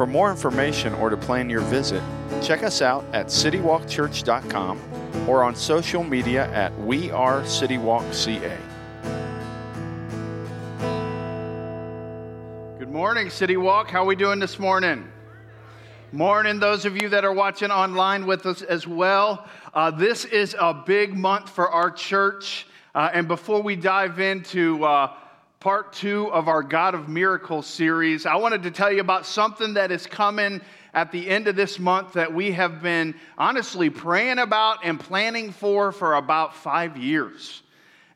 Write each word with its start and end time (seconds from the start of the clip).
For 0.00 0.06
more 0.06 0.30
information 0.30 0.94
or 0.94 1.10
to 1.10 1.16
plan 1.18 1.50
your 1.50 1.60
visit, 1.60 2.02
check 2.40 2.62
us 2.62 2.80
out 2.80 3.04
at 3.12 3.26
citywalkchurch.com 3.26 4.80
or 5.28 5.44
on 5.44 5.54
social 5.54 6.02
media 6.02 6.50
at 6.52 6.74
We 6.80 7.10
Are 7.10 7.42
CityWalkCA. 7.42 8.56
Good 12.78 12.90
morning, 12.90 13.28
City 13.28 13.58
Walk. 13.58 13.90
How 13.90 14.04
are 14.04 14.06
we 14.06 14.16
doing 14.16 14.38
this 14.38 14.58
morning? 14.58 15.06
Morning, 16.12 16.58
those 16.58 16.86
of 16.86 16.96
you 16.96 17.10
that 17.10 17.26
are 17.26 17.34
watching 17.34 17.70
online 17.70 18.24
with 18.24 18.46
us 18.46 18.62
as 18.62 18.86
well. 18.86 19.46
Uh, 19.74 19.90
this 19.90 20.24
is 20.24 20.56
a 20.58 20.72
big 20.72 21.14
month 21.14 21.50
for 21.50 21.68
our 21.68 21.90
church. 21.90 22.66
Uh, 22.94 23.10
and 23.12 23.28
before 23.28 23.60
we 23.60 23.76
dive 23.76 24.18
into 24.18 24.82
uh, 24.82 25.12
part 25.60 25.92
two 25.92 26.32
of 26.32 26.48
our 26.48 26.62
God 26.62 26.94
of 26.94 27.10
Miracles 27.10 27.66
series. 27.66 28.24
I 28.24 28.34
wanted 28.36 28.62
to 28.62 28.70
tell 28.70 28.90
you 28.90 29.02
about 29.02 29.26
something 29.26 29.74
that 29.74 29.92
is 29.92 30.06
coming 30.06 30.62
at 30.94 31.12
the 31.12 31.28
end 31.28 31.48
of 31.48 31.54
this 31.54 31.78
month 31.78 32.14
that 32.14 32.32
we 32.32 32.50
have 32.52 32.80
been 32.80 33.14
honestly 33.36 33.90
praying 33.90 34.38
about 34.38 34.78
and 34.84 34.98
planning 34.98 35.52
for 35.52 35.92
for 35.92 36.14
about 36.14 36.56
five 36.56 36.96
years. 36.96 37.62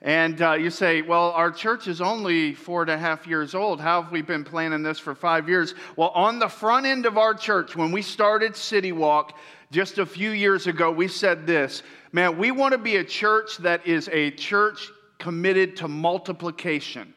And 0.00 0.40
uh, 0.40 0.52
you 0.54 0.70
say, 0.70 1.02
well, 1.02 1.32
our 1.32 1.50
church 1.50 1.86
is 1.86 2.00
only 2.00 2.54
four 2.54 2.80
and 2.80 2.90
a 2.90 2.96
half 2.96 3.26
years 3.26 3.54
old. 3.54 3.78
How 3.78 4.00
have 4.00 4.10
we 4.10 4.22
been 4.22 4.44
planning 4.44 4.82
this 4.82 4.98
for 4.98 5.14
five 5.14 5.46
years? 5.46 5.74
Well, 5.96 6.12
on 6.14 6.38
the 6.38 6.48
front 6.48 6.86
end 6.86 7.04
of 7.04 7.18
our 7.18 7.34
church, 7.34 7.76
when 7.76 7.92
we 7.92 8.00
started 8.00 8.56
City 8.56 8.92
Walk 8.92 9.36
just 9.70 9.98
a 9.98 10.06
few 10.06 10.30
years 10.30 10.66
ago, 10.66 10.90
we 10.90 11.08
said 11.08 11.46
this 11.46 11.82
man, 12.10 12.38
we 12.38 12.52
want 12.52 12.72
to 12.72 12.78
be 12.78 12.96
a 12.96 13.04
church 13.04 13.58
that 13.58 13.86
is 13.86 14.08
a 14.14 14.30
church 14.30 14.88
committed 15.18 15.76
to 15.76 15.88
multiplication. 15.88 17.12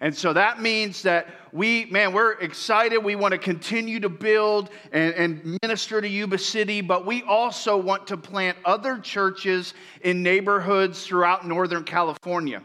And 0.00 0.14
so 0.14 0.32
that 0.32 0.62
means 0.62 1.02
that 1.02 1.28
we, 1.52 1.84
man, 1.86 2.14
we're 2.14 2.32
excited. 2.32 2.98
We 2.98 3.16
want 3.16 3.32
to 3.32 3.38
continue 3.38 4.00
to 4.00 4.08
build 4.08 4.70
and, 4.92 5.12
and, 5.14 5.58
minister 5.62 6.00
to 6.00 6.08
Yuba 6.08 6.38
City, 6.38 6.80
but 6.80 7.04
we 7.04 7.22
also 7.24 7.76
want 7.76 8.06
to 8.06 8.16
plant 8.16 8.56
other 8.64 8.98
churches 8.98 9.74
in 10.00 10.22
neighborhoods 10.22 11.06
throughout 11.06 11.46
Northern 11.46 11.84
California. 11.84 12.62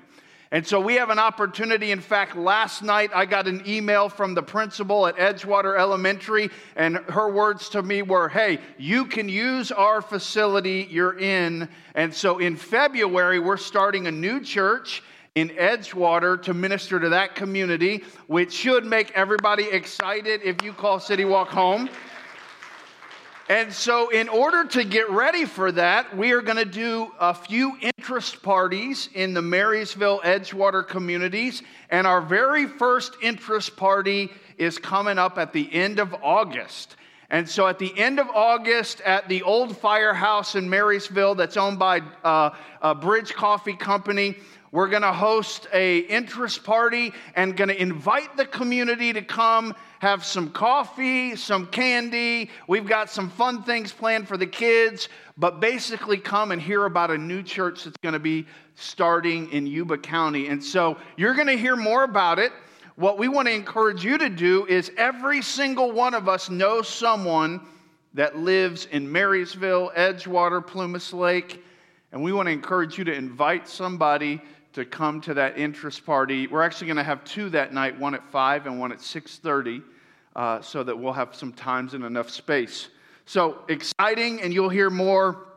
And 0.51 0.65
so 0.65 0.79
we 0.79 0.93
have 0.95 1.09
an 1.09 1.19
opportunity. 1.19 1.91
In 1.91 1.99
fact, 1.99 2.37
last 2.37 2.81
night 2.81 3.09
I 3.13 3.25
got 3.25 3.47
an 3.47 3.63
email 3.67 4.07
from 4.07 4.33
the 4.33 4.43
principal 4.43 5.05
at 5.05 5.17
Edgewater 5.17 5.77
Elementary, 5.77 6.49
and 6.77 6.97
her 7.09 7.29
words 7.29 7.67
to 7.69 7.83
me 7.83 8.03
were, 8.03 8.29
Hey, 8.29 8.59
you 8.77 9.03
can 9.05 9.27
use 9.27 9.73
our 9.73 10.01
facility 10.01 10.87
you're 10.89 11.19
in. 11.19 11.67
And 11.95 12.13
so 12.13 12.37
in 12.37 12.55
February, 12.55 13.39
we're 13.39 13.57
starting 13.57 14.07
a 14.07 14.11
new 14.11 14.39
church 14.39 15.03
in 15.35 15.49
Edgewater 15.49 16.41
to 16.43 16.53
minister 16.53 16.97
to 16.97 17.09
that 17.09 17.35
community, 17.35 18.05
which 18.27 18.53
should 18.53 18.85
make 18.85 19.11
everybody 19.11 19.65
excited 19.65 20.39
if 20.45 20.63
you 20.63 20.71
call 20.71 20.97
City 20.97 21.25
Walk 21.25 21.49
home. 21.49 21.89
And 23.49 23.71
so, 23.71 24.09
in 24.09 24.29
order 24.29 24.63
to 24.69 24.83
get 24.85 25.09
ready 25.09 25.43
for 25.43 25.73
that, 25.73 26.15
we 26.15 26.31
are 26.31 26.41
going 26.41 26.57
to 26.57 26.65
do 26.65 27.11
a 27.19 27.33
few 27.33 27.77
interest 27.81 28.41
parties 28.41 29.09
in 29.13 29.33
the 29.33 29.41
Marysville 29.41 30.21
Edgewater 30.21 30.87
communities. 30.87 31.61
And 31.89 32.07
our 32.07 32.21
very 32.21 32.65
first 32.65 33.17
interest 33.21 33.75
party 33.75 34.31
is 34.57 34.79
coming 34.79 35.19
up 35.19 35.37
at 35.37 35.51
the 35.51 35.71
end 35.71 35.99
of 35.99 36.15
August. 36.23 36.95
And 37.29 37.47
so, 37.47 37.67
at 37.67 37.77
the 37.77 37.95
end 37.99 38.19
of 38.19 38.27
August, 38.29 39.01
at 39.01 39.27
the 39.29 39.43
old 39.43 39.77
firehouse 39.77 40.55
in 40.55 40.67
Marysville 40.67 41.35
that's 41.35 41.57
owned 41.57 41.77
by 41.77 42.01
uh, 42.23 42.51
a 42.81 42.95
Bridge 42.95 43.33
Coffee 43.33 43.75
Company, 43.75 44.37
we're 44.71 44.89
going 44.89 45.03
to 45.03 45.13
host 45.13 45.67
a 45.73 45.99
interest 45.99 46.63
party 46.63 47.13
and 47.35 47.55
going 47.55 47.69
to 47.69 47.81
invite 47.81 48.35
the 48.37 48.45
community 48.45 49.13
to 49.13 49.21
come 49.21 49.75
have 49.99 50.23
some 50.23 50.51
coffee, 50.51 51.35
some 51.35 51.65
candy. 51.67 52.49
We've 52.67 52.85
got 52.85 53.09
some 53.09 53.29
fun 53.29 53.63
things 53.63 53.91
planned 53.91 54.27
for 54.27 54.37
the 54.37 54.45
kids, 54.45 55.09
but 55.35 55.59
basically 55.59 56.17
come 56.17 56.51
and 56.51 56.61
hear 56.61 56.85
about 56.85 57.09
a 57.09 57.17
new 57.17 57.41
church 57.41 57.85
that's 57.85 57.97
going 57.97 58.13
to 58.13 58.19
be 58.19 58.45
starting 58.75 59.51
in 59.51 59.65
Yuba 59.65 59.97
County. 59.97 60.47
And 60.47 60.63
so 60.63 60.97
you're 61.17 61.33
going 61.33 61.47
to 61.47 61.57
hear 61.57 61.75
more 61.75 62.03
about 62.03 62.37
it. 62.37 62.51
What 62.97 63.17
we 63.17 63.27
want 63.27 63.47
to 63.47 63.53
encourage 63.53 64.05
you 64.05 64.17
to 64.17 64.29
do 64.29 64.65
is 64.67 64.91
every 64.95 65.41
single 65.41 65.91
one 65.91 66.13
of 66.13 66.29
us 66.29 66.49
knows 66.49 66.87
someone 66.87 67.61
that 68.13 68.37
lives 68.37 68.87
in 68.91 69.11
Marysville, 69.11 69.91
Edgewater, 69.97 70.65
Plumas 70.65 71.13
Lake, 71.13 71.63
and 72.11 72.23
we 72.23 72.31
want 72.31 72.47
to 72.47 72.51
encourage 72.51 72.97
you 72.97 73.03
to 73.05 73.13
invite 73.13 73.67
somebody 73.67 74.41
to 74.75 74.83
come 74.83 75.21
to 75.21 75.33
that 75.33 75.57
interest 75.57 76.05
party. 76.05 76.47
We're 76.47 76.61
actually 76.61 76.87
going 76.87 76.97
to 76.97 77.03
have 77.03 77.23
two 77.23 77.49
that 77.51 77.73
night, 77.73 77.97
one 77.97 78.13
at 78.13 78.29
5 78.29 78.67
and 78.67 78.77
one 78.77 78.91
at 78.91 78.99
6:30, 78.99 79.81
uh, 80.35 80.61
so 80.61 80.83
that 80.83 80.99
we'll 80.99 81.13
have 81.13 81.33
some 81.33 81.53
times 81.53 81.93
and 81.93 82.03
enough 82.03 82.29
space. 82.29 82.89
So 83.25 83.59
exciting, 83.69 84.41
and 84.41 84.53
you'll 84.53 84.69
hear 84.69 84.89
more. 84.89 85.47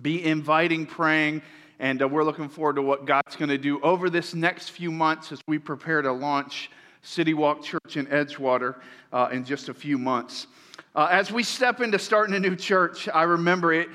Be 0.00 0.24
inviting, 0.24 0.86
praying, 0.86 1.42
and 1.78 2.00
uh, 2.00 2.08
we're 2.08 2.24
looking 2.24 2.48
forward 2.48 2.76
to 2.76 2.82
what 2.82 3.04
God's 3.04 3.36
going 3.36 3.50
to 3.50 3.58
do 3.58 3.80
over 3.82 4.08
this 4.08 4.34
next 4.34 4.70
few 4.70 4.90
months 4.90 5.30
as 5.30 5.40
we 5.46 5.58
prepare 5.58 6.00
to 6.00 6.10
launch 6.10 6.70
City 7.02 7.34
Walk 7.34 7.62
Church 7.62 7.98
in 7.98 8.06
Edgewater 8.06 8.76
uh, 9.12 9.28
in 9.30 9.44
just 9.44 9.68
a 9.68 9.74
few 9.74 9.98
months. 9.98 10.46
Uh, 10.94 11.08
as 11.10 11.30
we 11.30 11.42
step 11.42 11.82
into 11.82 11.98
starting 11.98 12.34
a 12.34 12.40
new 12.40 12.56
church, 12.56 13.10
I 13.12 13.24
remember 13.24 13.74
it. 13.74 13.88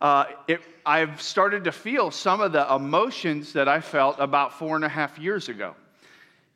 Uh, 0.00 0.24
it 0.48 0.60
I've 0.86 1.20
started 1.20 1.64
to 1.64 1.72
feel 1.72 2.12
some 2.12 2.40
of 2.40 2.52
the 2.52 2.72
emotions 2.72 3.52
that 3.54 3.68
I 3.68 3.80
felt 3.80 4.20
about 4.20 4.56
four 4.56 4.76
and 4.76 4.84
a 4.84 4.88
half 4.88 5.18
years 5.18 5.48
ago. 5.48 5.74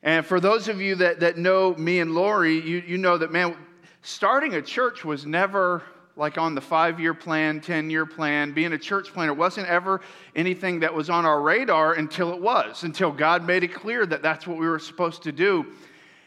And 0.03 0.25
for 0.25 0.39
those 0.39 0.69
of 0.69 0.79
you 0.79 0.95
that, 0.95 1.19
that 1.19 1.37
know 1.37 1.75
me 1.75 1.99
and 1.99 2.15
Lori, 2.15 2.53
you, 2.53 2.81
you 2.87 2.97
know 2.97 3.17
that, 3.17 3.33
man, 3.33 3.57
starting 4.03 4.55
a 4.55 4.61
church 4.61 5.03
was 5.03 5.25
never 5.25 5.83
like 6.15 6.37
on 6.37 6.55
the 6.55 6.61
five 6.61 6.97
year 6.97 7.13
plan, 7.13 7.59
10 7.59 7.89
year 7.89 8.05
plan, 8.05 8.53
being 8.53 8.71
a 8.71 8.77
church 8.77 9.11
planner 9.11 9.33
wasn't 9.33 9.67
ever 9.67 9.99
anything 10.33 10.79
that 10.79 10.93
was 10.93 11.09
on 11.09 11.25
our 11.25 11.41
radar 11.41 11.93
until 11.95 12.31
it 12.33 12.41
was, 12.41 12.83
until 12.83 13.11
God 13.11 13.45
made 13.45 13.63
it 13.63 13.73
clear 13.73 14.05
that 14.05 14.21
that's 14.21 14.47
what 14.47 14.57
we 14.57 14.65
were 14.65 14.79
supposed 14.79 15.23
to 15.23 15.33
do. 15.33 15.65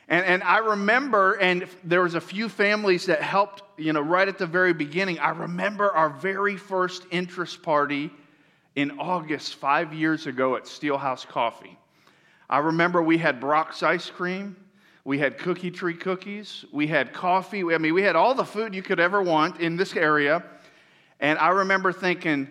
And, 0.08 0.24
and 0.26 0.42
I 0.42 0.58
remember, 0.58 1.34
and 1.34 1.66
there 1.82 2.02
was 2.02 2.14
a 2.14 2.20
few 2.20 2.48
families 2.48 3.06
that 3.06 3.22
helped, 3.22 3.62
you 3.78 3.92
know, 3.92 4.00
right 4.00 4.28
at 4.28 4.38
the 4.38 4.46
very 4.46 4.74
beginning. 4.74 5.18
I 5.18 5.30
remember 5.30 5.90
our 5.90 6.10
very 6.10 6.56
first 6.56 7.06
interest 7.10 7.62
party 7.62 8.10
in 8.76 8.98
August 8.98 9.54
five 9.54 9.94
years 9.94 10.26
ago 10.26 10.56
at 10.56 10.64
Steelhouse 10.64 11.26
Coffee. 11.26 11.78
I 12.50 12.58
remember 12.58 13.02
we 13.02 13.16
had 13.16 13.40
Brock's 13.40 13.82
ice 13.82 14.10
cream, 14.10 14.56
we 15.04 15.18
had 15.18 15.38
Cookie 15.38 15.70
Tree 15.70 15.94
cookies, 15.94 16.64
we 16.72 16.86
had 16.86 17.12
coffee. 17.12 17.62
I 17.74 17.78
mean, 17.78 17.94
we 17.94 18.02
had 18.02 18.16
all 18.16 18.34
the 18.34 18.44
food 18.44 18.74
you 18.74 18.82
could 18.82 19.00
ever 19.00 19.22
want 19.22 19.60
in 19.60 19.76
this 19.76 19.96
area. 19.96 20.42
And 21.20 21.38
I 21.38 21.48
remember 21.48 21.92
thinking, 21.92 22.48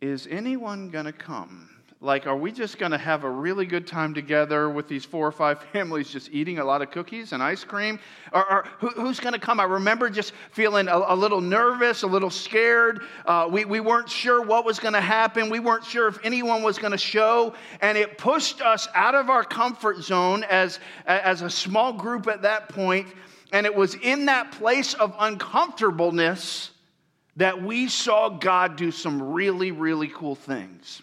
is 0.00 0.28
anyone 0.30 0.90
going 0.90 1.06
to 1.06 1.12
come? 1.12 1.73
Like, 2.04 2.26
are 2.26 2.36
we 2.36 2.52
just 2.52 2.76
going 2.76 2.92
to 2.92 2.98
have 2.98 3.24
a 3.24 3.30
really 3.30 3.64
good 3.64 3.86
time 3.86 4.12
together 4.12 4.68
with 4.68 4.88
these 4.88 5.06
four 5.06 5.26
or 5.26 5.32
five 5.32 5.62
families 5.72 6.10
just 6.10 6.30
eating 6.32 6.58
a 6.58 6.64
lot 6.64 6.82
of 6.82 6.90
cookies 6.90 7.32
and 7.32 7.42
ice 7.42 7.64
cream? 7.64 7.98
Or, 8.30 8.52
or 8.52 8.68
who, 8.78 8.88
who's 8.88 9.18
going 9.18 9.32
to 9.32 9.38
come? 9.38 9.58
I 9.58 9.64
remember 9.64 10.10
just 10.10 10.34
feeling 10.50 10.86
a, 10.88 10.98
a 11.08 11.16
little 11.16 11.40
nervous, 11.40 12.02
a 12.02 12.06
little 12.06 12.28
scared. 12.28 13.00
Uh, 13.24 13.48
we, 13.50 13.64
we 13.64 13.80
weren't 13.80 14.10
sure 14.10 14.42
what 14.42 14.66
was 14.66 14.78
going 14.78 14.92
to 14.92 15.00
happen. 15.00 15.48
We 15.48 15.60
weren't 15.60 15.84
sure 15.84 16.06
if 16.06 16.18
anyone 16.22 16.62
was 16.62 16.76
going 16.78 16.92
to 16.92 16.98
show. 16.98 17.54
And 17.80 17.96
it 17.96 18.18
pushed 18.18 18.60
us 18.60 18.86
out 18.94 19.14
of 19.14 19.30
our 19.30 19.42
comfort 19.42 20.02
zone 20.02 20.44
as, 20.44 20.80
as 21.06 21.40
a 21.40 21.48
small 21.48 21.94
group 21.94 22.26
at 22.26 22.42
that 22.42 22.68
point. 22.68 23.08
And 23.50 23.64
it 23.64 23.74
was 23.74 23.94
in 23.94 24.26
that 24.26 24.52
place 24.52 24.92
of 24.92 25.14
uncomfortableness 25.18 26.70
that 27.36 27.62
we 27.62 27.88
saw 27.88 28.28
God 28.28 28.76
do 28.76 28.90
some 28.90 29.32
really, 29.32 29.72
really 29.72 30.08
cool 30.08 30.34
things. 30.34 31.02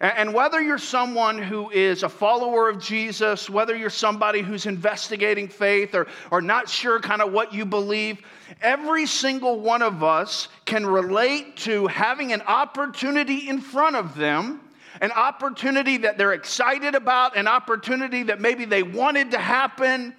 And 0.00 0.32
whether 0.32 0.60
you're 0.60 0.78
someone 0.78 1.42
who 1.42 1.70
is 1.70 2.04
a 2.04 2.08
follower 2.08 2.68
of 2.68 2.80
Jesus, 2.80 3.50
whether 3.50 3.76
you're 3.76 3.90
somebody 3.90 4.42
who's 4.42 4.64
investigating 4.64 5.48
faith 5.48 5.92
or, 5.96 6.06
or 6.30 6.40
not 6.40 6.68
sure 6.68 7.00
kind 7.00 7.20
of 7.20 7.32
what 7.32 7.52
you 7.52 7.66
believe, 7.66 8.22
every 8.62 9.06
single 9.06 9.58
one 9.58 9.82
of 9.82 10.04
us 10.04 10.48
can 10.66 10.86
relate 10.86 11.56
to 11.56 11.88
having 11.88 12.32
an 12.32 12.42
opportunity 12.42 13.48
in 13.48 13.60
front 13.60 13.96
of 13.96 14.14
them, 14.14 14.60
an 15.00 15.10
opportunity 15.10 15.96
that 15.98 16.16
they're 16.16 16.32
excited 16.32 16.94
about, 16.94 17.36
an 17.36 17.48
opportunity 17.48 18.22
that 18.22 18.40
maybe 18.40 18.64
they 18.64 18.84
wanted 18.84 19.32
to 19.32 19.38
happen, 19.38 20.14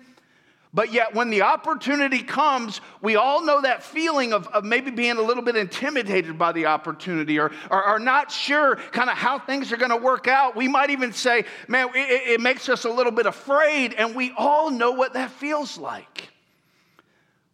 But 0.72 0.94
yet, 0.94 1.16
when 1.16 1.32
the 1.32 1.42
opportunity 1.42 2.22
comes, 2.22 2.80
we 3.02 3.16
all 3.16 3.44
know 3.44 3.62
that 3.62 3.82
feeling 3.82 4.34
of, 4.34 4.48
of 4.50 4.64
maybe 4.64 4.92
being 4.92 5.18
a 5.18 5.22
little 5.22 5.42
bit 5.42 5.56
intimidated 5.56 6.38
by 6.38 6.52
the 6.52 6.68
opportunity 6.68 7.40
or, 7.40 7.52
or, 7.72 7.84
or 7.88 8.00
not 8.00 8.32
sure 8.32 8.76
kind 8.76 9.10
of 9.10 9.18
how 9.18 9.40
things 9.40 9.72
are 9.72 9.78
going 9.78 9.90
to 9.90 9.98
work 9.98 10.28
out. 10.28 10.56
We 10.56 10.68
might 10.68 10.92
even 10.92 11.12
say, 11.12 11.46
man, 11.68 11.90
it, 11.96 12.34
it 12.34 12.42
makes 12.42 12.70
us 12.70 12.86
a 12.86 12.90
little 12.90 13.12
bit 13.12 13.26
afraid, 13.26 13.94
and 13.94 14.16
we 14.16 14.32
all 14.38 14.70
know 14.70 14.92
what 14.92 15.14
that 15.14 15.32
feels 15.32 15.80
like. 15.80 16.30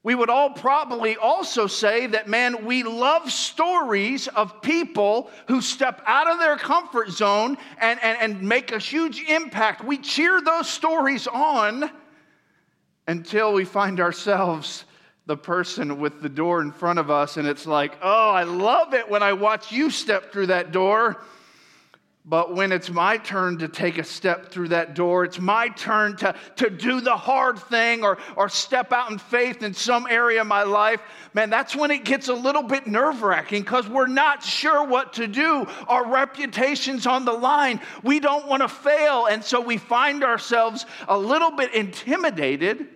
We 0.04 0.14
would 0.14 0.30
all 0.30 0.50
probably 0.50 1.16
also 1.16 1.68
say 1.68 2.08
that, 2.08 2.28
man, 2.28 2.66
we 2.66 2.84
love 2.84 3.32
stories 3.32 4.28
of 4.28 4.62
people 4.62 5.32
who 5.48 5.62
step 5.62 6.04
out 6.06 6.30
of 6.30 6.38
their 6.38 6.58
comfort 6.58 7.12
zone 7.12 7.58
and, 7.80 8.00
and, 8.04 8.18
and 8.20 8.42
make 8.44 8.74
a 8.74 8.78
huge 8.78 9.22
impact. 9.30 9.86
We 9.86 9.98
cheer 9.98 10.42
those 10.42 10.70
stories 10.70 11.28
on 11.28 11.90
until 13.08 13.54
we 13.54 13.66
find 13.66 14.00
ourselves 14.00 14.86
the 15.26 15.38
person 15.38 16.00
with 16.00 16.22
the 16.22 16.30
door 16.30 16.62
in 16.62 16.72
front 16.72 17.00
of 17.00 17.10
us, 17.10 17.38
and 17.38 17.48
it's 17.48 17.66
like, 17.66 17.98
oh, 18.02 18.30
I 18.30 18.44
love 18.44 18.94
it 18.94 19.10
when 19.10 19.24
I 19.24 19.34
watch 19.34 19.72
you 19.72 19.90
step 19.90 20.32
through 20.32 20.48
that 20.48 20.72
door. 20.72 21.24
But 22.28 22.56
when 22.56 22.72
it's 22.72 22.90
my 22.90 23.18
turn 23.18 23.60
to 23.60 23.68
take 23.68 24.00
a 24.00 24.04
step 24.04 24.50
through 24.50 24.70
that 24.70 24.96
door, 24.96 25.26
it's 25.26 25.40
my 25.40 25.70
turn 25.70 26.16
to, 26.18 26.34
to 26.56 26.72
do 26.72 27.00
the 27.00 27.16
hard 27.16 27.60
thing 27.60 28.04
or, 28.04 28.18
or 28.36 28.50
step 28.50 28.92
out 28.92 29.12
in 29.12 29.20
faith 29.20 29.62
in 29.62 29.76
some 29.76 30.08
area 30.10 30.42
of 30.42 30.48
my 30.48 30.64
life, 30.64 31.02
man, 31.36 31.52
that's 31.52 31.76
when 31.76 31.92
it 31.92 32.04
gets 32.04 32.28
a 32.28 32.34
little 32.34 32.64
bit 32.64 32.88
nerve 32.88 33.22
wracking 33.22 33.62
because 33.62 33.88
we're 33.88 34.08
not 34.08 34.42
sure 34.42 34.84
what 34.88 35.14
to 35.14 35.28
do. 35.28 35.68
Our 35.88 36.08
reputation's 36.08 37.06
on 37.06 37.26
the 37.26 37.34
line. 37.34 37.80
We 38.02 38.20
don't 38.20 38.48
want 38.48 38.64
to 38.64 38.70
fail. 38.70 39.28
And 39.28 39.44
so 39.44 39.62
we 39.62 39.78
find 39.78 40.24
ourselves 40.24 40.88
a 41.08 41.18
little 41.18 41.52
bit 41.52 41.76
intimidated 41.76 42.88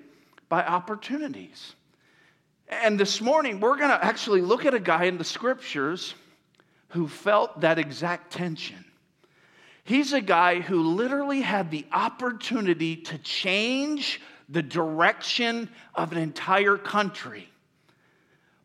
by 0.50 0.64
opportunities. 0.64 1.76
And 2.68 3.00
this 3.00 3.22
morning, 3.22 3.60
we're 3.60 3.78
going 3.78 3.90
to 3.90 4.04
actually 4.04 4.42
look 4.42 4.66
at 4.66 4.74
a 4.74 4.80
guy 4.80 5.06
in 5.06 5.18
the 5.18 5.24
scriptures 5.24 6.14
who 6.90 7.08
felt 7.08 7.62
that 7.62 7.80
exact 7.80 8.32
tension. 8.34 8.84
He's 9.84 10.14
a 10.14 10.22
guy 10.22 10.60
who 10.60 10.82
literally 10.82 11.42
had 11.42 11.72
the 11.72 11.86
opportunity 11.92 12.96
to 12.96 13.18
change 13.20 14.22
the 14.48 14.62
direction 14.62 15.70
of 15.96 16.12
an 16.12 16.18
entire 16.18 16.78
country. 16.78 17.50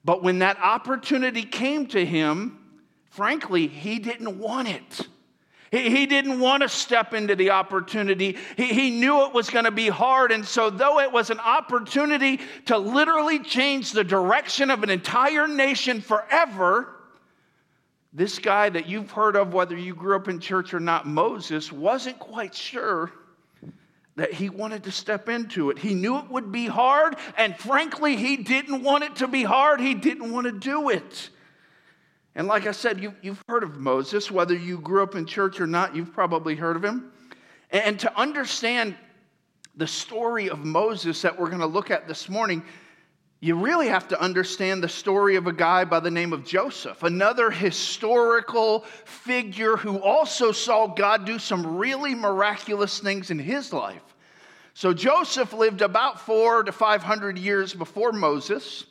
But 0.04 0.22
when 0.22 0.40
that 0.40 0.58
opportunity 0.58 1.42
came 1.42 1.86
to 1.88 2.04
him, 2.04 2.58
frankly, 3.08 3.68
he 3.68 3.98
didn't 3.98 4.38
want 4.38 4.68
it. 4.68 5.06
He, 5.74 5.90
he 5.90 6.06
didn't 6.06 6.38
want 6.38 6.62
to 6.62 6.68
step 6.68 7.14
into 7.14 7.34
the 7.34 7.50
opportunity. 7.50 8.36
He, 8.56 8.66
he 8.72 8.90
knew 8.90 9.26
it 9.26 9.34
was 9.34 9.50
going 9.50 9.64
to 9.64 9.72
be 9.72 9.88
hard. 9.88 10.30
And 10.30 10.44
so, 10.46 10.70
though 10.70 11.00
it 11.00 11.10
was 11.10 11.30
an 11.30 11.40
opportunity 11.40 12.38
to 12.66 12.78
literally 12.78 13.40
change 13.40 13.90
the 13.90 14.04
direction 14.04 14.70
of 14.70 14.84
an 14.84 14.90
entire 14.90 15.48
nation 15.48 16.00
forever, 16.00 16.94
this 18.12 18.38
guy 18.38 18.68
that 18.68 18.86
you've 18.86 19.10
heard 19.10 19.34
of, 19.34 19.52
whether 19.52 19.76
you 19.76 19.96
grew 19.96 20.14
up 20.14 20.28
in 20.28 20.38
church 20.38 20.72
or 20.72 20.80
not, 20.80 21.08
Moses, 21.08 21.72
wasn't 21.72 22.20
quite 22.20 22.54
sure 22.54 23.10
that 24.14 24.32
he 24.32 24.48
wanted 24.48 24.84
to 24.84 24.92
step 24.92 25.28
into 25.28 25.70
it. 25.70 25.78
He 25.80 25.92
knew 25.92 26.18
it 26.18 26.30
would 26.30 26.52
be 26.52 26.66
hard, 26.66 27.16
and 27.36 27.58
frankly, 27.58 28.14
he 28.14 28.36
didn't 28.36 28.84
want 28.84 29.02
it 29.02 29.16
to 29.16 29.26
be 29.26 29.42
hard. 29.42 29.80
He 29.80 29.94
didn't 29.94 30.30
want 30.30 30.46
to 30.46 30.52
do 30.52 30.90
it. 30.90 31.30
And 32.34 32.48
like 32.48 32.66
I 32.66 32.72
said, 32.72 33.00
you, 33.00 33.14
have 33.22 33.42
heard 33.48 33.62
of 33.62 33.76
Moses, 33.76 34.30
whether 34.30 34.56
you 34.56 34.78
grew 34.78 35.02
up 35.02 35.14
in 35.14 35.24
church 35.24 35.60
or 35.60 35.66
not, 35.66 35.94
you've 35.94 36.12
probably 36.12 36.56
heard 36.56 36.76
of 36.76 36.84
him. 36.84 37.12
And 37.70 37.98
to 38.00 38.18
understand 38.18 38.96
the 39.76 39.86
story 39.86 40.50
of 40.50 40.64
Moses 40.64 41.22
that 41.22 41.38
we're 41.38 41.48
going 41.48 41.60
to 41.60 41.66
look 41.66 41.90
at 41.90 42.08
this 42.08 42.28
morning, 42.28 42.64
you 43.40 43.56
really 43.56 43.88
have 43.88 44.08
to 44.08 44.20
understand 44.20 44.82
the 44.82 44.88
story 44.88 45.36
of 45.36 45.46
a 45.46 45.52
guy 45.52 45.84
by 45.84 46.00
the 46.00 46.10
name 46.10 46.32
of 46.32 46.44
Joseph, 46.44 47.02
another 47.02 47.50
historical 47.50 48.80
figure 49.04 49.76
who 49.76 50.00
also 50.00 50.50
saw 50.50 50.86
God 50.86 51.26
do 51.26 51.38
some 51.38 51.76
really 51.76 52.14
miraculous 52.14 53.00
things 53.00 53.30
in 53.30 53.38
his 53.38 53.72
life. 53.72 54.02
So 54.72 54.92
Joseph 54.92 55.52
lived 55.52 55.82
about 55.82 56.20
four 56.20 56.62
to 56.64 56.72
500 56.72 57.38
years 57.38 57.74
before 57.74 58.12
Moses. 58.12 58.86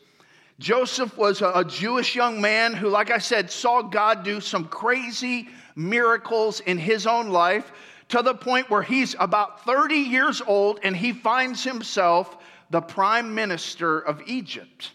Joseph 0.59 1.17
was 1.17 1.41
a 1.41 1.65
Jewish 1.67 2.15
young 2.15 2.39
man 2.39 2.73
who, 2.73 2.89
like 2.89 3.11
I 3.11 3.17
said, 3.17 3.49
saw 3.49 3.81
God 3.81 4.23
do 4.23 4.39
some 4.39 4.65
crazy 4.65 5.49
miracles 5.75 6.59
in 6.59 6.77
his 6.77 7.07
own 7.07 7.29
life 7.29 7.71
to 8.09 8.21
the 8.21 8.35
point 8.35 8.69
where 8.69 8.83
he's 8.83 9.15
about 9.19 9.65
30 9.65 9.95
years 9.95 10.41
old 10.45 10.79
and 10.83 10.95
he 10.95 11.11
finds 11.11 11.63
himself 11.63 12.37
the 12.69 12.81
prime 12.81 13.33
minister 13.33 13.99
of 13.99 14.21
Egypt. 14.27 14.91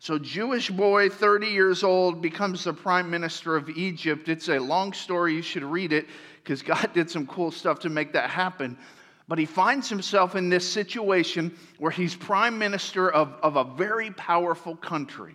So, 0.00 0.18
Jewish 0.18 0.70
boy, 0.70 1.08
30 1.08 1.48
years 1.48 1.82
old, 1.82 2.22
becomes 2.22 2.64
the 2.64 2.72
prime 2.72 3.10
minister 3.10 3.56
of 3.56 3.68
Egypt. 3.68 4.28
It's 4.28 4.48
a 4.48 4.58
long 4.58 4.92
story. 4.92 5.34
You 5.34 5.42
should 5.42 5.64
read 5.64 5.92
it 5.92 6.06
because 6.42 6.62
God 6.62 6.90
did 6.94 7.10
some 7.10 7.26
cool 7.26 7.50
stuff 7.50 7.80
to 7.80 7.88
make 7.88 8.12
that 8.12 8.30
happen. 8.30 8.78
But 9.28 9.38
he 9.38 9.44
finds 9.44 9.90
himself 9.90 10.34
in 10.34 10.48
this 10.48 10.66
situation 10.66 11.54
where 11.78 11.90
he's 11.90 12.16
prime 12.16 12.58
minister 12.58 13.10
of, 13.10 13.34
of 13.42 13.56
a 13.56 13.64
very 13.64 14.10
powerful 14.10 14.74
country. 14.74 15.34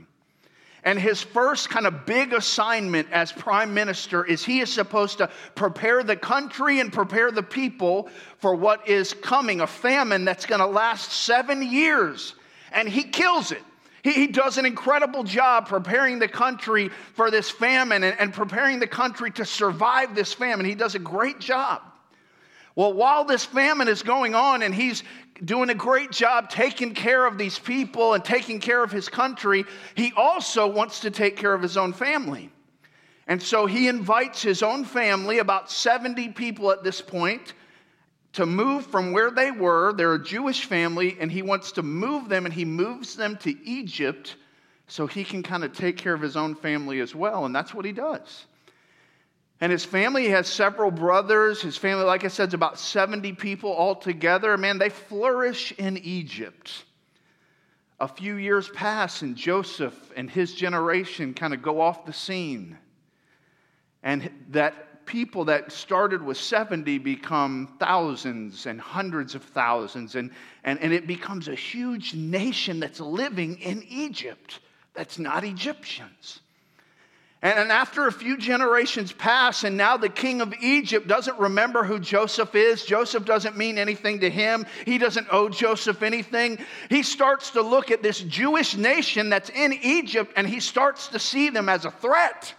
And 0.85 0.99
his 0.99 1.21
first 1.21 1.69
kind 1.69 1.87
of 1.87 2.05
big 2.05 2.33
assignment 2.33 3.07
as 3.11 3.31
prime 3.31 3.73
minister 3.73 4.25
is 4.25 4.43
he 4.43 4.59
is 4.59 4.73
supposed 4.73 5.19
to 5.19 5.29
prepare 5.55 6.03
the 6.03 6.17
country 6.17 6.81
and 6.81 6.91
prepare 6.91 7.31
the 7.31 7.43
people 7.43 8.09
for 8.39 8.53
what 8.53 8.89
is 8.89 9.13
coming 9.13 9.61
a 9.61 9.67
famine 9.67 10.25
that's 10.25 10.45
going 10.45 10.59
to 10.59 10.67
last 10.67 11.11
seven 11.11 11.61
years. 11.61 12.35
And 12.73 12.89
he 12.89 13.03
kills 13.03 13.53
it. 13.53 13.61
He, 14.03 14.11
he 14.11 14.27
does 14.27 14.57
an 14.57 14.65
incredible 14.65 15.23
job 15.23 15.69
preparing 15.69 16.19
the 16.19 16.27
country 16.27 16.89
for 17.13 17.31
this 17.31 17.49
famine 17.49 18.03
and, 18.03 18.19
and 18.19 18.33
preparing 18.33 18.79
the 18.79 18.87
country 18.87 19.31
to 19.31 19.45
survive 19.45 20.15
this 20.15 20.33
famine. 20.33 20.65
He 20.65 20.75
does 20.75 20.95
a 20.95 20.99
great 20.99 21.39
job. 21.39 21.81
Well, 22.75 22.93
while 22.93 23.23
this 23.23 23.45
famine 23.45 23.87
is 23.87 24.01
going 24.01 24.33
on 24.33 24.63
and 24.63 24.73
he's 24.73 25.03
doing 25.43 25.69
a 25.69 25.75
great 25.75 26.11
job 26.11 26.49
taking 26.49 26.93
care 26.93 27.25
of 27.25 27.37
these 27.37 27.59
people 27.59 28.13
and 28.13 28.23
taking 28.23 28.59
care 28.59 28.83
of 28.83 28.91
his 28.91 29.09
country, 29.09 29.65
he 29.95 30.11
also 30.15 30.67
wants 30.67 31.01
to 31.01 31.11
take 31.11 31.35
care 31.35 31.53
of 31.53 31.61
his 31.61 31.77
own 31.77 31.93
family. 31.93 32.49
And 33.27 33.41
so 33.41 33.65
he 33.65 33.87
invites 33.87 34.41
his 34.41 34.63
own 34.63 34.83
family, 34.83 35.39
about 35.39 35.71
70 35.71 36.29
people 36.29 36.71
at 36.71 36.83
this 36.83 37.01
point, 37.01 37.53
to 38.33 38.45
move 38.45 38.85
from 38.87 39.13
where 39.13 39.31
they 39.31 39.51
were. 39.51 39.93
They're 39.93 40.15
a 40.15 40.23
Jewish 40.23 40.65
family, 40.65 41.15
and 41.19 41.31
he 41.31 41.41
wants 41.41 41.71
to 41.73 41.83
move 41.83 42.27
them, 42.27 42.45
and 42.45 42.53
he 42.53 42.65
moves 42.65 43.15
them 43.15 43.37
to 43.37 43.55
Egypt 43.65 44.35
so 44.87 45.07
he 45.07 45.23
can 45.23 45.41
kind 45.41 45.63
of 45.63 45.71
take 45.71 45.95
care 45.95 46.13
of 46.13 46.21
his 46.21 46.35
own 46.35 46.55
family 46.55 46.99
as 46.99 47.15
well. 47.15 47.45
And 47.45 47.55
that's 47.55 47.73
what 47.73 47.85
he 47.85 47.91
does. 47.91 48.45
And 49.63 49.71
his 49.71 49.85
family 49.85 50.27
has 50.27 50.49
several 50.49 50.91
brothers. 50.91 51.61
His 51.61 51.77
family, 51.77 52.03
like 52.03 52.25
I 52.25 52.27
said, 52.27 52.49
is 52.49 52.53
about 52.53 52.77
70 52.77 53.31
people 53.31 53.73
altogether. 53.73 54.57
Man, 54.57 54.77
they 54.77 54.89
flourish 54.89 55.71
in 55.77 55.97
Egypt. 55.99 56.83
A 58.01 58.09
few 58.09 58.35
years 58.35 58.67
pass, 58.67 59.21
and 59.21 59.37
Joseph 59.37 60.11
and 60.17 60.29
his 60.29 60.53
generation 60.53 61.33
kind 61.33 61.53
of 61.53 61.61
go 61.61 61.79
off 61.79 62.05
the 62.05 62.11
scene. 62.11 62.77
And 64.03 64.29
that 64.49 65.05
people 65.05 65.45
that 65.45 65.71
started 65.71 66.21
with 66.21 66.35
70 66.35 66.97
become 66.97 67.77
thousands 67.79 68.65
and 68.65 68.81
hundreds 68.81 69.33
of 69.33 69.43
thousands. 69.43 70.15
And, 70.15 70.31
and, 70.65 70.77
and 70.81 70.91
it 70.91 71.07
becomes 71.07 71.47
a 71.47 71.55
huge 71.55 72.15
nation 72.15 72.81
that's 72.81 72.99
living 72.99 73.57
in 73.61 73.81
Egypt 73.87 74.59
that's 74.93 75.17
not 75.17 75.45
Egyptians. 75.45 76.41
And 77.43 77.73
after 77.73 78.07
a 78.07 78.11
few 78.11 78.37
generations 78.37 79.11
pass, 79.11 79.65
and 79.65 79.75
now 79.75 79.97
the 79.97 80.07
king 80.07 80.39
of 80.39 80.53
Egypt 80.61 81.09
doesn't 81.09 81.37
remember 81.37 81.83
who 81.83 81.99
Joseph 81.99 82.55
is. 82.55 82.85
Joseph 82.85 83.25
doesn't 83.25 83.57
mean 83.57 83.77
anything 83.77 84.21
to 84.21 84.29
him. 84.29 84.65
He 84.85 84.97
doesn't 84.97 85.27
owe 85.29 85.49
Joseph 85.49 86.03
anything. 86.03 86.57
He 86.87 87.03
starts 87.03 87.51
to 87.51 87.61
look 87.61 87.91
at 87.91 88.01
this 88.01 88.21
Jewish 88.21 88.77
nation 88.77 89.29
that's 89.29 89.49
in 89.49 89.73
Egypt 89.73 90.31
and 90.37 90.47
he 90.47 90.61
starts 90.61 91.09
to 91.09 91.19
see 91.19 91.49
them 91.49 91.67
as 91.67 91.83
a 91.83 91.91
threat. 91.91 92.53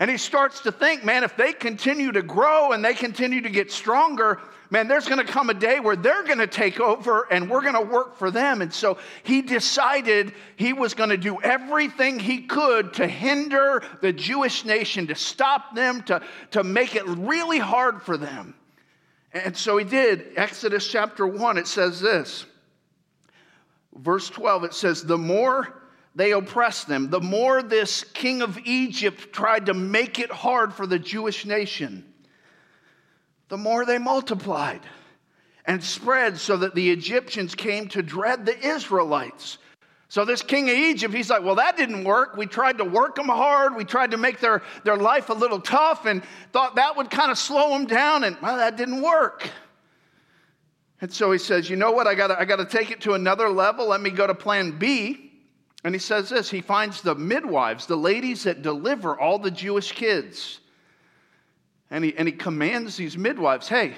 And 0.00 0.10
he 0.10 0.16
starts 0.16 0.60
to 0.60 0.72
think, 0.72 1.04
man, 1.04 1.22
if 1.22 1.36
they 1.36 1.52
continue 1.52 2.10
to 2.12 2.22
grow 2.22 2.72
and 2.72 2.82
they 2.82 2.94
continue 2.94 3.42
to 3.42 3.50
get 3.50 3.70
stronger, 3.70 4.40
man, 4.70 4.88
there's 4.88 5.08
going 5.08 5.24
to 5.24 5.32
come 5.32 5.50
a 5.50 5.54
day 5.54 5.80
where 5.80 5.96
they're 5.96 6.24
going 6.24 6.38
to 6.38 6.46
take 6.46 6.80
over 6.80 7.26
and 7.30 7.48
we're 7.48 7.62
going 7.62 7.74
to 7.74 7.92
work 7.92 8.16
for 8.16 8.30
them. 8.30 8.62
And 8.62 8.72
so 8.72 8.98
he 9.22 9.42
decided 9.42 10.32
he 10.56 10.72
was 10.72 10.94
going 10.94 11.10
to 11.10 11.16
do 11.16 11.40
everything 11.40 12.18
he 12.18 12.42
could 12.42 12.94
to 12.94 13.06
hinder 13.06 13.82
the 14.00 14.12
Jewish 14.12 14.64
nation, 14.64 15.06
to 15.08 15.14
stop 15.14 15.74
them, 15.74 16.02
to, 16.04 16.22
to 16.52 16.64
make 16.64 16.94
it 16.94 17.06
really 17.06 17.58
hard 17.58 18.02
for 18.02 18.16
them. 18.16 18.54
And 19.32 19.56
so 19.56 19.76
he 19.76 19.84
did. 19.84 20.32
Exodus 20.36 20.86
chapter 20.90 21.26
1, 21.26 21.58
it 21.58 21.66
says 21.66 22.00
this. 22.00 22.46
Verse 23.94 24.28
12, 24.28 24.64
it 24.64 24.74
says, 24.74 25.02
The 25.02 25.18
more 25.18 25.82
they 26.14 26.32
oppressed 26.32 26.88
them, 26.88 27.10
the 27.10 27.20
more 27.20 27.62
this 27.62 28.04
king 28.04 28.40
of 28.42 28.58
Egypt 28.64 29.32
tried 29.32 29.66
to 29.66 29.74
make 29.74 30.18
it 30.18 30.30
hard 30.30 30.72
for 30.72 30.86
the 30.86 30.98
Jewish 30.98 31.44
nation, 31.44 32.04
the 33.48 33.56
more 33.56 33.84
they 33.84 33.98
multiplied. 33.98 34.80
and 35.68 35.82
spread 35.82 36.38
so 36.38 36.56
that 36.56 36.76
the 36.76 36.90
Egyptians 36.90 37.56
came 37.56 37.88
to 37.88 38.00
dread 38.00 38.46
the 38.46 38.56
Israelites. 38.64 39.58
So, 40.08 40.24
this 40.24 40.40
king 40.40 40.70
of 40.70 40.76
Egypt, 40.76 41.12
he's 41.12 41.28
like, 41.28 41.42
Well, 41.42 41.56
that 41.56 41.76
didn't 41.76 42.04
work. 42.04 42.36
We 42.36 42.46
tried 42.46 42.78
to 42.78 42.84
work 42.84 43.16
them 43.16 43.26
hard. 43.26 43.74
We 43.74 43.84
tried 43.84 44.12
to 44.12 44.16
make 44.16 44.38
their, 44.38 44.62
their 44.84 44.96
life 44.96 45.28
a 45.28 45.34
little 45.34 45.60
tough 45.60 46.06
and 46.06 46.22
thought 46.52 46.76
that 46.76 46.96
would 46.96 47.10
kind 47.10 47.32
of 47.32 47.38
slow 47.38 47.70
them 47.70 47.86
down. 47.86 48.22
And, 48.22 48.36
well, 48.40 48.56
that 48.56 48.76
didn't 48.76 49.02
work. 49.02 49.50
And 51.00 51.12
so 51.12 51.32
he 51.32 51.38
says, 51.38 51.68
You 51.68 51.76
know 51.76 51.90
what? 51.90 52.06
I 52.06 52.14
got 52.14 52.30
I 52.30 52.44
gotta 52.44 52.64
take 52.64 52.90
it 52.90 53.00
to 53.02 53.14
another 53.14 53.48
level. 53.48 53.88
Let 53.88 54.00
me 54.00 54.10
go 54.10 54.26
to 54.26 54.34
plan 54.34 54.78
B. 54.78 55.32
And 55.84 55.94
he 55.94 55.98
says 55.98 56.28
this 56.28 56.50
he 56.50 56.60
finds 56.60 57.02
the 57.02 57.14
midwives, 57.14 57.86
the 57.86 57.96
ladies 57.96 58.44
that 58.44 58.62
deliver 58.62 59.18
all 59.18 59.38
the 59.38 59.50
Jewish 59.50 59.92
kids. 59.92 60.60
And 61.90 62.04
he, 62.04 62.16
and 62.16 62.26
he 62.26 62.32
commands 62.32 62.96
these 62.96 63.16
midwives 63.16 63.68
hey, 63.68 63.94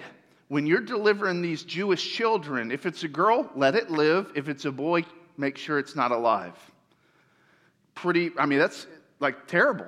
when 0.49 0.67
you're 0.67 0.81
delivering 0.81 1.43
these 1.43 1.63
Jewish 1.63 2.13
children, 2.15 2.71
if 2.71 2.87
it's 2.87 3.05
a 3.05 3.09
girl, 3.09 3.51
let 3.55 3.75
it 3.75 3.91
live. 3.91 4.33
If 4.35 4.49
it's 4.49 4.65
a 4.65 4.73
boy, 4.73 5.05
make 5.37 5.59
sure 5.59 5.79
it's 5.79 5.95
not 5.95 6.11
alive. 6.11 6.55
Pretty, 7.95 8.31
I 8.39 8.47
mean, 8.47 8.59
that's 8.59 8.87
like 9.21 9.47
terrible. 9.47 9.87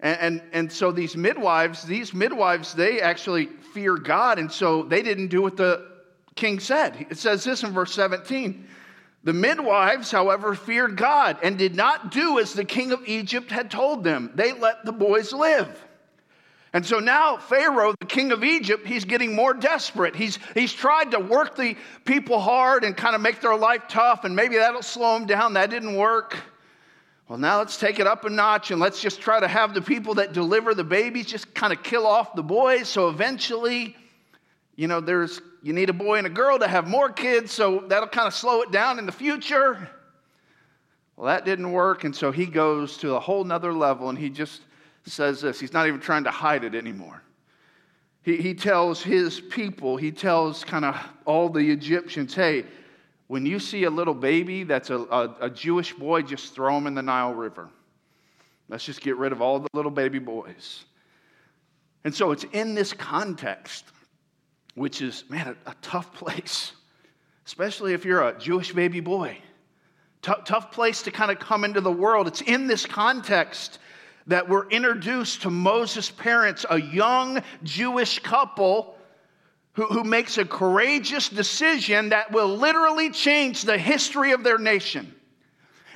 And, 0.00 0.20
and, 0.20 0.42
and, 0.52 0.72
so 0.72 0.90
these 0.90 1.16
midwives, 1.16 1.84
these 1.84 2.12
midwives, 2.12 2.74
they 2.74 3.00
actually 3.00 3.46
fear 3.72 3.96
God, 3.96 4.38
and 4.38 4.50
so 4.50 4.82
they 4.82 5.02
didn't 5.02 5.28
do 5.28 5.42
what 5.42 5.56
the 5.56 5.90
king 6.34 6.58
said. 6.58 7.06
It 7.08 7.18
says 7.18 7.44
this 7.44 7.62
in 7.62 7.70
verse 7.72 7.94
17. 7.94 8.66
The 9.24 9.32
midwives, 9.32 10.10
however, 10.10 10.54
feared 10.56 10.96
God 10.96 11.38
and 11.42 11.56
did 11.56 11.76
not 11.76 12.10
do 12.10 12.40
as 12.40 12.52
the 12.52 12.64
king 12.64 12.90
of 12.90 13.06
Egypt 13.06 13.50
had 13.50 13.70
told 13.70 14.02
them. 14.02 14.32
They 14.34 14.52
let 14.52 14.84
the 14.84 14.92
boys 14.92 15.32
live. 15.32 15.68
And 16.74 16.86
so 16.86 17.00
now 17.00 17.36
Pharaoh, 17.36 17.94
the 18.00 18.06
king 18.06 18.32
of 18.32 18.42
Egypt, 18.42 18.86
he's 18.86 19.04
getting 19.04 19.34
more 19.34 19.52
desperate. 19.52 20.16
He's, 20.16 20.38
he's 20.54 20.72
tried 20.72 21.10
to 21.10 21.18
work 21.20 21.54
the 21.54 21.76
people 22.04 22.40
hard 22.40 22.84
and 22.84 22.96
kind 22.96 23.14
of 23.14 23.20
make 23.20 23.40
their 23.40 23.56
life 23.56 23.82
tough, 23.88 24.24
and 24.24 24.34
maybe 24.34 24.56
that'll 24.56 24.82
slow 24.82 25.18
them 25.18 25.26
down. 25.26 25.52
That 25.52 25.68
didn't 25.68 25.96
work. 25.96 26.36
Well, 27.28 27.38
now 27.38 27.58
let's 27.58 27.76
take 27.76 27.98
it 28.00 28.06
up 28.06 28.24
a 28.24 28.30
notch 28.30 28.70
and 28.70 28.80
let's 28.80 29.00
just 29.00 29.20
try 29.20 29.38
to 29.38 29.48
have 29.48 29.74
the 29.74 29.82
people 29.82 30.14
that 30.14 30.32
deliver 30.32 30.74
the 30.74 30.84
babies 30.84 31.26
just 31.26 31.54
kind 31.54 31.72
of 31.72 31.82
kill 31.82 32.06
off 32.06 32.34
the 32.34 32.42
boys. 32.42 32.88
So 32.88 33.08
eventually, 33.08 33.96
you 34.76 34.88
know, 34.88 35.00
there's 35.00 35.40
you 35.62 35.72
need 35.72 35.90
a 35.90 35.94
boy 35.94 36.18
and 36.18 36.26
a 36.26 36.30
girl 36.30 36.58
to 36.58 36.66
have 36.66 36.88
more 36.88 37.08
kids, 37.08 37.52
so 37.52 37.84
that'll 37.86 38.08
kind 38.08 38.26
of 38.26 38.34
slow 38.34 38.62
it 38.62 38.72
down 38.72 38.98
in 38.98 39.06
the 39.06 39.12
future. 39.12 39.88
Well, 41.16 41.26
that 41.26 41.44
didn't 41.44 41.70
work, 41.70 42.04
and 42.04 42.16
so 42.16 42.32
he 42.32 42.46
goes 42.46 42.96
to 42.98 43.14
a 43.14 43.20
whole 43.20 43.44
nother 43.44 43.72
level 43.72 44.08
and 44.08 44.18
he 44.18 44.28
just 44.28 44.62
says 45.10 45.40
this. 45.40 45.58
He's 45.58 45.72
not 45.72 45.86
even 45.86 46.00
trying 46.00 46.24
to 46.24 46.30
hide 46.30 46.64
it 46.64 46.74
anymore. 46.74 47.22
He, 48.22 48.36
he 48.36 48.54
tells 48.54 49.02
his 49.02 49.40
people, 49.40 49.96
he 49.96 50.12
tells 50.12 50.64
kind 50.64 50.84
of 50.84 50.96
all 51.24 51.48
the 51.48 51.70
Egyptians, 51.70 52.34
hey, 52.34 52.64
when 53.26 53.46
you 53.46 53.58
see 53.58 53.84
a 53.84 53.90
little 53.90 54.14
baby 54.14 54.62
that's 54.62 54.90
a, 54.90 54.98
a, 54.98 55.36
a, 55.42 55.50
Jewish 55.50 55.92
boy, 55.94 56.22
just 56.22 56.54
throw 56.54 56.76
him 56.76 56.86
in 56.86 56.94
the 56.94 57.02
Nile 57.02 57.34
River. 57.34 57.68
Let's 58.68 58.84
just 58.84 59.00
get 59.00 59.16
rid 59.16 59.32
of 59.32 59.42
all 59.42 59.58
the 59.58 59.68
little 59.72 59.90
baby 59.90 60.18
boys. 60.18 60.84
And 62.04 62.14
so 62.14 62.30
it's 62.30 62.44
in 62.52 62.74
this 62.74 62.92
context, 62.92 63.86
which 64.74 65.02
is, 65.02 65.24
man, 65.28 65.56
a, 65.66 65.70
a 65.70 65.74
tough 65.82 66.12
place, 66.12 66.72
especially 67.46 67.94
if 67.94 68.04
you're 68.04 68.22
a 68.22 68.38
Jewish 68.38 68.72
baby 68.72 69.00
boy. 69.00 69.38
T- 70.20 70.32
tough 70.44 70.70
place 70.70 71.02
to 71.02 71.10
kind 71.10 71.30
of 71.30 71.38
come 71.38 71.64
into 71.64 71.80
the 71.80 71.90
world. 71.90 72.28
It's 72.28 72.42
in 72.42 72.66
this 72.66 72.86
context 72.86 73.78
that 74.26 74.48
we're 74.48 74.68
introduced 74.68 75.42
to 75.42 75.50
Moses' 75.50 76.10
parents, 76.10 76.64
a 76.68 76.80
young 76.80 77.42
Jewish 77.62 78.18
couple 78.20 78.96
who, 79.74 79.86
who 79.86 80.04
makes 80.04 80.38
a 80.38 80.44
courageous 80.44 81.28
decision 81.28 82.10
that 82.10 82.30
will 82.30 82.56
literally 82.56 83.10
change 83.10 83.62
the 83.62 83.78
history 83.78 84.32
of 84.32 84.44
their 84.44 84.58
nation. 84.58 85.14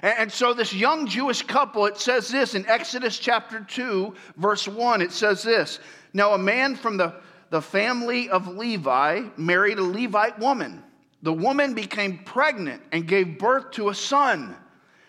And, 0.03 0.31
so, 0.31 0.53
this 0.53 0.75
young 0.75 1.07
Jewish 1.07 1.43
couple, 1.43 1.87
it 1.87 1.97
says 1.97 2.29
this 2.29 2.55
in 2.55 2.67
Exodus 2.67 3.19
chapter 3.19 3.61
2, 3.61 4.15
verse 4.37 4.69
1, 4.69 5.01
it 5.01 5.11
says 5.11 5.43
this 5.43 5.79
Now, 6.13 6.35
a 6.35 6.39
man 6.39 6.77
from 6.77 6.97
the, 6.97 7.15
the 7.51 7.63
family 7.63 8.29
of 8.29 8.47
Levi 8.47 9.23
married 9.37 9.79
a 9.79 9.83
Levite 9.83 10.39
woman. 10.39 10.83
The 11.23 11.33
woman 11.33 11.75
became 11.75 12.19
pregnant 12.19 12.83
and 12.93 13.09
gave 13.09 13.39
birth 13.39 13.73
to 13.73 13.89
a 13.89 13.95
son. 13.95 14.55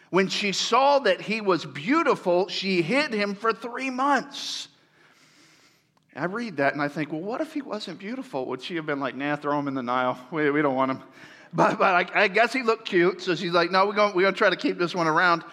When 0.10 0.30
she 0.30 0.52
saw 0.52 1.00
that 1.00 1.22
he 1.22 1.42
was 1.42 1.66
beautiful, 1.66 2.48
she 2.48 2.82
hid 2.82 3.14
him 3.14 3.36
for 3.36 3.52
three 3.52 3.90
months. 3.90 4.70
I 6.16 6.26
read 6.26 6.58
that 6.58 6.74
and 6.74 6.82
I 6.82 6.88
think, 6.88 7.12
well, 7.12 7.22
what 7.22 7.42
if 7.42 7.54
he 7.54 7.62
wasn't 7.62 8.00
beautiful? 8.00 8.46
Would 8.48 8.62
she 8.62 8.76
have 8.76 8.86
been 8.86 9.00
like, 9.00 9.16
nah, 9.16 9.36
throw 9.36 9.60
him 9.60 9.68
in 9.68 9.76
the 9.76 9.84
Nile? 9.84 10.20
We, 10.32 10.50
we 10.50 10.62
don't 10.62 10.76
want 10.76 10.92
him. 10.92 11.04
But, 11.54 11.80
but 11.80 12.14
I, 12.14 12.24
I 12.24 12.28
guess 12.28 12.52
he 12.52 12.62
looked 12.62 12.86
cute. 12.86 13.22
So 13.22 13.34
she's 13.34 13.54
like, 13.54 13.72
no, 13.72 13.86
we're 13.86 13.94
going 13.94 14.14
we're 14.14 14.30
to 14.30 14.38
try 14.38 14.50
to 14.50 14.58
keep 14.58 14.78
this 14.78 14.94
one 14.94 15.08
around. 15.08 15.46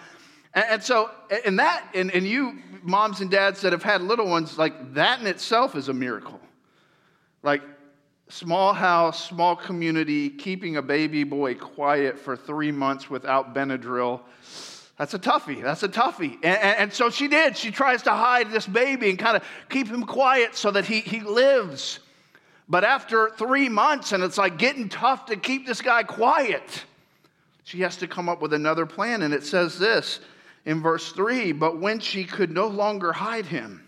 And, 0.53 0.65
and 0.69 0.83
so, 0.83 1.09
and 1.45 1.57
that, 1.57 1.87
and, 1.93 2.11
and 2.11 2.27
you 2.27 2.59
moms 2.83 3.21
and 3.21 3.31
dads 3.31 3.61
that 3.61 3.71
have 3.71 3.81
had 3.81 4.01
little 4.01 4.27
ones, 4.27 4.57
like 4.57 4.93
that 4.93 5.21
in 5.21 5.25
itself 5.25 5.73
is 5.73 5.87
a 5.87 5.93
miracle. 5.93 6.41
Like, 7.43 7.61
small 8.29 8.73
house, 8.73 9.27
small 9.27 9.55
community, 9.55 10.29
keeping 10.29 10.77
a 10.77 10.81
baby 10.81 11.23
boy 11.23 11.55
quiet 11.55 12.17
for 12.17 12.35
three 12.35 12.71
months 12.71 13.09
without 13.09 13.53
Benadryl. 13.53 14.21
That's 14.97 15.13
a 15.13 15.19
toughie. 15.19 15.61
That's 15.61 15.83
a 15.83 15.89
toughie. 15.89 16.35
And, 16.35 16.57
and, 16.57 16.77
and, 16.77 16.93
so 16.93 17.09
she 17.09 17.27
did. 17.27 17.57
She 17.57 17.69
tries 17.69 18.03
to 18.03 18.11
hide 18.11 18.51
this 18.51 18.65
baby 18.65 19.09
and 19.09 19.19
kind 19.19 19.35
of 19.35 19.43
keep 19.69 19.87
him 19.87 20.03
quiet 20.03 20.55
so 20.55 20.71
that 20.71 20.85
he, 20.85 21.01
he 21.01 21.19
lives. 21.19 21.99
But 22.69 22.83
after 22.83 23.29
three 23.37 23.69
months, 23.69 24.13
and 24.13 24.23
it's 24.23 24.37
like 24.37 24.57
getting 24.57 24.89
tough 24.89 25.25
to 25.27 25.35
keep 25.35 25.67
this 25.67 25.81
guy 25.81 26.03
quiet, 26.03 26.85
she 27.63 27.81
has 27.81 27.97
to 27.97 28.07
come 28.07 28.29
up 28.29 28.41
with 28.41 28.53
another 28.53 28.85
plan. 28.85 29.21
And 29.21 29.33
it 29.33 29.43
says 29.43 29.77
this 29.77 30.21
in 30.65 30.81
verse 30.81 31.11
3 31.11 31.51
But 31.51 31.79
when 31.79 31.99
she 31.99 32.23
could 32.23 32.51
no 32.51 32.67
longer 32.67 33.11
hide 33.11 33.45
him, 33.45 33.84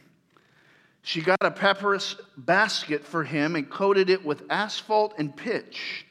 she 1.08 1.22
got 1.22 1.38
a 1.42 1.52
papyrus 1.52 2.18
basket 2.36 3.02
for 3.02 3.24
him 3.24 3.56
and 3.56 3.70
coated 3.70 4.10
it 4.10 4.26
with 4.26 4.44
asphalt 4.50 5.14
and 5.18 5.34
pitch. 5.34 6.06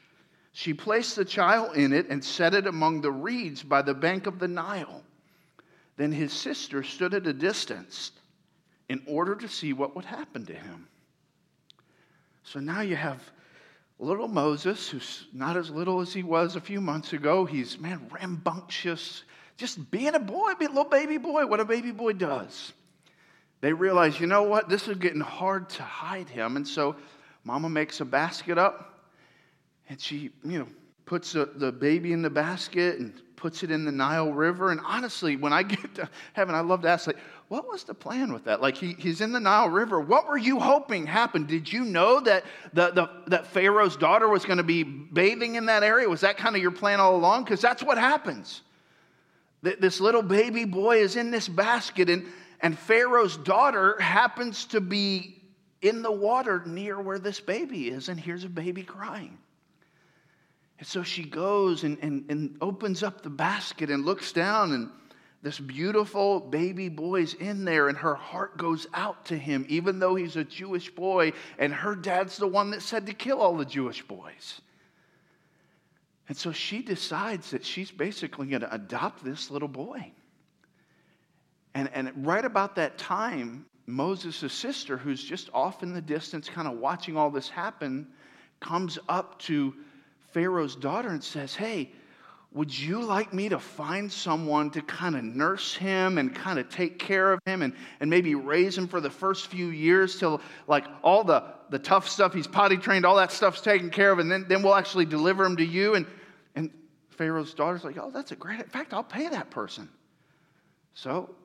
She 0.53 0.73
placed 0.73 1.15
the 1.15 1.23
child 1.23 1.77
in 1.77 1.93
it 1.93 2.07
and 2.09 2.25
set 2.25 2.55
it 2.55 2.65
among 2.65 3.01
the 3.01 3.11
reeds 3.11 3.61
by 3.61 3.83
the 3.83 3.93
bank 3.93 4.25
of 4.25 4.39
the 4.39 4.47
Nile. 4.47 5.03
Then 5.97 6.11
his 6.11 6.33
sister 6.33 6.81
stood 6.81 7.13
at 7.13 7.27
a 7.27 7.33
distance 7.33 8.09
in 8.89 9.03
order 9.05 9.35
to 9.35 9.47
see 9.47 9.71
what 9.71 9.95
would 9.95 10.05
happen 10.05 10.47
to 10.47 10.55
him. 10.55 10.87
So 12.41 12.59
now 12.59 12.81
you 12.81 12.95
have 12.95 13.21
little 13.99 14.27
Moses, 14.27 14.89
who's 14.89 15.27
not 15.31 15.57
as 15.57 15.69
little 15.69 16.01
as 16.01 16.11
he 16.11 16.23
was 16.23 16.55
a 16.55 16.61
few 16.61 16.81
months 16.81 17.13
ago. 17.13 17.45
He's, 17.45 17.77
man, 17.77 18.09
rambunctious, 18.11 19.25
just 19.57 19.91
being 19.91 20.15
a 20.15 20.19
boy, 20.19 20.53
a 20.53 20.63
little 20.63 20.85
baby 20.85 21.19
boy, 21.19 21.45
what 21.45 21.59
a 21.59 21.65
baby 21.65 21.91
boy 21.91 22.13
does. 22.13 22.73
They 23.61 23.73
realize, 23.73 24.19
you 24.19 24.27
know 24.27 24.43
what, 24.43 24.69
this 24.69 24.87
is 24.87 24.97
getting 24.97 25.21
hard 25.21 25.69
to 25.71 25.83
hide 25.83 26.29
him. 26.29 26.57
And 26.57 26.67
so 26.67 26.95
mama 27.43 27.69
makes 27.69 28.01
a 28.01 28.05
basket 28.05 28.57
up 28.57 28.99
and 29.89 29.99
she, 29.99 30.31
you 30.43 30.59
know, 30.59 30.67
puts 31.05 31.31
the, 31.31 31.45
the 31.55 31.71
baby 31.71 32.13
in 32.13 32.21
the 32.21 32.29
basket 32.29 32.99
and 32.99 33.13
puts 33.35 33.63
it 33.63 33.71
in 33.71 33.85
the 33.85 33.91
Nile 33.91 34.31
River. 34.31 34.71
And 34.71 34.81
honestly, 34.83 35.37
when 35.37 35.53
I 35.53 35.63
get 35.63 35.95
to 35.95 36.09
heaven, 36.33 36.53
I 36.53 36.59
love 36.59 36.81
to 36.81 36.89
ask, 36.89 37.07
like, 37.07 37.17
what 37.47 37.67
was 37.67 37.83
the 37.85 37.93
plan 37.93 38.33
with 38.33 38.43
that? 38.43 38.61
Like, 38.61 38.75
he, 38.75 38.93
he's 38.99 39.21
in 39.21 39.31
the 39.31 39.39
Nile 39.39 39.69
River. 39.69 40.01
What 40.01 40.27
were 40.27 40.37
you 40.37 40.59
hoping 40.59 41.07
happened? 41.07 41.47
Did 41.47 41.71
you 41.71 41.85
know 41.85 42.19
that, 42.19 42.43
the, 42.73 42.91
the, 42.91 43.09
that 43.27 43.47
Pharaoh's 43.47 43.95
daughter 43.95 44.27
was 44.27 44.43
going 44.43 44.57
to 44.57 44.63
be 44.63 44.83
bathing 44.83 45.55
in 45.55 45.67
that 45.67 45.81
area? 45.81 46.09
Was 46.09 46.21
that 46.21 46.37
kind 46.37 46.55
of 46.55 46.61
your 46.61 46.71
plan 46.71 46.99
all 46.99 47.15
along? 47.15 47.45
Because 47.45 47.61
that's 47.61 47.81
what 47.81 47.97
happens. 47.97 48.61
This 49.61 49.99
little 49.99 50.21
baby 50.21 50.65
boy 50.65 50.97
is 50.97 51.15
in 51.15 51.31
this 51.31 51.47
basket, 51.47 52.09
and 52.09 52.27
and 52.61 52.77
Pharaoh's 52.77 53.37
daughter 53.37 53.99
happens 53.99 54.65
to 54.65 54.81
be 54.81 55.41
in 55.81 56.01
the 56.01 56.11
water 56.11 56.63
near 56.65 56.99
where 56.99 57.19
this 57.19 57.39
baby 57.39 57.89
is, 57.89 58.09
and 58.09 58.19
here's 58.19 58.43
a 58.43 58.49
baby 58.49 58.83
crying. 58.83 59.37
And 60.79 60.87
so 60.87 61.03
she 61.03 61.23
goes 61.23 61.83
and, 61.83 61.97
and, 62.01 62.25
and 62.29 62.57
opens 62.61 63.03
up 63.03 63.21
the 63.21 63.29
basket 63.29 63.89
and 63.89 64.05
looks 64.05 64.31
down, 64.31 64.71
and 64.73 64.89
this 65.43 65.59
beautiful 65.59 66.39
baby 66.39 66.89
boy's 66.89 67.33
in 67.35 67.63
there, 67.63 67.89
and 67.89 67.97
her 67.97 68.15
heart 68.15 68.57
goes 68.57 68.87
out 68.93 69.25
to 69.25 69.37
him, 69.37 69.65
even 69.69 69.99
though 69.99 70.15
he's 70.15 70.35
a 70.35 70.43
Jewish 70.43 70.89
boy, 70.89 71.33
and 71.59 71.73
her 71.73 71.95
dad's 71.95 72.37
the 72.37 72.47
one 72.47 72.71
that 72.71 72.81
said 72.81 73.05
to 73.05 73.13
kill 73.13 73.39
all 73.39 73.55
the 73.55 73.65
Jewish 73.65 74.01
boys. 74.01 74.61
And 76.27 76.35
so 76.35 76.51
she 76.51 76.81
decides 76.81 77.51
that 77.51 77.65
she's 77.65 77.91
basically 77.91 78.47
going 78.47 78.61
to 78.61 78.73
adopt 78.73 79.23
this 79.23 79.49
little 79.49 79.67
boy. 79.67 80.11
And, 81.77 81.91
and 81.93 82.25
right 82.25 82.43
about 82.43 82.75
that 82.77 82.97
time, 82.97 83.63
Moses' 83.85 84.51
sister, 84.51 84.97
who's 84.97 85.23
just 85.23 85.51
off 85.53 85.83
in 85.83 85.93
the 85.93 86.01
distance, 86.01 86.49
kind 86.49 86.67
of 86.67 86.79
watching 86.79 87.15
all 87.15 87.29
this 87.29 87.49
happen, 87.49 88.07
comes 88.59 88.97
up 89.07 89.37
to 89.41 89.75
Pharaoh's 90.31 90.75
daughter 90.75 91.09
and 91.09 91.23
says, 91.23 91.53
Hey, 91.53 91.91
would 92.51 92.75
you 92.75 93.03
like 93.03 93.31
me 93.31 93.49
to 93.49 93.59
find 93.59 94.11
someone 94.11 94.71
to 94.71 94.81
kind 94.81 95.15
of 95.15 95.23
nurse 95.23 95.75
him 95.75 96.17
and 96.17 96.33
kind 96.33 96.57
of 96.57 96.67
take 96.69 96.97
care 96.97 97.31
of 97.31 97.39
him 97.45 97.61
and, 97.61 97.73
and 97.99 98.09
maybe 98.09 98.33
raise 98.33 98.75
him 98.75 98.87
for 98.87 98.99
the 98.99 99.11
first 99.11 99.45
few 99.45 99.67
years 99.67 100.17
till 100.17 100.41
like 100.65 100.85
all 101.03 101.23
the 101.23 101.43
the 101.69 101.77
tough 101.77 102.09
stuff. 102.09 102.33
He's 102.33 102.47
potty 102.47 102.77
trained, 102.77 103.05
all 103.05 103.17
that 103.17 103.31
stuff's 103.31 103.61
taken 103.61 103.91
care 103.91 104.11
of, 104.11 104.17
and 104.17 104.31
then, 104.31 104.45
then 104.47 104.63
we'll 104.63 104.73
actually 104.73 105.05
deliver 105.05 105.45
him 105.45 105.57
to 105.57 105.65
you. 105.65 105.93
And, 105.93 106.07
and 106.55 106.71
Pharaoh's 107.11 107.53
daughter's 107.53 107.83
like, 107.83 107.99
oh, 107.99 108.09
that's 108.09 108.31
a 108.31 108.35
great, 108.35 108.61
in 108.61 108.65
fact, 108.65 108.93
I'll 108.93 109.03
pay 109.03 109.27
that 109.27 109.51
person. 109.51 109.89
So 110.95 111.35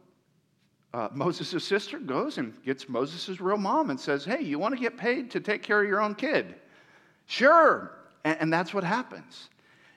uh, 0.95 1.09
Moses' 1.13 1.65
sister 1.65 1.99
goes 1.99 2.39
and 2.39 2.53
gets 2.65 2.89
Moses' 2.89 3.41
real 3.41 3.57
mom 3.57 3.91
and 3.91 3.99
says, 3.99 4.25
hey, 4.25 4.43
you 4.43 4.59
want 4.59 4.75
to 4.75 4.81
get 4.81 4.97
paid 4.97 5.31
to 5.31 5.41
take 5.41 5.63
care 5.63 5.83
of 5.83 5.89
your 5.89 6.03
own 6.03 6.15
kid? 6.15 6.55
Sure. 7.27 7.93
And, 8.25 8.37
and 8.43 8.53
that's 8.53 8.75
what 8.75 8.85
happens. 8.85 9.49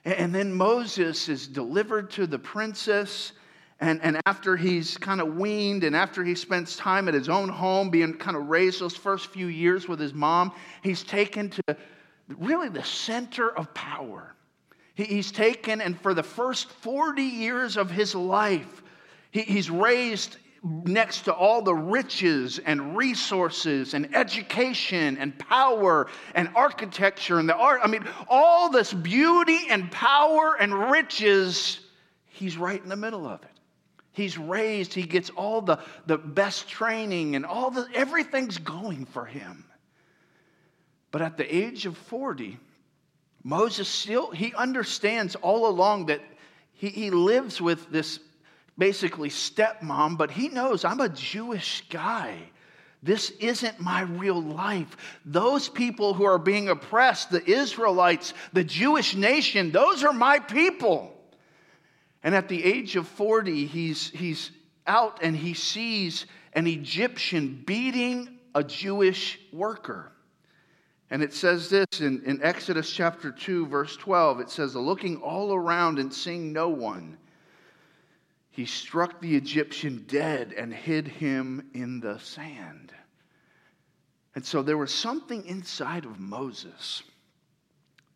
And, 0.04 0.14
and 0.14 0.34
then 0.34 0.52
Moses 0.54 1.28
is 1.28 1.46
delivered 1.46 2.10
to 2.12 2.26
the 2.26 2.38
princess. 2.38 3.32
And, 3.78 4.00
and 4.02 4.18
after 4.24 4.56
he's 4.56 4.96
kind 4.96 5.20
of 5.20 5.36
weaned 5.36 5.84
and 5.84 5.94
after 5.94 6.24
he 6.24 6.34
spends 6.34 6.76
time 6.76 7.08
at 7.08 7.14
his 7.14 7.28
own 7.28 7.50
home, 7.50 7.90
being 7.90 8.14
kind 8.14 8.36
of 8.36 8.48
raised 8.48 8.80
those 8.80 8.96
first 8.96 9.26
few 9.26 9.48
years 9.48 9.86
with 9.86 10.00
his 10.00 10.14
mom, 10.14 10.52
he's 10.82 11.02
taken 11.02 11.50
to 11.50 11.76
really 12.38 12.70
the 12.70 12.84
center 12.84 13.50
of 13.50 13.72
power. 13.74 14.34
He, 14.94 15.04
he's 15.04 15.30
taken, 15.30 15.82
and 15.82 16.00
for 16.00 16.14
the 16.14 16.22
first 16.22 16.70
40 16.70 17.22
years 17.22 17.76
of 17.76 17.90
his 17.90 18.14
life, 18.14 18.82
he, 19.30 19.42
he's 19.42 19.68
raised 19.68 20.38
next 20.66 21.22
to 21.22 21.32
all 21.32 21.62
the 21.62 21.74
riches 21.74 22.58
and 22.58 22.96
resources 22.96 23.94
and 23.94 24.14
education 24.14 25.16
and 25.18 25.38
power 25.38 26.08
and 26.34 26.48
architecture 26.54 27.38
and 27.38 27.48
the 27.48 27.56
art. 27.56 27.80
I 27.82 27.86
mean, 27.86 28.04
all 28.28 28.70
this 28.70 28.92
beauty 28.92 29.66
and 29.70 29.90
power 29.90 30.56
and 30.58 30.90
riches, 30.90 31.80
he's 32.26 32.56
right 32.56 32.82
in 32.82 32.88
the 32.88 32.96
middle 32.96 33.26
of 33.26 33.42
it. 33.42 33.50
He's 34.12 34.38
raised, 34.38 34.94
he 34.94 35.02
gets 35.02 35.30
all 35.30 35.60
the, 35.60 35.78
the 36.06 36.16
best 36.16 36.68
training 36.68 37.36
and 37.36 37.44
all 37.44 37.70
the 37.70 37.86
everything's 37.94 38.58
going 38.58 39.04
for 39.04 39.26
him. 39.26 39.64
But 41.10 41.22
at 41.22 41.36
the 41.36 41.54
age 41.54 41.86
of 41.86 41.96
40, 41.96 42.58
Moses 43.44 43.88
still 43.88 44.30
he 44.30 44.54
understands 44.54 45.36
all 45.36 45.68
along 45.68 46.06
that 46.06 46.22
he, 46.72 46.88
he 46.88 47.10
lives 47.10 47.60
with 47.60 47.90
this 47.90 48.18
basically 48.78 49.30
stepmom, 49.30 50.18
but 50.18 50.30
he 50.30 50.48
knows 50.48 50.84
I'm 50.84 51.00
a 51.00 51.08
Jewish 51.08 51.84
guy. 51.88 52.36
This 53.02 53.30
isn't 53.38 53.78
my 53.78 54.02
real 54.02 54.42
life. 54.42 54.96
Those 55.24 55.68
people 55.68 56.14
who 56.14 56.24
are 56.24 56.38
being 56.38 56.68
oppressed, 56.68 57.30
the 57.30 57.44
Israelites, 57.48 58.34
the 58.52 58.64
Jewish 58.64 59.14
nation, 59.14 59.70
those 59.70 60.02
are 60.02 60.12
my 60.12 60.38
people. 60.38 61.12
And 62.22 62.34
at 62.34 62.48
the 62.48 62.64
age 62.64 62.96
of 62.96 63.06
40, 63.06 63.66
he's, 63.66 64.10
he's 64.10 64.50
out 64.86 65.20
and 65.22 65.36
he 65.36 65.54
sees 65.54 66.26
an 66.54 66.66
Egyptian 66.66 67.62
beating 67.64 68.38
a 68.54 68.64
Jewish 68.64 69.38
worker. 69.52 70.10
And 71.10 71.22
it 71.22 71.32
says 71.32 71.70
this 71.70 72.00
in, 72.00 72.24
in 72.24 72.42
Exodus 72.42 72.90
chapter 72.90 73.30
2, 73.30 73.66
verse 73.66 73.96
12 73.96 74.40
it 74.40 74.50
says, 74.50 74.74
Looking 74.74 75.18
all 75.18 75.54
around 75.54 75.98
and 75.98 76.12
seeing 76.12 76.52
no 76.52 76.68
one, 76.68 77.16
he 78.56 78.64
struck 78.64 79.20
the 79.20 79.36
Egyptian 79.36 80.06
dead 80.08 80.50
and 80.56 80.72
hid 80.72 81.06
him 81.06 81.68
in 81.74 82.00
the 82.00 82.18
sand. 82.18 82.90
And 84.34 84.46
so 84.46 84.62
there 84.62 84.78
was 84.78 84.94
something 84.94 85.44
inside 85.44 86.06
of 86.06 86.18
Moses 86.18 87.02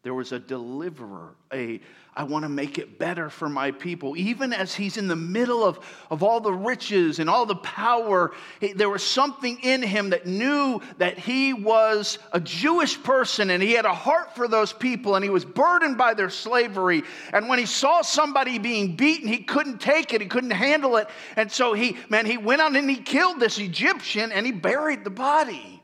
there 0.02 0.14
was 0.14 0.32
a 0.32 0.38
deliverer, 0.38 1.34
a 1.52 1.80
I 2.16 2.24
want 2.24 2.42
to 2.42 2.48
make 2.48 2.78
it 2.78 2.98
better 2.98 3.30
for 3.30 3.48
my 3.48 3.70
people. 3.70 4.16
Even 4.16 4.52
as 4.52 4.74
he's 4.74 4.96
in 4.96 5.06
the 5.06 5.16
middle 5.16 5.64
of, 5.64 5.78
of 6.10 6.22
all 6.22 6.40
the 6.40 6.52
riches 6.52 7.18
and 7.20 7.30
all 7.30 7.46
the 7.46 7.54
power, 7.54 8.32
there 8.74 8.90
was 8.90 9.02
something 9.02 9.58
in 9.62 9.80
him 9.80 10.10
that 10.10 10.26
knew 10.26 10.80
that 10.98 11.18
he 11.18 11.52
was 11.52 12.18
a 12.32 12.40
Jewish 12.40 13.00
person 13.02 13.50
and 13.50 13.62
he 13.62 13.72
had 13.72 13.84
a 13.84 13.94
heart 13.94 14.34
for 14.34 14.48
those 14.48 14.72
people 14.72 15.14
and 15.14 15.24
he 15.24 15.30
was 15.30 15.44
burdened 15.44 15.96
by 15.96 16.14
their 16.14 16.30
slavery. 16.30 17.04
And 17.32 17.48
when 17.48 17.60
he 17.60 17.66
saw 17.66 18.02
somebody 18.02 18.58
being 18.58 18.96
beaten, 18.96 19.28
he 19.28 19.38
couldn't 19.38 19.80
take 19.80 20.12
it, 20.12 20.20
he 20.20 20.26
couldn't 20.26 20.50
handle 20.50 20.96
it. 20.96 21.08
And 21.36 21.50
so 21.50 21.74
he, 21.74 21.96
man, 22.08 22.26
he 22.26 22.38
went 22.38 22.60
on 22.60 22.74
and 22.74 22.90
he 22.90 22.96
killed 22.96 23.38
this 23.38 23.58
Egyptian 23.58 24.32
and 24.32 24.44
he 24.44 24.52
buried 24.52 25.04
the 25.04 25.10
body. 25.10 25.80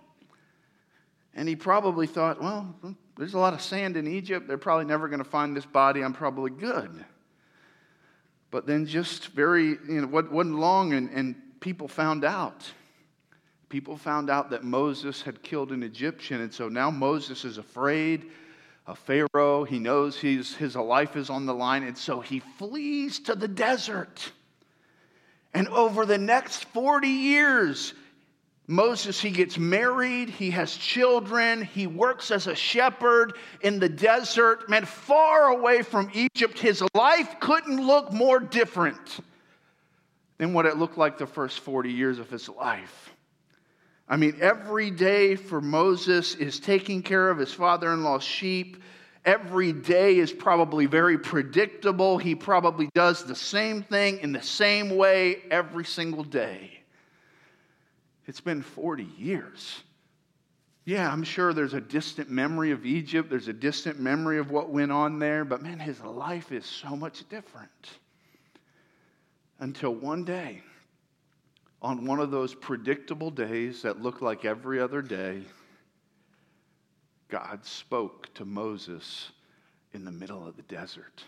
And 1.34 1.48
he 1.48 1.54
probably 1.54 2.08
thought, 2.08 2.42
well, 2.42 2.74
there's 3.16 3.34
a 3.34 3.38
lot 3.38 3.54
of 3.54 3.62
sand 3.62 3.96
in 3.96 4.06
Egypt. 4.06 4.46
They're 4.46 4.58
probably 4.58 4.84
never 4.84 5.08
going 5.08 5.22
to 5.22 5.28
find 5.28 5.56
this 5.56 5.66
body. 5.66 6.02
I'm 6.02 6.12
probably 6.12 6.50
good. 6.50 7.04
But 8.50 8.66
then, 8.66 8.86
just 8.86 9.28
very, 9.28 9.68
you 9.68 10.00
know, 10.02 10.06
wasn't 10.06 10.58
long, 10.58 10.92
and, 10.92 11.10
and 11.10 11.34
people 11.60 11.88
found 11.88 12.24
out. 12.24 12.70
People 13.68 13.96
found 13.96 14.30
out 14.30 14.50
that 14.50 14.64
Moses 14.64 15.22
had 15.22 15.42
killed 15.42 15.72
an 15.72 15.82
Egyptian. 15.82 16.40
And 16.40 16.54
so 16.54 16.68
now 16.68 16.90
Moses 16.90 17.44
is 17.44 17.58
afraid 17.58 18.30
of 18.86 18.98
Pharaoh. 19.00 19.64
He 19.64 19.80
knows 19.80 20.16
he's, 20.18 20.54
his 20.54 20.76
life 20.76 21.16
is 21.16 21.30
on 21.30 21.46
the 21.46 21.54
line. 21.54 21.82
And 21.82 21.98
so 21.98 22.20
he 22.20 22.38
flees 22.38 23.18
to 23.20 23.34
the 23.34 23.48
desert. 23.48 24.30
And 25.52 25.66
over 25.68 26.06
the 26.06 26.18
next 26.18 26.66
40 26.66 27.08
years, 27.08 27.94
Moses, 28.68 29.20
he 29.20 29.30
gets 29.30 29.58
married, 29.58 30.28
he 30.28 30.50
has 30.50 30.76
children, 30.76 31.62
he 31.62 31.86
works 31.86 32.32
as 32.32 32.48
a 32.48 32.54
shepherd 32.54 33.34
in 33.60 33.78
the 33.78 33.88
desert, 33.88 34.68
man, 34.68 34.84
far 34.84 35.50
away 35.50 35.82
from 35.82 36.10
Egypt. 36.12 36.58
His 36.58 36.82
life 36.94 37.36
couldn't 37.38 37.76
look 37.76 38.12
more 38.12 38.40
different 38.40 39.20
than 40.38 40.52
what 40.52 40.66
it 40.66 40.78
looked 40.78 40.98
like 40.98 41.16
the 41.16 41.26
first 41.26 41.60
40 41.60 41.92
years 41.92 42.18
of 42.18 42.28
his 42.28 42.48
life. 42.48 43.10
I 44.08 44.16
mean, 44.16 44.36
every 44.40 44.90
day 44.90 45.36
for 45.36 45.60
Moses 45.60 46.34
is 46.34 46.58
taking 46.58 47.02
care 47.02 47.30
of 47.30 47.38
his 47.38 47.52
father 47.52 47.92
in 47.92 48.02
law's 48.02 48.24
sheep. 48.24 48.82
Every 49.24 49.72
day 49.72 50.18
is 50.18 50.32
probably 50.32 50.86
very 50.86 51.18
predictable. 51.18 52.18
He 52.18 52.34
probably 52.34 52.88
does 52.94 53.24
the 53.24 53.34
same 53.34 53.82
thing 53.82 54.18
in 54.18 54.32
the 54.32 54.42
same 54.42 54.96
way 54.96 55.42
every 55.50 55.84
single 55.84 56.22
day. 56.22 56.75
It's 58.26 58.40
been 58.40 58.62
40 58.62 59.04
years. 59.18 59.82
Yeah, 60.84 61.10
I'm 61.10 61.24
sure 61.24 61.52
there's 61.52 61.74
a 61.74 61.80
distant 61.80 62.30
memory 62.30 62.70
of 62.70 62.86
Egypt, 62.86 63.28
there's 63.28 63.48
a 63.48 63.52
distant 63.52 63.98
memory 63.98 64.38
of 64.38 64.50
what 64.50 64.70
went 64.70 64.92
on 64.92 65.18
there, 65.18 65.44
but 65.44 65.62
man, 65.62 65.80
his 65.80 66.00
life 66.00 66.52
is 66.52 66.64
so 66.64 66.94
much 66.94 67.28
different. 67.28 67.70
Until 69.58 69.94
one 69.94 70.24
day, 70.24 70.62
on 71.82 72.04
one 72.04 72.20
of 72.20 72.30
those 72.30 72.54
predictable 72.54 73.30
days 73.30 73.82
that 73.82 74.00
look 74.00 74.22
like 74.22 74.44
every 74.44 74.80
other 74.80 75.02
day, 75.02 75.42
God 77.28 77.64
spoke 77.64 78.32
to 78.34 78.44
Moses 78.44 79.30
in 79.92 80.04
the 80.04 80.12
middle 80.12 80.46
of 80.46 80.56
the 80.56 80.62
desert. 80.62 81.24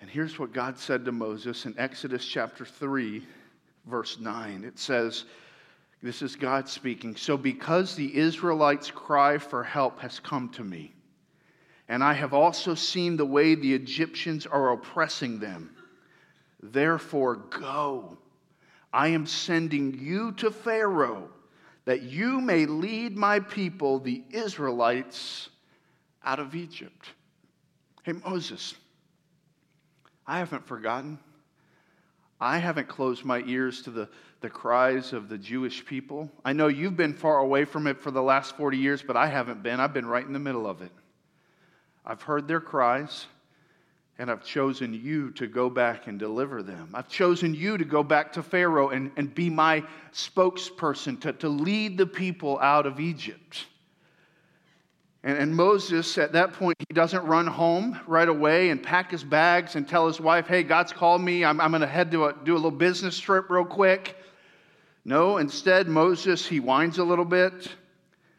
And 0.00 0.10
here's 0.10 0.38
what 0.38 0.52
God 0.52 0.78
said 0.78 1.04
to 1.06 1.12
Moses 1.12 1.64
in 1.64 1.74
Exodus 1.78 2.26
chapter 2.26 2.66
3 2.66 3.22
verse 3.86 4.18
9. 4.18 4.64
It 4.64 4.78
says, 4.78 5.24
This 6.02 6.22
is 6.22 6.36
God 6.36 6.68
speaking. 6.68 7.16
So, 7.16 7.36
because 7.36 7.94
the 7.94 8.16
Israelites' 8.16 8.90
cry 8.90 9.38
for 9.38 9.62
help 9.62 10.00
has 10.00 10.20
come 10.20 10.48
to 10.50 10.64
me, 10.64 10.92
and 11.88 12.02
I 12.02 12.12
have 12.14 12.34
also 12.34 12.74
seen 12.74 13.16
the 13.16 13.24
way 13.24 13.54
the 13.54 13.74
Egyptians 13.74 14.46
are 14.46 14.72
oppressing 14.72 15.38
them, 15.38 15.74
therefore 16.62 17.36
go. 17.36 18.18
I 18.92 19.08
am 19.08 19.26
sending 19.26 19.98
you 19.98 20.32
to 20.32 20.50
Pharaoh 20.50 21.28
that 21.84 22.02
you 22.02 22.40
may 22.40 22.66
lead 22.66 23.16
my 23.16 23.40
people, 23.40 24.00
the 24.00 24.24
Israelites, 24.30 25.48
out 26.24 26.40
of 26.40 26.54
Egypt. 26.54 27.10
Hey, 28.02 28.12
Moses, 28.12 28.74
I 30.26 30.38
haven't 30.38 30.66
forgotten. 30.66 31.18
I 32.40 32.58
haven't 32.58 32.88
closed 32.88 33.24
my 33.24 33.42
ears 33.46 33.82
to 33.82 33.90
the, 33.90 34.08
the 34.40 34.50
cries 34.50 35.12
of 35.12 35.28
the 35.28 35.38
Jewish 35.38 35.84
people. 35.84 36.30
I 36.44 36.52
know 36.52 36.68
you've 36.68 36.96
been 36.96 37.14
far 37.14 37.38
away 37.38 37.64
from 37.64 37.86
it 37.86 38.00
for 38.00 38.10
the 38.10 38.22
last 38.22 38.56
40 38.56 38.76
years, 38.76 39.02
but 39.02 39.16
I 39.16 39.26
haven't 39.26 39.62
been. 39.62 39.80
I've 39.80 39.94
been 39.94 40.06
right 40.06 40.26
in 40.26 40.32
the 40.32 40.38
middle 40.38 40.66
of 40.66 40.82
it. 40.82 40.92
I've 42.04 42.22
heard 42.22 42.46
their 42.46 42.60
cries, 42.60 43.26
and 44.18 44.30
I've 44.30 44.44
chosen 44.44 44.92
you 44.92 45.30
to 45.32 45.46
go 45.46 45.70
back 45.70 46.06
and 46.06 46.18
deliver 46.18 46.62
them. 46.62 46.90
I've 46.92 47.08
chosen 47.08 47.54
you 47.54 47.78
to 47.78 47.84
go 47.84 48.02
back 48.02 48.34
to 48.34 48.42
Pharaoh 48.42 48.90
and, 48.90 49.10
and 49.16 49.34
be 49.34 49.48
my 49.50 49.82
spokesperson 50.12 51.20
to, 51.22 51.32
to 51.34 51.48
lead 51.48 51.96
the 51.96 52.06
people 52.06 52.58
out 52.58 52.86
of 52.86 53.00
Egypt. 53.00 53.66
And, 55.26 55.36
and, 55.38 55.56
Moses, 55.56 56.18
at 56.18 56.32
that 56.34 56.52
point, 56.52 56.76
he 56.88 56.94
doesn't 56.94 57.26
run 57.26 57.48
home 57.48 57.98
right 58.06 58.28
away 58.28 58.70
and 58.70 58.80
pack 58.80 59.10
his 59.10 59.24
bags 59.24 59.74
and 59.74 59.88
tell 59.88 60.06
his 60.06 60.20
wife, 60.20 60.46
hey, 60.46 60.62
God's 60.62 60.92
called 60.92 61.20
me. 61.20 61.44
I'm, 61.44 61.60
I'm 61.60 61.72
going 61.72 61.80
to 61.80 61.86
head 61.88 62.12
to 62.12 62.26
a, 62.26 62.32
do 62.44 62.52
a 62.52 62.54
little 62.54 62.70
business 62.70 63.18
trip 63.18 63.50
real 63.50 63.64
quick. 63.64 64.16
No, 65.04 65.38
instead, 65.38 65.88
Moses, 65.88 66.46
he 66.46 66.60
whines 66.60 66.98
a 66.98 67.04
little 67.04 67.24
bit 67.24 67.68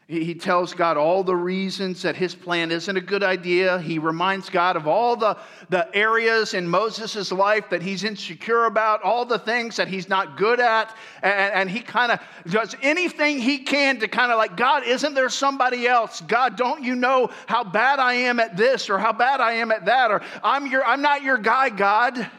He 0.08 0.34
tells 0.34 0.72
God 0.72 0.96
all 0.96 1.22
the 1.22 1.36
reasons 1.36 2.00
that 2.00 2.16
his 2.16 2.34
plan 2.34 2.70
isn't 2.70 2.96
a 2.96 3.00
good 3.00 3.22
idea. 3.22 3.78
He 3.78 3.98
reminds 3.98 4.48
God 4.48 4.74
of 4.74 4.88
all 4.88 5.16
the, 5.16 5.36
the 5.68 5.94
areas 5.94 6.54
in 6.54 6.66
Moses' 6.66 7.30
life 7.30 7.68
that 7.68 7.82
he's 7.82 8.04
insecure 8.04 8.64
about, 8.64 9.02
all 9.02 9.26
the 9.26 9.38
things 9.38 9.76
that 9.76 9.86
he's 9.86 10.08
not 10.08 10.38
good 10.38 10.60
at. 10.60 10.96
And, 11.22 11.52
and 11.52 11.70
he 11.70 11.80
kind 11.80 12.10
of 12.10 12.20
does 12.46 12.74
anything 12.80 13.38
he 13.38 13.58
can 13.58 14.00
to 14.00 14.08
kind 14.08 14.32
of 14.32 14.38
like, 14.38 14.56
God, 14.56 14.82
isn't 14.82 15.12
there 15.12 15.28
somebody 15.28 15.86
else? 15.86 16.22
God, 16.22 16.56
don't 16.56 16.82
you 16.82 16.94
know 16.94 17.28
how 17.46 17.62
bad 17.62 17.98
I 17.98 18.14
am 18.14 18.40
at 18.40 18.56
this 18.56 18.88
or 18.88 18.98
how 18.98 19.12
bad 19.12 19.42
I 19.42 19.52
am 19.52 19.70
at 19.70 19.84
that? 19.84 20.10
Or 20.10 20.22
I'm, 20.42 20.68
your, 20.68 20.86
I'm 20.86 21.02
not 21.02 21.22
your 21.22 21.36
guy, 21.36 21.68
God. 21.68 22.30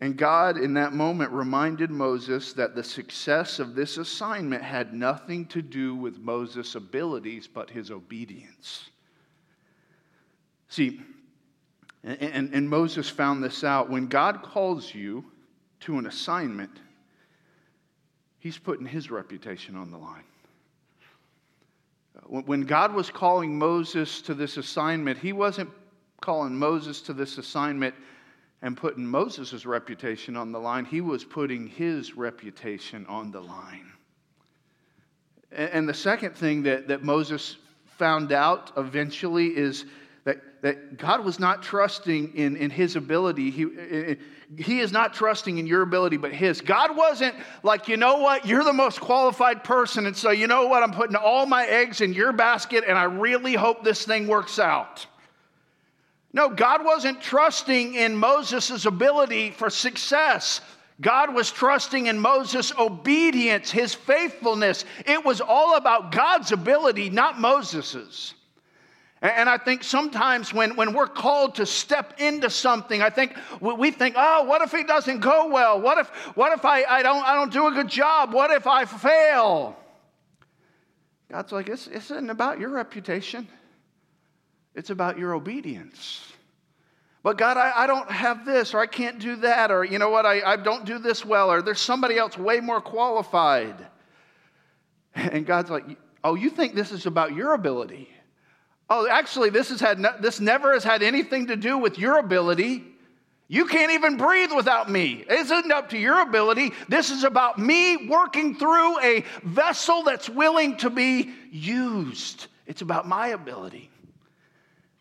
And 0.00 0.16
God, 0.16 0.58
in 0.58 0.74
that 0.74 0.92
moment, 0.92 1.32
reminded 1.32 1.90
Moses 1.90 2.52
that 2.52 2.74
the 2.74 2.84
success 2.84 3.58
of 3.58 3.74
this 3.74 3.96
assignment 3.96 4.62
had 4.62 4.92
nothing 4.92 5.46
to 5.46 5.62
do 5.62 5.94
with 5.94 6.18
Moses' 6.18 6.74
abilities, 6.74 7.46
but 7.46 7.70
his 7.70 7.90
obedience. 7.90 8.90
See, 10.68 11.00
and, 12.04 12.54
and, 12.54 12.68
Moses 12.68 13.08
found 13.08 13.42
this 13.42 13.64
out. 13.64 13.90
When 13.90 14.06
God 14.06 14.42
calls 14.42 14.94
you 14.94 15.24
to 15.80 15.98
an 15.98 16.06
assignment, 16.06 16.70
he's 18.38 18.58
putting 18.58 18.86
his 18.86 19.10
reputation 19.10 19.74
on 19.76 19.90
the 19.90 19.98
line. 19.98 20.22
When 22.26 22.62
God 22.62 22.94
was 22.94 23.10
calling 23.10 23.58
Moses 23.58 24.22
to 24.22 24.34
this 24.34 24.56
assignment, 24.56 25.18
he 25.18 25.32
wasn't 25.32 25.70
calling 26.20 26.54
Moses 26.56 27.00
to 27.02 27.12
this 27.12 27.38
assignment 27.38 27.94
and 28.66 28.76
putting 28.76 29.06
Moses' 29.06 29.64
reputation 29.64 30.36
on 30.36 30.50
the 30.50 30.58
line, 30.58 30.84
he 30.84 31.00
was 31.00 31.22
putting 31.22 31.68
his 31.68 32.16
reputation 32.16 33.06
on 33.06 33.30
the 33.30 33.40
line. 33.40 33.92
And 35.52 35.88
the 35.88 35.94
second 35.94 36.36
thing 36.36 36.64
that, 36.64 36.88
that 36.88 37.04
Moses 37.04 37.58
found 37.96 38.32
out 38.32 38.72
eventually 38.76 39.56
is 39.56 39.84
that, 40.24 40.38
that 40.62 40.98
God 40.98 41.24
was 41.24 41.38
not 41.38 41.62
trusting 41.62 42.34
in, 42.34 42.56
in 42.56 42.70
his 42.70 42.96
ability. 42.96 43.52
He, 43.52 44.16
he 44.58 44.80
is 44.80 44.90
not 44.90 45.14
trusting 45.14 45.58
in 45.58 45.68
your 45.68 45.82
ability, 45.82 46.16
but 46.16 46.32
his. 46.32 46.60
God 46.60 46.96
wasn't 46.96 47.36
like, 47.62 47.86
you 47.86 47.96
know 47.96 48.16
what, 48.16 48.46
you're 48.46 48.64
the 48.64 48.72
most 48.72 49.00
qualified 49.00 49.62
person, 49.62 50.06
and 50.06 50.16
so 50.16 50.30
you 50.32 50.48
know 50.48 50.66
what, 50.66 50.82
I'm 50.82 50.92
putting 50.92 51.14
all 51.14 51.46
my 51.46 51.66
eggs 51.66 52.00
in 52.00 52.12
your 52.12 52.32
basket, 52.32 52.82
and 52.84 52.98
I 52.98 53.04
really 53.04 53.54
hope 53.54 53.84
this 53.84 54.04
thing 54.04 54.26
works 54.26 54.58
out. 54.58 55.06
No, 56.36 56.50
God 56.50 56.84
wasn't 56.84 57.22
trusting 57.22 57.94
in 57.94 58.14
Moses' 58.14 58.84
ability 58.84 59.52
for 59.52 59.70
success. 59.70 60.60
God 61.00 61.34
was 61.34 61.50
trusting 61.50 62.08
in 62.08 62.18
Moses' 62.18 62.74
obedience, 62.78 63.70
his 63.70 63.94
faithfulness. 63.94 64.84
It 65.06 65.24
was 65.24 65.40
all 65.40 65.76
about 65.76 66.12
God's 66.12 66.52
ability, 66.52 67.08
not 67.08 67.40
Moses's. 67.40 68.34
And 69.22 69.48
I 69.48 69.56
think 69.56 69.82
sometimes 69.82 70.52
when, 70.52 70.76
when 70.76 70.92
we're 70.92 71.06
called 71.06 71.54
to 71.54 71.64
step 71.64 72.20
into 72.20 72.50
something, 72.50 73.00
I 73.00 73.08
think 73.08 73.34
we 73.58 73.90
think, 73.90 74.14
oh, 74.18 74.44
what 74.44 74.60
if 74.60 74.74
it 74.74 74.86
doesn't 74.86 75.20
go 75.20 75.48
well? 75.48 75.80
What 75.80 75.96
if, 75.96 76.08
what 76.36 76.52
if 76.52 76.66
I, 76.66 76.84
I, 76.84 77.02
don't, 77.02 77.24
I 77.24 77.34
don't 77.34 77.50
do 77.50 77.66
a 77.66 77.72
good 77.72 77.88
job? 77.88 78.34
What 78.34 78.50
if 78.50 78.66
I 78.66 78.84
fail? 78.84 79.74
God's 81.30 81.52
like, 81.52 81.64
this 81.64 81.86
isn't 81.86 82.28
about 82.28 82.60
your 82.60 82.68
reputation. 82.68 83.48
It's 84.74 84.90
about 84.90 85.18
your 85.18 85.32
obedience. 85.32 86.25
But 87.26 87.38
God, 87.38 87.56
I, 87.56 87.72
I, 87.74 87.86
don't 87.88 88.08
have 88.08 88.44
this, 88.46 88.72
or 88.72 88.78
I 88.78 88.86
can't 88.86 89.18
do 89.18 89.34
that, 89.34 89.72
or 89.72 89.84
you 89.84 89.98
know 89.98 90.10
what, 90.10 90.24
I, 90.24 90.42
I 90.42 90.54
don't 90.54 90.84
do 90.84 91.00
this 91.00 91.24
well, 91.24 91.50
or 91.50 91.60
there's 91.60 91.80
somebody 91.80 92.16
else 92.18 92.38
way 92.38 92.60
more 92.60 92.80
qualified. 92.80 93.74
And 95.12 95.44
God's 95.44 95.68
like, 95.68 95.84
oh, 96.22 96.36
you 96.36 96.50
think 96.50 96.76
this 96.76 96.92
is 96.92 97.04
about 97.04 97.34
your 97.34 97.54
ability? 97.54 98.08
Oh, 98.88 99.08
actually, 99.08 99.50
this, 99.50 99.70
has 99.70 99.80
had 99.80 99.98
no, 99.98 100.10
this 100.20 100.38
never 100.38 100.72
has 100.72 100.84
had 100.84 101.02
anything 101.02 101.48
to 101.48 101.56
do 101.56 101.78
with 101.78 101.98
your 101.98 102.18
ability. 102.18 102.84
You 103.48 103.66
can't 103.66 103.90
even 103.90 104.18
breathe 104.18 104.52
without 104.54 104.88
me. 104.88 105.24
It 105.28 105.32
isn't 105.32 105.72
up 105.72 105.88
to 105.90 105.98
your 105.98 106.20
ability. 106.20 106.74
This 106.88 107.10
is 107.10 107.24
about 107.24 107.58
me 107.58 108.06
working 108.06 108.54
through 108.54 109.00
a 109.00 109.24
vessel 109.42 110.04
that's 110.04 110.28
willing 110.28 110.76
to 110.76 110.90
be 110.90 111.32
used. 111.50 112.46
It's 112.68 112.82
about 112.82 113.08
my 113.08 113.28
ability. 113.28 113.90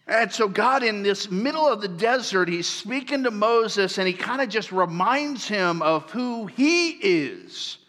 And 0.07 0.31
so, 0.31 0.47
God, 0.47 0.83
in 0.83 1.01
this 1.01 1.31
middle 1.31 1.67
of 1.67 1.81
the 1.81 1.87
desert, 1.87 2.47
he's 2.47 2.67
speaking 2.67 3.23
to 3.23 3.31
Moses 3.31 3.97
and 3.97 4.07
he 4.07 4.13
kind 4.13 4.39
of 4.39 4.49
just 4.49 4.71
reminds 4.71 5.47
him 5.47 5.81
of 5.81 6.09
who 6.11 6.45
he 6.45 6.89
is. 6.89 7.79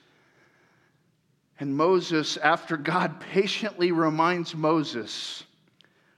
And 1.61 1.77
Moses, 1.77 2.37
after 2.39 2.77
God 2.77 3.21
patiently 3.21 3.93
reminds 3.93 4.55
Moses 4.55 5.45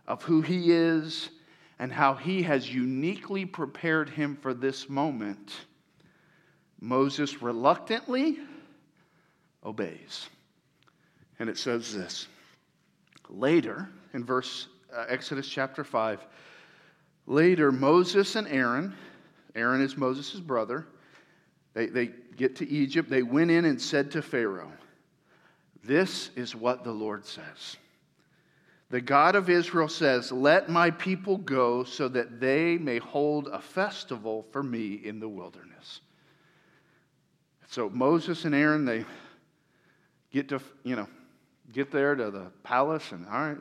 of 0.06 0.22
who 0.22 0.40
he 0.40 0.72
is 0.72 1.30
and 1.80 1.92
how 1.92 2.14
he 2.14 2.42
has 2.42 2.72
uniquely 2.72 3.44
prepared 3.44 4.08
him 4.08 4.36
for 4.40 4.54
this 4.54 4.88
moment, 4.88 5.52
Moses 6.80 7.42
reluctantly 7.42 8.38
obeys. 9.64 10.28
And 11.40 11.48
it 11.48 11.58
says 11.58 11.94
this 11.94 12.28
later 13.28 13.88
in 14.14 14.24
verse 14.24 14.68
uh, 14.94 15.04
Exodus 15.08 15.48
chapter 15.48 15.84
5. 15.84 16.24
Later, 17.26 17.70
Moses 17.70 18.36
and 18.36 18.48
Aaron, 18.48 18.94
Aaron 19.54 19.82
is 19.82 19.96
Moses' 19.96 20.40
brother, 20.40 20.86
they, 21.74 21.86
they 21.86 22.10
get 22.36 22.56
to 22.56 22.68
Egypt. 22.68 23.08
They 23.08 23.22
went 23.22 23.50
in 23.50 23.64
and 23.64 23.80
said 23.80 24.10
to 24.12 24.22
Pharaoh, 24.22 24.72
This 25.84 26.30
is 26.34 26.54
what 26.54 26.84
the 26.84 26.92
Lord 26.92 27.24
says. 27.24 27.76
The 28.90 29.00
God 29.00 29.36
of 29.36 29.50
Israel 29.50 29.88
says, 29.88 30.32
Let 30.32 30.68
my 30.68 30.90
people 30.90 31.36
go 31.36 31.84
so 31.84 32.08
that 32.08 32.40
they 32.40 32.78
may 32.78 32.98
hold 32.98 33.48
a 33.48 33.60
festival 33.60 34.46
for 34.50 34.62
me 34.62 34.94
in 34.94 35.20
the 35.20 35.28
wilderness. 35.28 36.00
So 37.68 37.90
Moses 37.90 38.44
and 38.44 38.54
Aaron, 38.54 38.86
they 38.86 39.04
get 40.32 40.48
to, 40.48 40.60
you 40.84 40.96
know, 40.96 41.06
get 41.72 41.90
there 41.90 42.14
to 42.14 42.30
the 42.30 42.50
palace 42.62 43.12
and, 43.12 43.26
all 43.26 43.48
right, 43.48 43.58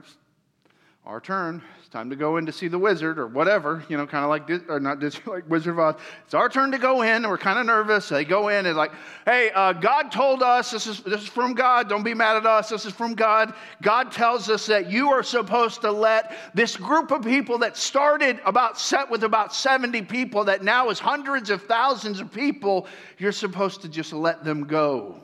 our 1.07 1.21
turn. 1.21 1.61
It's 1.79 1.87
time 1.87 2.09
to 2.09 2.17
go 2.17 2.35
in 2.35 2.45
to 2.47 2.51
see 2.51 2.67
the 2.67 2.77
wizard 2.77 3.17
or 3.17 3.27
whatever, 3.27 3.81
you 3.87 3.95
know, 3.95 4.05
kind 4.05 4.25
of 4.25 4.29
like, 4.29 4.69
or 4.69 4.77
not 4.77 4.99
Disney, 4.99 5.21
like 5.25 5.49
Wizard 5.49 5.71
of 5.71 5.79
Oz. 5.79 5.95
It's 6.25 6.33
our 6.33 6.49
turn 6.49 6.69
to 6.71 6.77
go 6.77 7.01
in, 7.01 7.23
and 7.23 7.29
we're 7.29 7.37
kind 7.37 7.57
of 7.57 7.65
nervous. 7.65 8.09
They 8.09 8.25
go 8.25 8.49
in 8.49 8.65
and 8.65 8.75
like, 8.75 8.91
hey, 9.25 9.49
uh, 9.55 9.71
God 9.71 10.11
told 10.11 10.43
us 10.43 10.69
this 10.69 10.85
is 10.85 10.99
this 11.03 11.21
is 11.21 11.27
from 11.29 11.53
God. 11.53 11.87
Don't 11.87 12.03
be 12.03 12.13
mad 12.13 12.35
at 12.35 12.45
us. 12.45 12.67
This 12.69 12.85
is 12.85 12.91
from 12.91 13.15
God. 13.15 13.53
God 13.81 14.11
tells 14.11 14.49
us 14.49 14.65
that 14.65 14.91
you 14.91 15.07
are 15.07 15.23
supposed 15.23 15.79
to 15.79 15.91
let 15.91 16.35
this 16.53 16.75
group 16.75 17.11
of 17.11 17.23
people 17.23 17.57
that 17.59 17.77
started 17.77 18.41
about 18.45 18.77
set 18.77 19.09
with 19.09 19.23
about 19.23 19.55
70 19.55 20.01
people, 20.03 20.43
that 20.43 20.65
now 20.65 20.89
is 20.89 20.99
hundreds 20.99 21.49
of 21.49 21.63
thousands 21.63 22.19
of 22.19 22.33
people. 22.33 22.85
You're 23.17 23.31
supposed 23.31 23.81
to 23.83 23.87
just 23.87 24.11
let 24.11 24.43
them 24.43 24.65
go. 24.65 25.21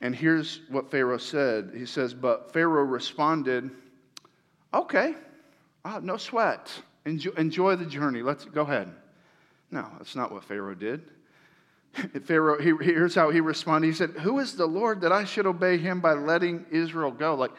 And 0.00 0.14
here's 0.14 0.60
what 0.68 0.90
Pharaoh 0.90 1.18
said. 1.18 1.72
He 1.76 1.86
says, 1.86 2.14
But 2.14 2.52
Pharaoh 2.52 2.84
responded, 2.84 3.70
Okay, 4.72 5.14
oh, 5.84 5.98
no 6.02 6.16
sweat. 6.16 6.70
Enjoy, 7.04 7.30
enjoy 7.32 7.76
the 7.76 7.86
journey. 7.86 8.22
Let's 8.22 8.44
go 8.44 8.62
ahead. 8.62 8.92
No, 9.70 9.86
that's 9.98 10.14
not 10.14 10.30
what 10.30 10.44
Pharaoh 10.44 10.74
did. 10.74 11.02
Pharaoh, 12.24 12.60
he, 12.60 12.72
here's 12.84 13.14
how 13.14 13.30
he 13.30 13.40
responded. 13.40 13.88
He 13.88 13.92
said, 13.92 14.10
Who 14.10 14.38
is 14.38 14.54
the 14.54 14.66
Lord 14.66 15.00
that 15.00 15.12
I 15.12 15.24
should 15.24 15.46
obey 15.46 15.78
him 15.78 16.00
by 16.00 16.12
letting 16.12 16.66
Israel 16.70 17.10
go? 17.10 17.34
Like, 17.34 17.52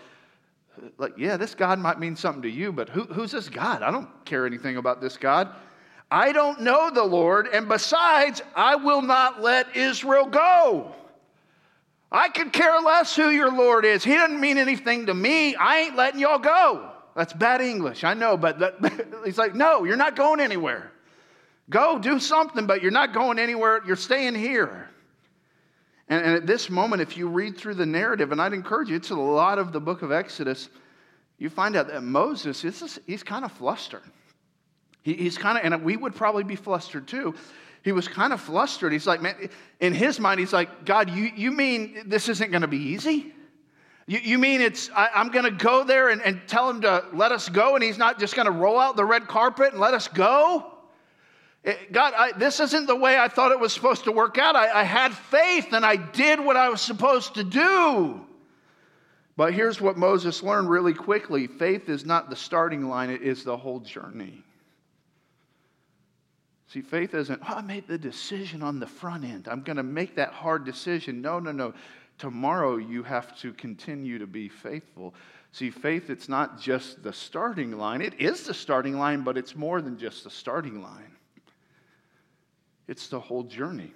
like 0.97 1.13
yeah, 1.17 1.35
this 1.35 1.55
God 1.55 1.79
might 1.79 1.99
mean 1.99 2.15
something 2.15 2.43
to 2.43 2.49
you, 2.49 2.71
but 2.71 2.89
who, 2.89 3.03
who's 3.03 3.31
this 3.31 3.49
God? 3.49 3.81
I 3.81 3.91
don't 3.91 4.07
care 4.25 4.45
anything 4.45 4.77
about 4.77 5.01
this 5.01 5.17
God. 5.17 5.49
I 6.11 6.31
don't 6.31 6.61
know 6.61 6.89
the 6.89 7.03
Lord, 7.03 7.47
and 7.47 7.67
besides, 7.67 8.41
I 8.55 8.75
will 8.75 9.01
not 9.01 9.41
let 9.41 9.75
Israel 9.75 10.25
go. 10.25 10.95
I 12.11 12.29
could 12.29 12.51
care 12.51 12.79
less 12.79 13.15
who 13.15 13.29
your 13.29 13.51
Lord 13.51 13.85
is. 13.85 14.03
He 14.03 14.15
doesn't 14.15 14.39
mean 14.39 14.57
anything 14.57 15.05
to 15.07 15.13
me. 15.13 15.55
I 15.55 15.79
ain't 15.81 15.95
letting 15.95 16.19
y'all 16.19 16.39
go. 16.39 16.91
That's 17.15 17.33
bad 17.33 17.61
English, 17.61 18.03
I 18.03 18.13
know, 18.13 18.37
but 18.37 18.59
that, 18.59 19.17
he's 19.25 19.37
like, 19.37 19.53
no, 19.53 19.83
you're 19.83 19.97
not 19.97 20.15
going 20.15 20.39
anywhere. 20.39 20.91
Go 21.69 21.99
do 21.99 22.19
something, 22.19 22.65
but 22.65 22.81
you're 22.81 22.91
not 22.91 23.13
going 23.13 23.37
anywhere. 23.37 23.81
You're 23.85 23.95
staying 23.95 24.35
here. 24.35 24.89
And, 26.07 26.25
and 26.25 26.35
at 26.35 26.47
this 26.47 26.69
moment, 26.69 27.01
if 27.01 27.15
you 27.15 27.27
read 27.27 27.57
through 27.57 27.75
the 27.75 27.85
narrative, 27.85 28.31
and 28.31 28.41
I'd 28.41 28.53
encourage 28.53 28.89
you, 28.89 28.95
it's 28.95 29.11
a 29.11 29.15
lot 29.15 29.59
of 29.59 29.71
the 29.71 29.79
book 29.79 30.01
of 30.01 30.11
Exodus, 30.11 30.69
you 31.37 31.49
find 31.49 31.75
out 31.75 31.87
that 31.87 32.01
Moses, 32.03 32.63
is, 32.63 32.99
he's 33.05 33.23
kind 33.23 33.45
of 33.45 33.51
flustered. 33.51 34.01
He, 35.03 35.13
he's 35.13 35.37
kind 35.37 35.57
of, 35.57 35.63
and 35.63 35.83
we 35.83 35.95
would 35.95 36.15
probably 36.15 36.43
be 36.43 36.55
flustered 36.55 37.07
too 37.07 37.35
he 37.83 37.91
was 37.91 38.07
kind 38.07 38.33
of 38.33 38.41
flustered. 38.41 38.91
He's 38.91 39.07
like, 39.07 39.21
man, 39.21 39.49
in 39.79 39.93
his 39.93 40.19
mind, 40.19 40.39
he's 40.39 40.53
like, 40.53 40.85
God, 40.85 41.09
you, 41.09 41.31
you 41.35 41.51
mean 41.51 42.03
this 42.05 42.29
isn't 42.29 42.51
going 42.51 42.61
to 42.61 42.67
be 42.67 42.77
easy? 42.77 43.33
You, 44.05 44.19
you 44.19 44.37
mean 44.37 44.59
it's, 44.61 44.89
I, 44.95 45.21
am 45.21 45.29
going 45.29 45.45
to 45.45 45.51
go 45.51 45.83
there 45.83 46.09
and, 46.09 46.21
and 46.21 46.41
tell 46.47 46.69
him 46.69 46.81
to 46.81 47.05
let 47.13 47.31
us 47.31 47.47
go, 47.47 47.75
and 47.75 47.83
he's 47.83 47.97
not 47.97 48.19
just 48.19 48.35
going 48.35 48.47
to 48.47 48.51
roll 48.51 48.79
out 48.79 48.95
the 48.95 49.05
red 49.05 49.27
carpet 49.27 49.71
and 49.71 49.79
let 49.79 49.93
us 49.93 50.07
go? 50.07 50.73
It, 51.63 51.69
eh, 51.69 51.85
God, 51.91 52.13
I, 52.17 52.31
this 52.33 52.59
isn't 52.59 52.87
the 52.87 52.95
way 52.95 53.17
I 53.17 53.27
thought 53.27 53.51
it 53.51 53.59
was 53.59 53.71
supposed 53.71 54.05
to 54.05 54.11
work 54.11 54.37
out. 54.37 54.55
I, 54.55 54.81
I 54.81 54.83
had 54.83 55.13
faith 55.13 55.73
and 55.73 55.85
I 55.85 55.95
did 55.95 56.39
what 56.39 56.57
I 56.57 56.69
was 56.69 56.81
supposed 56.81 57.35
to 57.35 57.43
do. 57.43 58.25
But 59.37 59.53
here's 59.53 59.79
what 59.79 59.97
Moses 59.97 60.43
learned 60.43 60.69
really 60.69 60.93
quickly 60.93 61.47
faith 61.47 61.87
is 61.87 62.05
not 62.05 62.29
the 62.29 62.35
starting 62.35 62.89
line, 62.89 63.09
it 63.09 63.21
is 63.21 63.43
the 63.45 63.55
whole 63.55 63.79
journey. 63.79 64.43
See, 66.71 66.81
faith 66.81 67.15
isn't, 67.15 67.41
oh, 67.49 67.55
I 67.55 67.61
made 67.61 67.87
the 67.87 67.97
decision 67.97 68.61
on 68.61 68.79
the 68.79 68.85
front 68.85 69.23
end. 69.23 69.47
I'm 69.47 69.63
going 69.63 69.77
to 69.77 69.83
make 69.83 70.15
that 70.15 70.31
hard 70.31 70.65
decision. 70.65 71.19
No, 71.19 71.39
no, 71.39 71.51
no. 71.51 71.73
Tomorrow 72.19 72.77
you 72.77 73.01
have 73.01 73.35
to 73.39 73.53
continue 73.53 74.19
to 74.19 74.27
be 74.27 74.49
faithful. 74.49 75.15
See, 75.51 75.71
faith, 75.71 76.11
it's 76.11 76.29
not 76.29 76.61
just 76.61 77.01
the 77.01 77.11
starting 77.11 77.71
line. 77.71 78.03
It 78.03 78.19
is 78.19 78.43
the 78.43 78.53
starting 78.53 78.99
line, 78.99 79.23
but 79.23 79.35
it's 79.35 79.55
more 79.55 79.81
than 79.81 79.97
just 79.97 80.23
the 80.23 80.29
starting 80.29 80.83
line, 80.83 81.15
it's 82.87 83.07
the 83.07 83.19
whole 83.19 83.43
journey. 83.43 83.93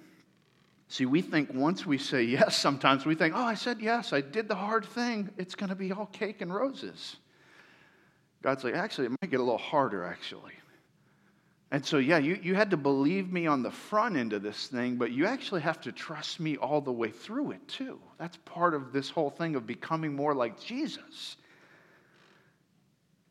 See, 0.88 1.06
we 1.06 1.22
think 1.22 1.52
once 1.54 1.86
we 1.86 1.96
say 1.96 2.22
yes, 2.22 2.56
sometimes 2.56 3.06
we 3.06 3.14
think, 3.14 3.34
oh, 3.36 3.42
I 3.42 3.54
said 3.54 3.80
yes, 3.80 4.12
I 4.12 4.20
did 4.20 4.48
the 4.48 4.54
hard 4.54 4.84
thing, 4.84 5.30
it's 5.38 5.54
going 5.54 5.70
to 5.70 5.76
be 5.76 5.92
all 5.92 6.06
cake 6.06 6.40
and 6.40 6.52
roses. 6.52 7.16
God's 8.42 8.64
like, 8.64 8.74
actually, 8.74 9.06
it 9.06 9.10
might 9.10 9.30
get 9.30 9.40
a 9.40 9.42
little 9.44 9.58
harder, 9.58 10.04
actually. 10.04 10.52
And 11.74 11.84
so, 11.84 11.98
yeah, 11.98 12.18
you, 12.18 12.38
you 12.40 12.54
had 12.54 12.70
to 12.70 12.76
believe 12.76 13.32
me 13.32 13.48
on 13.48 13.64
the 13.64 13.70
front 13.72 14.16
end 14.16 14.32
of 14.32 14.44
this 14.44 14.68
thing, 14.68 14.94
but 14.94 15.10
you 15.10 15.26
actually 15.26 15.62
have 15.62 15.80
to 15.80 15.90
trust 15.90 16.38
me 16.38 16.56
all 16.56 16.80
the 16.80 16.92
way 16.92 17.10
through 17.10 17.50
it, 17.50 17.66
too. 17.66 17.98
That's 18.16 18.36
part 18.44 18.74
of 18.74 18.92
this 18.92 19.10
whole 19.10 19.28
thing 19.28 19.56
of 19.56 19.66
becoming 19.66 20.14
more 20.14 20.34
like 20.36 20.60
Jesus. 20.60 21.36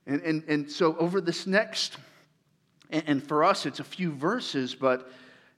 And, 0.06 0.19
and, 0.23 0.43
and 0.49 0.69
so, 0.69 0.97
over 0.97 1.21
this 1.21 1.47
next, 1.47 1.95
and, 2.89 3.03
and 3.08 3.23
for 3.25 3.45
us, 3.45 3.65
it's 3.65 3.79
a 3.79 3.86
few 3.86 4.12
verses, 4.12 4.75
but 4.75 5.10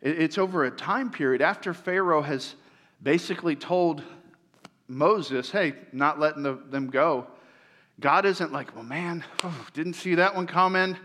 it's 0.04 0.38
over 0.38 0.66
a 0.66 0.70
time 0.70 1.10
period 1.10 1.42
after 1.42 1.74
Pharaoh 1.74 2.22
has 2.22 2.54
basically 3.02 3.56
told 3.56 4.04
Moses, 4.88 5.50
hey, 5.50 5.74
not 5.92 6.20
letting 6.20 6.44
the, 6.44 6.54
them 6.70 6.92
go. 6.92 7.26
God 8.00 8.26
isn't 8.26 8.52
like, 8.52 8.76
well, 8.76 8.86
man, 8.86 9.24
oh, 9.44 9.68
didn't 9.74 9.94
see 9.94 10.14
that 10.14 10.36
one 10.36 10.46
coming. 10.46 10.96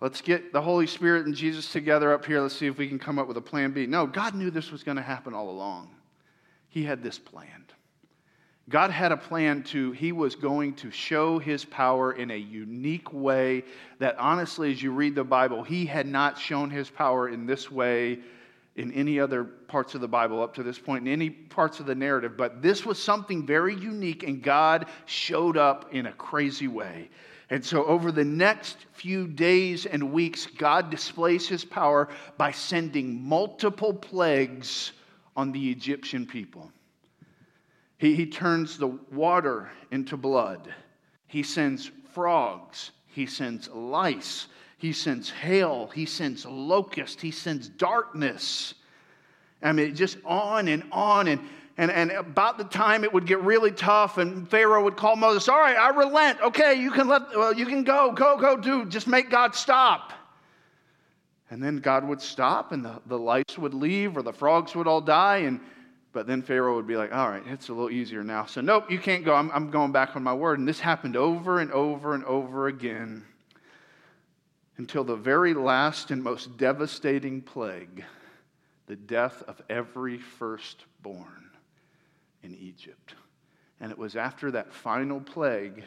Let's 0.00 0.20
get 0.20 0.52
the 0.52 0.62
Holy 0.62 0.86
Spirit 0.86 1.26
and 1.26 1.34
Jesus 1.34 1.72
together 1.72 2.12
up 2.12 2.24
here. 2.24 2.40
Let's 2.40 2.56
see 2.56 2.66
if 2.66 2.78
we 2.78 2.88
can 2.88 2.98
come 2.98 3.18
up 3.18 3.26
with 3.26 3.36
a 3.36 3.42
plan 3.42 3.72
B. 3.72 3.86
No, 3.86 4.06
God 4.06 4.34
knew 4.34 4.50
this 4.50 4.70
was 4.70 4.84
going 4.84 4.96
to 4.96 5.02
happen 5.02 5.34
all 5.34 5.50
along. 5.50 5.90
He 6.68 6.84
had 6.84 7.02
this 7.02 7.18
planned. 7.18 7.72
God 8.68 8.90
had 8.90 9.12
a 9.12 9.16
plan 9.16 9.62
to, 9.64 9.92
He 9.92 10.12
was 10.12 10.36
going 10.36 10.74
to 10.74 10.90
show 10.90 11.38
His 11.38 11.64
power 11.64 12.12
in 12.12 12.30
a 12.30 12.36
unique 12.36 13.12
way 13.12 13.64
that, 13.98 14.16
honestly, 14.18 14.70
as 14.70 14.82
you 14.82 14.92
read 14.92 15.14
the 15.14 15.24
Bible, 15.24 15.62
He 15.64 15.86
had 15.86 16.06
not 16.06 16.38
shown 16.38 16.70
His 16.70 16.90
power 16.90 17.28
in 17.28 17.46
this 17.46 17.70
way 17.70 18.18
in 18.76 18.92
any 18.92 19.18
other 19.18 19.42
parts 19.42 19.96
of 19.96 20.00
the 20.00 20.08
Bible 20.08 20.40
up 20.40 20.54
to 20.54 20.62
this 20.62 20.78
point, 20.78 21.06
in 21.06 21.12
any 21.12 21.30
parts 21.30 21.80
of 21.80 21.86
the 21.86 21.94
narrative. 21.94 22.36
But 22.36 22.62
this 22.62 22.86
was 22.86 23.02
something 23.02 23.44
very 23.44 23.74
unique, 23.74 24.22
and 24.22 24.40
God 24.42 24.86
showed 25.06 25.56
up 25.56 25.92
in 25.92 26.06
a 26.06 26.12
crazy 26.12 26.68
way. 26.68 27.10
And 27.50 27.64
so, 27.64 27.84
over 27.86 28.12
the 28.12 28.24
next 28.24 28.76
few 28.92 29.26
days 29.26 29.86
and 29.86 30.12
weeks, 30.12 30.46
God 30.46 30.90
displays 30.90 31.48
his 31.48 31.64
power 31.64 32.08
by 32.36 32.50
sending 32.50 33.22
multiple 33.26 33.94
plagues 33.94 34.92
on 35.34 35.52
the 35.52 35.70
Egyptian 35.70 36.26
people. 36.26 36.70
He, 37.96 38.14
he 38.14 38.26
turns 38.26 38.76
the 38.76 38.88
water 39.12 39.70
into 39.90 40.16
blood, 40.16 40.72
he 41.26 41.42
sends 41.42 41.90
frogs, 42.12 42.90
he 43.06 43.24
sends 43.26 43.68
lice, 43.68 44.48
he 44.76 44.92
sends 44.92 45.30
hail, 45.30 45.88
he 45.94 46.04
sends 46.04 46.44
locust, 46.44 47.20
he 47.20 47.30
sends 47.30 47.68
darkness. 47.68 48.74
I 49.62 49.72
mean, 49.72 49.94
just 49.96 50.18
on 50.24 50.68
and 50.68 50.84
on. 50.92 51.26
And 51.26 51.40
and, 51.78 51.92
and 51.92 52.10
about 52.10 52.58
the 52.58 52.64
time 52.64 53.04
it 53.04 53.12
would 53.12 53.24
get 53.24 53.40
really 53.40 53.70
tough, 53.70 54.18
and 54.18 54.50
Pharaoh 54.50 54.82
would 54.82 54.96
call 54.96 55.14
Moses, 55.14 55.48
All 55.48 55.60
right, 55.60 55.76
I 55.76 55.90
relent. 55.90 56.40
Okay, 56.40 56.74
you 56.74 56.90
can 56.90 57.06
let 57.06 57.22
well, 57.36 57.54
you 57.54 57.66
can 57.66 57.84
go, 57.84 58.10
go, 58.10 58.36
go, 58.36 58.56
do. 58.56 58.84
Just 58.84 59.06
make 59.06 59.30
God 59.30 59.54
stop. 59.54 60.12
And 61.50 61.62
then 61.62 61.78
God 61.78 62.06
would 62.06 62.20
stop, 62.20 62.72
and 62.72 62.84
the, 62.84 63.00
the 63.06 63.18
lice 63.18 63.56
would 63.56 63.74
leave, 63.74 64.16
or 64.16 64.22
the 64.22 64.32
frogs 64.32 64.74
would 64.74 64.88
all 64.88 65.00
die. 65.00 65.38
And 65.38 65.60
but 66.12 66.26
then 66.26 66.42
Pharaoh 66.42 66.74
would 66.74 66.88
be 66.88 66.96
like, 66.96 67.14
All 67.14 67.28
right, 67.28 67.44
it's 67.46 67.68
a 67.68 67.72
little 67.72 67.90
easier 67.90 68.24
now. 68.24 68.44
So 68.44 68.60
nope, 68.60 68.90
you 68.90 68.98
can't 68.98 69.24
go. 69.24 69.32
I'm, 69.34 69.52
I'm 69.52 69.70
going 69.70 69.92
back 69.92 70.16
on 70.16 70.24
my 70.24 70.34
word. 70.34 70.58
And 70.58 70.66
this 70.66 70.80
happened 70.80 71.16
over 71.16 71.60
and 71.60 71.70
over 71.70 72.12
and 72.12 72.24
over 72.24 72.66
again 72.66 73.24
until 74.78 75.04
the 75.04 75.16
very 75.16 75.54
last 75.54 76.10
and 76.10 76.24
most 76.24 76.56
devastating 76.56 77.40
plague, 77.40 78.04
the 78.88 78.96
death 78.96 79.44
of 79.46 79.62
every 79.70 80.18
firstborn 80.18 81.47
in 82.48 82.58
Egypt. 82.60 83.14
And 83.80 83.92
it 83.92 83.98
was 83.98 84.16
after 84.16 84.50
that 84.52 84.72
final 84.72 85.20
plague, 85.20 85.84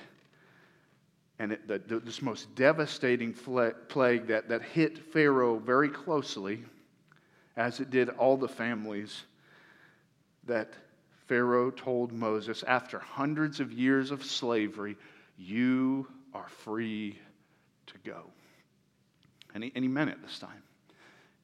and 1.40 1.52
it, 1.52 1.68
the, 1.68 2.00
this 2.00 2.22
most 2.22 2.54
devastating 2.56 3.34
plague 3.34 4.28
that, 4.28 4.48
that 4.50 4.62
hit 4.62 5.12
Pharaoh 5.12 5.58
very 5.58 5.90
closely, 5.90 6.64
as 7.58 7.80
it 7.80 7.90
did 7.90 8.10
all 8.10 8.38
the 8.38 8.48
families, 8.48 9.24
that 10.46 10.74
Pharaoh 11.28 11.72
told 11.72 12.12
Moses, 12.12 12.64
after 12.64 13.00
hundreds 13.00 13.60
of 13.60 13.72
years 13.72 14.12
of 14.12 14.24
slavery, 14.24 14.96
you 15.38 16.08
are 16.34 16.48
free 16.48 17.18
to 17.88 17.94
go. 18.06 18.24
And 19.54 19.64
he, 19.64 19.72
and 19.76 19.84
he 19.84 19.90
meant 19.90 20.10
it 20.10 20.22
this 20.22 20.40
time. 20.40 20.64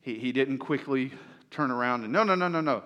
He, 0.01 0.17
he 0.17 0.31
didn't 0.31 0.59
quickly 0.59 1.11
turn 1.51 1.71
around 1.71 2.03
and, 2.03 2.13
no, 2.13 2.23
no, 2.23 2.35
no, 2.35 2.47
no, 2.47 2.61
no. 2.61 2.83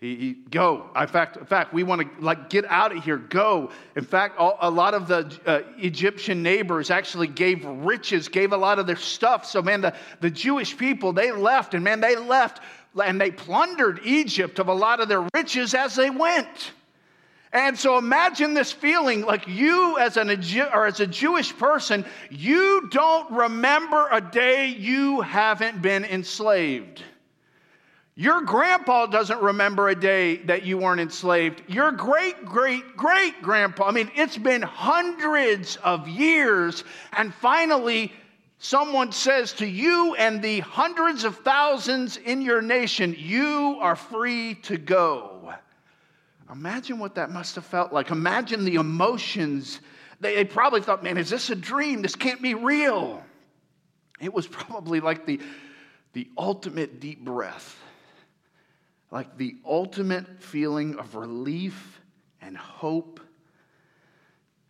He, 0.00 0.16
he, 0.16 0.32
go. 0.50 0.90
In 1.00 1.06
fact, 1.06 1.36
in 1.38 1.46
fact, 1.46 1.72
we 1.72 1.82
want 1.82 2.02
to 2.02 2.22
like 2.22 2.50
get 2.50 2.66
out 2.66 2.94
of 2.94 3.02
here. 3.02 3.16
Go. 3.16 3.70
In 3.96 4.04
fact, 4.04 4.38
all, 4.38 4.58
a 4.60 4.70
lot 4.70 4.92
of 4.92 5.08
the 5.08 5.40
uh, 5.46 5.60
Egyptian 5.78 6.42
neighbors 6.42 6.90
actually 6.90 7.28
gave 7.28 7.64
riches, 7.64 8.28
gave 8.28 8.52
a 8.52 8.56
lot 8.56 8.78
of 8.78 8.86
their 8.86 8.96
stuff. 8.96 9.46
So, 9.46 9.62
man, 9.62 9.80
the, 9.80 9.94
the 10.20 10.30
Jewish 10.30 10.76
people 10.76 11.12
they 11.12 11.32
left, 11.32 11.72
and 11.72 11.82
man, 11.82 12.00
they 12.00 12.16
left 12.16 12.60
and 13.02 13.20
they 13.20 13.30
plundered 13.30 14.00
Egypt 14.04 14.58
of 14.58 14.68
a 14.68 14.74
lot 14.74 15.00
of 15.00 15.08
their 15.08 15.26
riches 15.34 15.74
as 15.74 15.96
they 15.96 16.10
went. 16.10 16.72
And 17.52 17.78
so 17.78 17.98
imagine 17.98 18.52
this 18.52 18.72
feeling 18.72 19.22
like 19.22 19.46
you 19.46 19.96
as 19.98 20.16
an 20.16 20.28
or 20.72 20.86
as 20.86 20.98
a 20.98 21.06
Jewish 21.06 21.56
person, 21.56 22.04
you 22.28 22.88
don't 22.90 23.30
remember 23.30 24.08
a 24.10 24.20
day 24.20 24.66
you 24.66 25.20
haven't 25.20 25.80
been 25.80 26.04
enslaved. 26.04 27.02
Your 28.16 28.42
grandpa 28.42 29.06
doesn't 29.06 29.40
remember 29.40 29.88
a 29.88 29.94
day 29.94 30.36
that 30.44 30.64
you 30.64 30.78
weren't 30.78 31.00
enslaved. 31.00 31.62
Your 31.66 31.90
great, 31.90 32.44
great, 32.44 32.96
great 32.96 33.42
grandpa, 33.42 33.88
I 33.88 33.90
mean, 33.90 34.10
it's 34.14 34.38
been 34.38 34.62
hundreds 34.62 35.76
of 35.76 36.06
years, 36.06 36.84
and 37.14 37.34
finally, 37.34 38.12
someone 38.58 39.10
says 39.10 39.52
to 39.54 39.66
you 39.66 40.14
and 40.14 40.40
the 40.40 40.60
hundreds 40.60 41.24
of 41.24 41.38
thousands 41.38 42.16
in 42.16 42.40
your 42.40 42.62
nation, 42.62 43.16
You 43.18 43.78
are 43.80 43.96
free 43.96 44.54
to 44.62 44.76
go. 44.76 45.52
Imagine 46.52 47.00
what 47.00 47.16
that 47.16 47.32
must 47.32 47.56
have 47.56 47.66
felt 47.66 47.92
like. 47.92 48.10
Imagine 48.10 48.64
the 48.64 48.76
emotions. 48.76 49.80
They, 50.20 50.36
they 50.36 50.44
probably 50.44 50.82
thought, 50.82 51.02
Man, 51.02 51.18
is 51.18 51.30
this 51.30 51.50
a 51.50 51.56
dream? 51.56 52.00
This 52.00 52.14
can't 52.14 52.40
be 52.40 52.54
real. 52.54 53.24
It 54.20 54.32
was 54.32 54.46
probably 54.46 55.00
like 55.00 55.26
the, 55.26 55.40
the 56.12 56.28
ultimate 56.38 57.00
deep 57.00 57.24
breath 57.24 57.80
like 59.10 59.36
the 59.36 59.56
ultimate 59.64 60.42
feeling 60.42 60.98
of 60.98 61.14
relief 61.14 62.00
and 62.40 62.56
hope. 62.56 63.20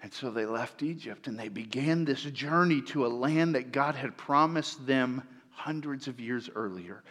And 0.03 0.13
so 0.13 0.31
they 0.31 0.45
left 0.45 0.83
Egypt 0.83 1.27
and 1.27 1.39
they 1.39 1.49
began 1.49 2.05
this 2.05 2.23
journey 2.23 2.83
to 2.83 3.07
a 3.07 3.09
land 3.09 3.55
that 3.55 3.73
God 3.73 3.95
had 3.95 4.17
promised 4.17 4.87
them 4.87 5.23
hundreds 5.51 6.09
of 6.09 6.21
years 6.21 6.51
earlier, 6.55 7.03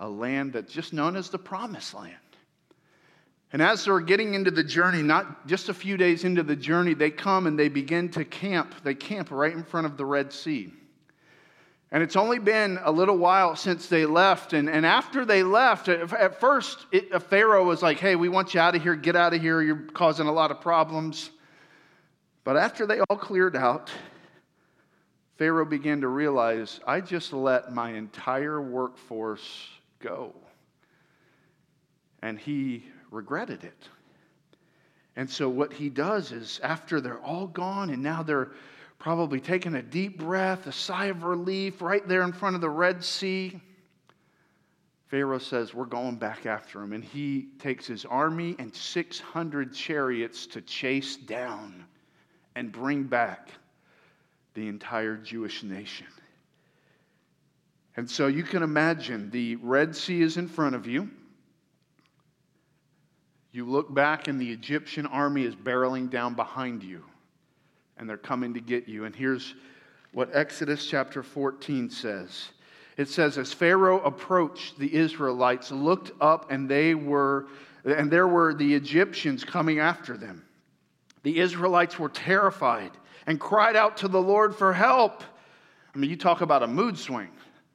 a 0.00 0.08
land 0.08 0.52
that's 0.52 0.72
just 0.72 0.92
known 0.92 1.16
as 1.16 1.30
the 1.30 1.38
Promised 1.38 1.94
Land. 1.94 2.16
And 3.52 3.60
as 3.60 3.84
they're 3.84 4.00
getting 4.00 4.34
into 4.34 4.50
the 4.50 4.64
journey, 4.64 5.02
not 5.02 5.46
just 5.46 5.68
a 5.68 5.74
few 5.74 5.96
days 5.96 6.24
into 6.24 6.42
the 6.42 6.56
journey, 6.56 6.94
they 6.94 7.10
come 7.10 7.46
and 7.46 7.58
they 7.58 7.68
begin 7.68 8.08
to 8.10 8.24
camp. 8.24 8.74
They 8.82 8.94
camp 8.94 9.30
right 9.30 9.52
in 9.52 9.62
front 9.62 9.86
of 9.86 9.96
the 9.96 10.06
Red 10.06 10.32
Sea. 10.32 10.72
And 11.92 12.02
it's 12.02 12.16
only 12.16 12.38
been 12.38 12.78
a 12.82 12.90
little 12.90 13.18
while 13.18 13.54
since 13.54 13.86
they 13.86 14.06
left. 14.06 14.54
And, 14.54 14.68
and 14.70 14.86
after 14.86 15.26
they 15.26 15.42
left, 15.42 15.90
at 15.90 16.40
first, 16.40 16.86
it, 16.90 17.22
Pharaoh 17.24 17.66
was 17.66 17.82
like, 17.82 17.98
hey, 17.98 18.16
we 18.16 18.30
want 18.30 18.54
you 18.54 18.60
out 18.60 18.74
of 18.74 18.82
here. 18.82 18.96
Get 18.96 19.14
out 19.14 19.34
of 19.34 19.42
here. 19.42 19.60
You're 19.60 19.84
causing 19.92 20.26
a 20.26 20.32
lot 20.32 20.50
of 20.50 20.62
problems. 20.62 21.30
But 22.44 22.56
after 22.56 22.86
they 22.86 23.00
all 23.00 23.18
cleared 23.18 23.54
out, 23.54 23.90
Pharaoh 25.36 25.66
began 25.66 26.00
to 26.00 26.08
realize, 26.08 26.80
I 26.86 27.02
just 27.02 27.34
let 27.34 27.74
my 27.74 27.90
entire 27.92 28.62
workforce 28.62 29.68
go. 29.98 30.32
And 32.22 32.38
he 32.38 32.86
regretted 33.10 33.64
it. 33.64 33.88
And 35.14 35.28
so, 35.28 35.46
what 35.46 35.74
he 35.74 35.90
does 35.90 36.32
is, 36.32 36.58
after 36.62 37.02
they're 37.02 37.20
all 37.20 37.46
gone 37.46 37.90
and 37.90 38.02
now 38.02 38.22
they're 38.22 38.52
probably 39.02 39.40
taking 39.40 39.74
a 39.74 39.82
deep 39.82 40.16
breath, 40.16 40.68
a 40.68 40.72
sigh 40.72 41.06
of 41.06 41.24
relief 41.24 41.82
right 41.82 42.06
there 42.06 42.22
in 42.22 42.32
front 42.32 42.54
of 42.54 42.60
the 42.62 42.70
Red 42.70 43.02
Sea. 43.02 43.60
Pharaoh 45.08 45.40
says, 45.40 45.74
We're 45.74 45.86
going 45.86 46.14
back 46.14 46.46
after 46.46 46.80
him. 46.80 46.92
And 46.92 47.02
he 47.02 47.48
takes 47.58 47.84
his 47.84 48.04
army 48.04 48.54
and 48.60 48.72
600 48.72 49.74
chariots 49.74 50.46
to 50.46 50.60
chase 50.60 51.16
down 51.16 51.84
and 52.54 52.70
bring 52.70 53.02
back 53.02 53.48
the 54.54 54.68
entire 54.68 55.16
Jewish 55.16 55.64
nation. 55.64 56.06
And 57.96 58.08
so 58.08 58.28
you 58.28 58.44
can 58.44 58.62
imagine 58.62 59.30
the 59.30 59.56
Red 59.56 59.96
Sea 59.96 60.22
is 60.22 60.36
in 60.36 60.46
front 60.46 60.76
of 60.76 60.86
you. 60.86 61.10
You 63.50 63.68
look 63.68 63.92
back, 63.92 64.28
and 64.28 64.40
the 64.40 64.50
Egyptian 64.50 65.06
army 65.06 65.42
is 65.42 65.56
barreling 65.56 66.08
down 66.08 66.34
behind 66.34 66.84
you, 66.84 67.02
and 68.02 68.10
they're 68.10 68.16
coming 68.16 68.52
to 68.52 68.60
get 68.60 68.88
you. 68.88 69.04
And 69.04 69.14
here's 69.14 69.54
what 70.12 70.28
Exodus 70.34 70.84
chapter 70.86 71.22
14 71.22 71.88
says 71.88 72.48
it 72.96 73.08
says, 73.08 73.38
As 73.38 73.52
Pharaoh 73.52 74.00
approached, 74.02 74.76
the 74.76 74.92
Israelites 74.92 75.70
looked 75.70 76.10
up, 76.20 76.50
and 76.50 76.68
they 76.68 76.96
were, 76.96 77.46
and 77.84 78.10
there 78.10 78.26
were 78.26 78.54
the 78.54 78.74
Egyptians 78.74 79.44
coming 79.44 79.78
after 79.78 80.16
them. 80.16 80.44
The 81.22 81.38
Israelites 81.38 81.96
were 81.96 82.08
terrified 82.08 82.90
and 83.28 83.38
cried 83.38 83.76
out 83.76 83.96
to 83.98 84.08
the 84.08 84.20
Lord 84.20 84.52
for 84.52 84.72
help. 84.72 85.22
I 85.94 85.98
mean, 85.98 86.10
you 86.10 86.16
talk 86.16 86.40
about 86.40 86.64
a 86.64 86.66
mood 86.66 86.98
swing 86.98 87.30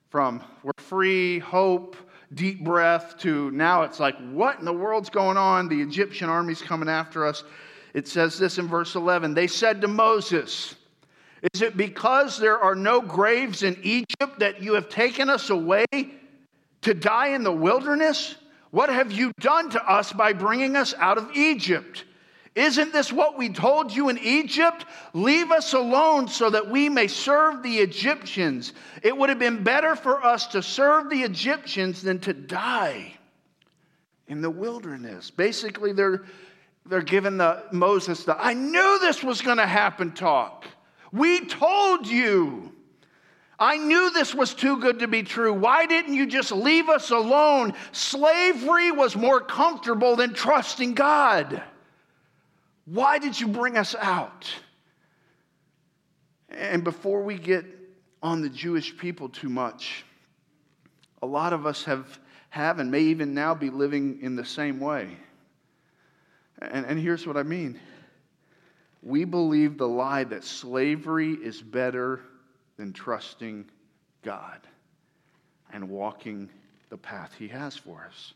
from 0.09 0.43
we're 0.61 0.71
free, 0.77 1.39
hope, 1.39 1.95
deep 2.33 2.65
breath 2.65 3.17
to 3.19 3.49
now 3.51 3.83
it's 3.83 4.01
like, 4.01 4.17
what 4.31 4.59
in 4.59 4.65
the 4.65 4.73
world's 4.73 5.09
going 5.09 5.37
on? 5.37 5.69
The 5.69 5.81
Egyptian 5.81 6.27
army's 6.27 6.61
coming 6.61 6.89
after 6.89 7.25
us. 7.25 7.45
It 7.93 8.07
says 8.07 8.37
this 8.37 8.57
in 8.57 8.67
verse 8.67 8.95
11 8.95 9.33
They 9.33 9.47
said 9.47 9.81
to 9.81 9.87
Moses, 9.87 10.75
Is 11.53 11.61
it 11.61 11.77
because 11.77 12.37
there 12.37 12.59
are 12.59 12.75
no 12.75 13.01
graves 13.01 13.63
in 13.63 13.77
Egypt 13.83 14.39
that 14.39 14.61
you 14.61 14.73
have 14.73 14.89
taken 14.89 15.29
us 15.29 15.49
away 15.49 15.85
to 16.81 16.93
die 16.93 17.29
in 17.29 17.43
the 17.43 17.51
wilderness? 17.51 18.35
What 18.71 18.89
have 18.89 19.11
you 19.11 19.31
done 19.39 19.69
to 19.71 19.91
us 19.91 20.11
by 20.11 20.33
bringing 20.33 20.75
us 20.75 20.93
out 20.95 21.17
of 21.17 21.35
Egypt? 21.35 22.03
Isn't 22.57 22.91
this 22.91 23.13
what 23.13 23.37
we 23.37 23.49
told 23.49 23.95
you 23.95 24.09
in 24.09 24.17
Egypt? 24.17 24.85
Leave 25.13 25.51
us 25.51 25.73
alone 25.73 26.27
so 26.27 26.49
that 26.49 26.67
we 26.67 26.89
may 26.89 27.07
serve 27.07 27.61
the 27.61 27.77
Egyptians. 27.77 28.73
It 29.03 29.15
would 29.15 29.29
have 29.29 29.37
been 29.37 29.63
better 29.63 29.95
for 29.95 30.25
us 30.25 30.47
to 30.47 30.63
serve 30.63 31.11
the 31.11 31.21
Egyptians 31.21 32.01
than 32.01 32.17
to 32.21 32.33
die 32.33 33.13
in 34.27 34.41
the 34.41 34.49
wilderness. 34.49 35.29
Basically, 35.29 35.93
they're, 35.93 36.25
they're 36.89 37.01
giving 37.01 37.37
the, 37.37 37.63
Moses 37.71 38.23
the, 38.23 38.37
I 38.37 38.53
knew 38.53 38.99
this 38.99 39.23
was 39.23 39.41
going 39.41 39.57
to 39.57 39.67
happen 39.67 40.11
talk. 40.11 40.65
We 41.11 41.45
told 41.45 42.07
you. 42.07 42.71
I 43.59 43.77
knew 43.77 44.11
this 44.11 44.35
was 44.35 44.53
too 44.53 44.77
good 44.79 44.99
to 44.99 45.07
be 45.07 45.23
true. 45.23 45.51
Why 45.51 45.87
didn't 45.87 46.13
you 46.13 46.27
just 46.27 46.51
leave 46.51 46.89
us 46.89 47.09
alone? 47.09 47.73
Slavery 47.91 48.91
was 48.91 49.15
more 49.15 49.41
comfortable 49.41 50.15
than 50.15 50.35
trusting 50.35 50.93
God. 50.93 51.63
Why 52.85 53.17
did 53.17 53.39
you 53.39 53.47
bring 53.47 53.75
us 53.77 53.95
out? 53.95 54.47
And 56.49 56.83
before 56.83 57.23
we 57.23 57.37
get 57.37 57.65
on 58.21 58.41
the 58.41 58.49
Jewish 58.49 58.95
people 58.95 59.27
too 59.27 59.49
much, 59.49 60.05
a 61.23 61.25
lot 61.25 61.51
of 61.51 61.65
us 61.65 61.83
have, 61.85 62.19
have 62.49 62.79
and 62.79 62.91
may 62.91 63.01
even 63.01 63.33
now 63.33 63.55
be 63.55 63.71
living 63.71 64.19
in 64.21 64.35
the 64.35 64.45
same 64.45 64.79
way. 64.79 65.17
And, 66.59 66.85
and 66.85 66.99
here's 66.99 67.27
what 67.27 67.37
I 67.37 67.43
mean 67.43 67.79
we 69.03 69.25
believe 69.25 69.77
the 69.77 69.87
lie 69.87 70.23
that 70.25 70.43
slavery 70.43 71.33
is 71.33 71.61
better 71.61 72.21
than 72.77 72.93
trusting 72.93 73.65
God 74.23 74.59
and 75.71 75.89
walking 75.89 76.49
the 76.89 76.97
path 76.97 77.33
He 77.37 77.47
has 77.49 77.77
for 77.77 78.05
us. 78.07 78.33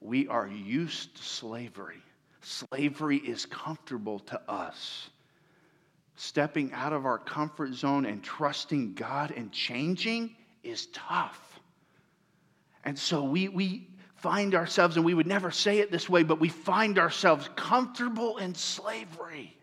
We 0.00 0.28
are 0.28 0.46
used 0.46 1.16
to 1.16 1.22
slavery. 1.22 2.02
Slavery 2.40 3.18
is 3.18 3.44
comfortable 3.46 4.20
to 4.20 4.40
us. 4.48 5.10
Stepping 6.16 6.72
out 6.72 6.92
of 6.92 7.04
our 7.04 7.18
comfort 7.18 7.74
zone 7.74 8.06
and 8.06 8.22
trusting 8.22 8.94
God 8.94 9.32
and 9.36 9.52
changing 9.52 10.34
is 10.62 10.86
tough. 10.86 11.60
And 12.84 12.98
so 12.98 13.24
we, 13.24 13.48
we 13.48 13.88
find 14.20 14.54
ourselves, 14.54 14.96
and 14.96 15.04
we 15.04 15.14
would 15.14 15.26
never 15.26 15.50
say 15.50 15.78
it 15.78 15.90
this 15.90 16.08
way, 16.08 16.22
but 16.22 16.40
we 16.40 16.48
find 16.48 16.98
ourselves 16.98 17.48
comfortable 17.56 18.36
in 18.38 18.54
slavery. 18.54 19.56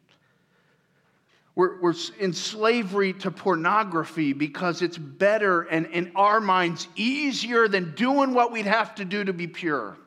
We're, 1.56 1.80
we're 1.82 1.94
in 2.20 2.34
slavery 2.34 3.14
to 3.14 3.32
pornography 3.32 4.34
because 4.34 4.82
it's 4.82 4.98
better 4.98 5.64
and 5.64 5.88
in 5.88 6.12
our 6.16 6.40
minds 6.40 6.88
easier 6.96 7.68
than 7.68 7.96
doing 7.96 8.34
what 8.34 8.52
we'd 8.52 8.68
have 8.68 8.96
to 8.96 9.06
do 9.06 9.24
to 9.24 9.34
be 9.34 9.48
pure. 9.48 9.98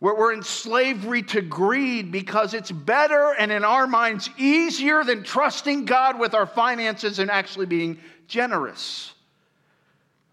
We're 0.00 0.16
we're 0.16 0.32
in 0.32 0.42
slavery 0.42 1.22
to 1.24 1.40
greed 1.40 2.12
because 2.12 2.54
it's 2.54 2.70
better 2.70 3.32
and 3.32 3.50
in 3.50 3.64
our 3.64 3.86
minds 3.86 4.30
easier 4.38 5.02
than 5.02 5.24
trusting 5.24 5.86
God 5.86 6.18
with 6.18 6.34
our 6.34 6.46
finances 6.46 7.18
and 7.18 7.30
actually 7.30 7.66
being 7.66 7.98
generous. 8.28 9.12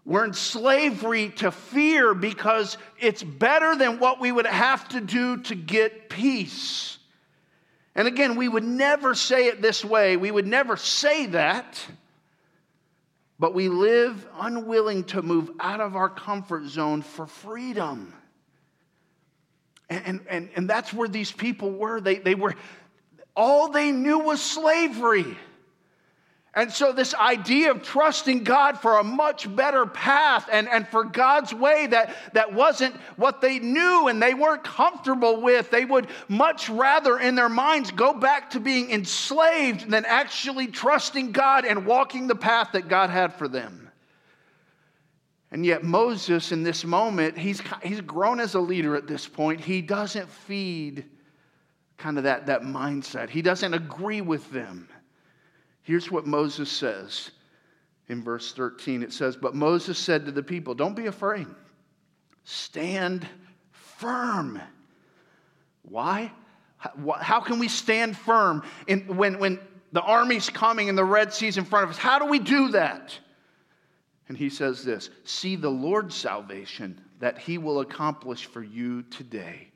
We're 0.06 0.24
in 0.24 0.34
slavery 0.34 1.30
to 1.38 1.50
fear 1.50 2.14
because 2.14 2.78
it's 3.00 3.24
better 3.24 3.74
than 3.74 3.98
what 3.98 4.20
we 4.20 4.30
would 4.30 4.46
have 4.46 4.88
to 4.90 5.00
do 5.00 5.38
to 5.38 5.56
get 5.56 6.08
peace. 6.08 6.96
And 7.96 8.06
again, 8.06 8.36
we 8.36 8.48
would 8.48 8.62
never 8.62 9.16
say 9.16 9.48
it 9.48 9.60
this 9.60 9.84
way. 9.84 10.16
We 10.16 10.30
would 10.30 10.46
never 10.46 10.76
say 10.76 11.26
that. 11.26 11.84
But 13.40 13.52
we 13.52 13.68
live 13.68 14.24
unwilling 14.38 15.04
to 15.04 15.22
move 15.22 15.50
out 15.58 15.80
of 15.80 15.96
our 15.96 16.08
comfort 16.08 16.66
zone 16.66 17.02
for 17.02 17.26
freedom. 17.26 18.14
And, 19.90 20.20
and, 20.28 20.48
and 20.54 20.70
that's 20.70 20.92
where 20.92 21.08
these 21.08 21.32
people 21.32 21.72
were. 21.72 22.00
They, 22.00 22.16
they 22.16 22.36
were, 22.36 22.54
all 23.34 23.70
they 23.70 23.90
knew 23.90 24.20
was 24.20 24.40
slavery. 24.40 25.36
And 26.56 26.72
so, 26.72 26.90
this 26.90 27.14
idea 27.14 27.70
of 27.70 27.82
trusting 27.82 28.42
God 28.42 28.78
for 28.78 28.96
a 28.98 29.04
much 29.04 29.54
better 29.54 29.84
path 29.84 30.48
and, 30.50 30.66
and 30.70 30.88
for 30.88 31.04
God's 31.04 31.52
way 31.52 31.86
that, 31.88 32.16
that 32.32 32.54
wasn't 32.54 32.96
what 33.16 33.42
they 33.42 33.58
knew 33.58 34.08
and 34.08 34.22
they 34.22 34.32
weren't 34.32 34.64
comfortable 34.64 35.42
with, 35.42 35.70
they 35.70 35.84
would 35.84 36.06
much 36.28 36.70
rather 36.70 37.18
in 37.18 37.34
their 37.34 37.50
minds 37.50 37.90
go 37.90 38.14
back 38.14 38.48
to 38.50 38.60
being 38.60 38.90
enslaved 38.90 39.90
than 39.90 40.06
actually 40.06 40.68
trusting 40.68 41.32
God 41.32 41.66
and 41.66 41.84
walking 41.84 42.26
the 42.26 42.34
path 42.34 42.70
that 42.72 42.88
God 42.88 43.10
had 43.10 43.34
for 43.34 43.48
them. 43.48 43.90
And 45.50 45.64
yet, 45.64 45.84
Moses, 45.84 46.52
in 46.52 46.62
this 46.62 46.86
moment, 46.86 47.36
he's, 47.36 47.60
he's 47.82 48.00
grown 48.00 48.40
as 48.40 48.54
a 48.54 48.60
leader 48.60 48.96
at 48.96 49.06
this 49.06 49.28
point. 49.28 49.60
He 49.60 49.82
doesn't 49.82 50.30
feed 50.30 51.04
kind 51.98 52.16
of 52.16 52.24
that, 52.24 52.46
that 52.46 52.62
mindset, 52.62 53.28
he 53.28 53.42
doesn't 53.42 53.74
agree 53.74 54.22
with 54.22 54.50
them. 54.50 54.88
Here's 55.86 56.10
what 56.10 56.26
Moses 56.26 56.68
says 56.68 57.30
in 58.08 58.20
verse 58.20 58.52
13 58.52 59.04
it 59.04 59.12
says, 59.12 59.36
But 59.36 59.54
Moses 59.54 59.96
said 59.96 60.26
to 60.26 60.32
the 60.32 60.42
people, 60.42 60.74
Don't 60.74 60.96
be 60.96 61.06
afraid, 61.06 61.46
stand 62.42 63.24
firm. 63.70 64.60
Why? 65.82 66.32
How 67.20 67.40
can 67.40 67.60
we 67.60 67.68
stand 67.68 68.16
firm 68.16 68.64
in, 68.88 69.16
when, 69.16 69.38
when 69.38 69.60
the 69.92 70.02
army's 70.02 70.50
coming 70.50 70.88
and 70.88 70.98
the 70.98 71.04
Red 71.04 71.32
Sea's 71.32 71.56
in 71.56 71.64
front 71.64 71.84
of 71.84 71.90
us? 71.90 71.98
How 71.98 72.18
do 72.18 72.26
we 72.26 72.40
do 72.40 72.70
that? 72.70 73.16
And 74.28 74.36
he 74.36 74.50
says 74.50 74.82
this 74.82 75.08
See 75.22 75.54
the 75.54 75.70
Lord's 75.70 76.16
salvation 76.16 77.00
that 77.20 77.38
he 77.38 77.58
will 77.58 77.78
accomplish 77.78 78.46
for 78.46 78.60
you 78.60 79.02
today. 79.02 79.68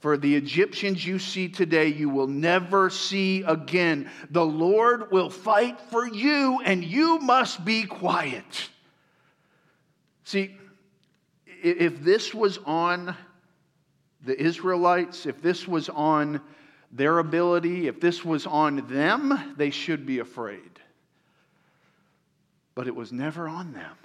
For 0.00 0.16
the 0.16 0.36
Egyptians 0.36 1.04
you 1.04 1.18
see 1.18 1.48
today, 1.48 1.88
you 1.88 2.08
will 2.08 2.26
never 2.26 2.88
see 2.88 3.42
again. 3.42 4.10
The 4.30 4.44
Lord 4.44 5.10
will 5.10 5.30
fight 5.30 5.80
for 5.90 6.06
you, 6.06 6.60
and 6.64 6.84
you 6.84 7.18
must 7.18 7.64
be 7.64 7.84
quiet. 7.84 8.70
See, 10.24 10.56
if 11.46 12.02
this 12.04 12.32
was 12.32 12.58
on 12.64 13.16
the 14.24 14.40
Israelites, 14.40 15.26
if 15.26 15.42
this 15.42 15.66
was 15.66 15.88
on 15.88 16.40
their 16.92 17.18
ability, 17.18 17.88
if 17.88 18.00
this 18.00 18.24
was 18.24 18.46
on 18.46 18.86
them, 18.88 19.54
they 19.56 19.70
should 19.70 20.06
be 20.06 20.20
afraid 20.20 20.78
but 22.78 22.86
it 22.86 22.94
was 22.94 23.12
never 23.12 23.48
on 23.48 23.72
them. 23.72 23.96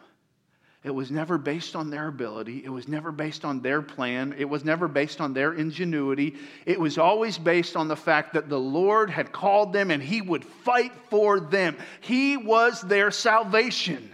It 0.84 0.93
was 0.93 1.10
never 1.10 1.38
based 1.38 1.78
on 1.78 1.89
their 1.89 2.10
ability. 2.10 2.62
It 2.65 2.69
was 2.69 2.89
never 2.89 3.13
based 3.13 3.46
on 3.46 3.62
their 3.62 3.82
plan. 3.82 4.36
It 4.38 4.50
was 4.50 4.65
never 4.65 4.89
based 4.89 5.22
on 5.22 5.34
their 5.34 5.54
ingenuity. 5.54 6.36
It 6.65 6.78
was 6.78 6.98
always 6.98 7.38
based 7.38 7.78
on 7.78 7.88
the 7.88 7.96
fact 7.96 8.34
that 8.34 8.50
the 8.50 8.60
Lord 8.60 9.10
had 9.10 9.32
called 9.32 9.72
them 9.72 9.91
and 9.91 10.03
He 10.03 10.22
would 10.22 10.43
fight 10.43 10.91
for 11.10 11.39
them. 11.39 11.78
He 12.01 12.36
was 12.36 12.82
their 12.82 13.12
salvation. 13.12 14.14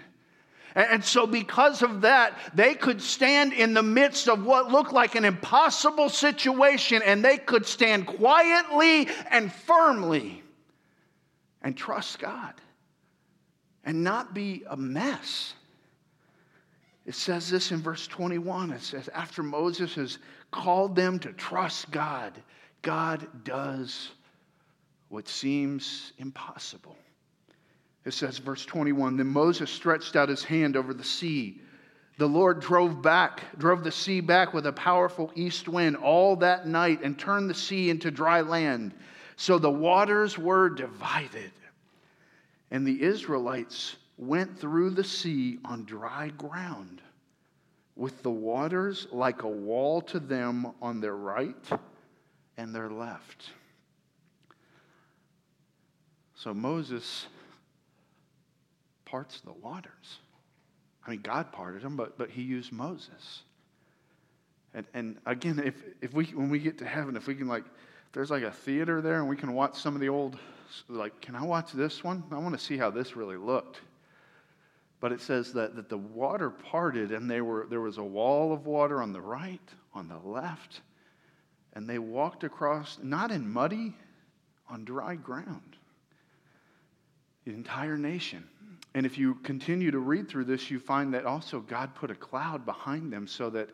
And 0.75 1.03
so, 1.03 1.25
because 1.25 1.81
of 1.81 2.01
that, 2.01 2.37
they 2.53 2.75
could 2.75 3.01
stand 3.01 3.53
in 3.53 3.73
the 3.73 3.81
midst 3.81 4.29
of 4.29 4.45
what 4.45 4.71
looked 4.71 4.93
like 4.93 5.15
an 5.15 5.25
impossible 5.25 6.09
situation 6.09 7.01
and 7.03 7.25
they 7.25 7.37
could 7.37 7.65
stand 7.65 8.05
quietly 8.05 9.07
and 9.31 9.51
firmly 9.51 10.43
and 11.63 11.75
trust 11.75 12.19
God 12.19 12.53
and 13.83 14.03
not 14.03 14.35
be 14.35 14.63
a 14.69 14.77
mess. 14.77 15.55
It 17.09 17.15
says 17.15 17.49
this 17.49 17.71
in 17.71 17.81
verse 17.81 18.05
21. 18.05 18.69
It 18.69 18.83
says, 18.83 19.09
after 19.15 19.41
Moses 19.41 19.95
has 19.95 20.19
called 20.51 20.95
them 20.95 21.17
to 21.17 21.33
trust 21.33 21.89
God, 21.89 22.39
God 22.83 23.27
does 23.43 24.11
what 25.07 25.27
seems 25.27 26.13
impossible. 26.19 26.95
It 28.05 28.13
says, 28.13 28.37
verse 28.37 28.63
21 28.63 29.17
Then 29.17 29.25
Moses 29.25 29.71
stretched 29.71 30.15
out 30.15 30.29
his 30.29 30.43
hand 30.43 30.77
over 30.77 30.93
the 30.93 31.03
sea. 31.03 31.59
The 32.19 32.29
Lord 32.29 32.59
drove 32.59 33.01
back, 33.01 33.41
drove 33.57 33.83
the 33.83 33.91
sea 33.91 34.21
back 34.21 34.53
with 34.53 34.67
a 34.67 34.71
powerful 34.71 35.31
east 35.33 35.67
wind 35.67 35.95
all 35.95 36.35
that 36.35 36.67
night 36.67 37.01
and 37.01 37.17
turned 37.17 37.49
the 37.49 37.55
sea 37.55 37.89
into 37.89 38.11
dry 38.11 38.41
land. 38.41 38.93
So 39.35 39.57
the 39.57 39.71
waters 39.71 40.37
were 40.37 40.69
divided. 40.69 41.53
And 42.69 42.85
the 42.85 43.01
Israelites 43.01 43.95
went 44.19 44.59
through 44.59 44.89
the 44.89 45.03
sea 45.03 45.57
on 45.63 45.85
dry 45.85 46.29
ground, 46.37 47.01
with 47.95 48.21
the 48.21 48.29
waters 48.29 49.07
like 49.11 49.43
a 49.43 49.47
wall 49.47 50.01
to 50.01 50.19
them 50.19 50.67
on 50.81 50.99
their 50.99 51.15
right 51.15 51.55
and 52.57 52.75
their 52.75 52.89
left. 52.89 53.51
So 56.35 56.53
Moses 56.53 57.27
parts 59.05 59.41
the 59.41 59.53
waters. 59.53 60.19
I 61.05 61.11
mean, 61.11 61.21
God 61.21 61.51
parted 61.51 61.81
them, 61.81 61.95
but, 61.95 62.17
but 62.17 62.29
he 62.29 62.41
used 62.41 62.71
Moses. 62.71 63.43
And, 64.73 64.85
and 64.93 65.17
again, 65.25 65.61
if, 65.63 65.75
if 66.01 66.13
we, 66.13 66.25
when 66.25 66.49
we 66.49 66.59
get 66.59 66.77
to 66.79 66.85
heaven, 66.85 67.15
if 67.15 67.25
we 67.25 67.35
can 67.35 67.47
like, 67.47 67.63
there's 68.13 68.31
like 68.31 68.43
a 68.43 68.51
theater 68.51 69.01
there 69.01 69.19
and 69.19 69.27
we 69.27 69.35
can 69.35 69.53
watch 69.53 69.75
some 69.75 69.95
of 69.95 70.01
the 70.01 70.09
old, 70.09 70.37
like, 70.87 71.19
can 71.21 71.35
I 71.35 71.43
watch 71.43 71.71
this 71.71 72.03
one? 72.03 72.23
I 72.31 72.37
want 72.37 72.57
to 72.57 72.63
see 72.63 72.77
how 72.77 72.89
this 72.89 73.15
really 73.15 73.37
looked. 73.37 73.81
But 74.99 75.11
it 75.11 75.21
says 75.21 75.53
that, 75.53 75.75
that 75.75 75.89
the 75.89 75.97
water 75.97 76.49
parted 76.49 77.11
and 77.11 77.29
they 77.29 77.41
were, 77.41 77.67
there 77.69 77.81
was 77.81 77.97
a 77.97 78.03
wall 78.03 78.51
of 78.51 78.65
water 78.65 79.01
on 79.01 79.13
the 79.13 79.21
right, 79.21 79.61
on 79.93 80.07
the 80.07 80.17
left, 80.17 80.81
and 81.73 81.89
they 81.89 81.99
walked 81.99 82.43
across, 82.43 82.97
not 83.01 83.31
in 83.31 83.49
muddy, 83.49 83.95
on 84.69 84.83
dry 84.83 85.15
ground. 85.15 85.77
The 87.45 87.53
entire 87.53 87.97
nation. 87.97 88.47
And 88.93 89.05
if 89.05 89.17
you 89.17 89.35
continue 89.35 89.91
to 89.91 89.99
read 89.99 90.27
through 90.27 90.45
this, 90.45 90.69
you 90.69 90.79
find 90.79 91.13
that 91.13 91.25
also 91.25 91.61
God 91.61 91.95
put 91.95 92.11
a 92.11 92.15
cloud 92.15 92.65
behind 92.65 93.13
them 93.13 93.27
so 93.27 93.49
that, 93.51 93.69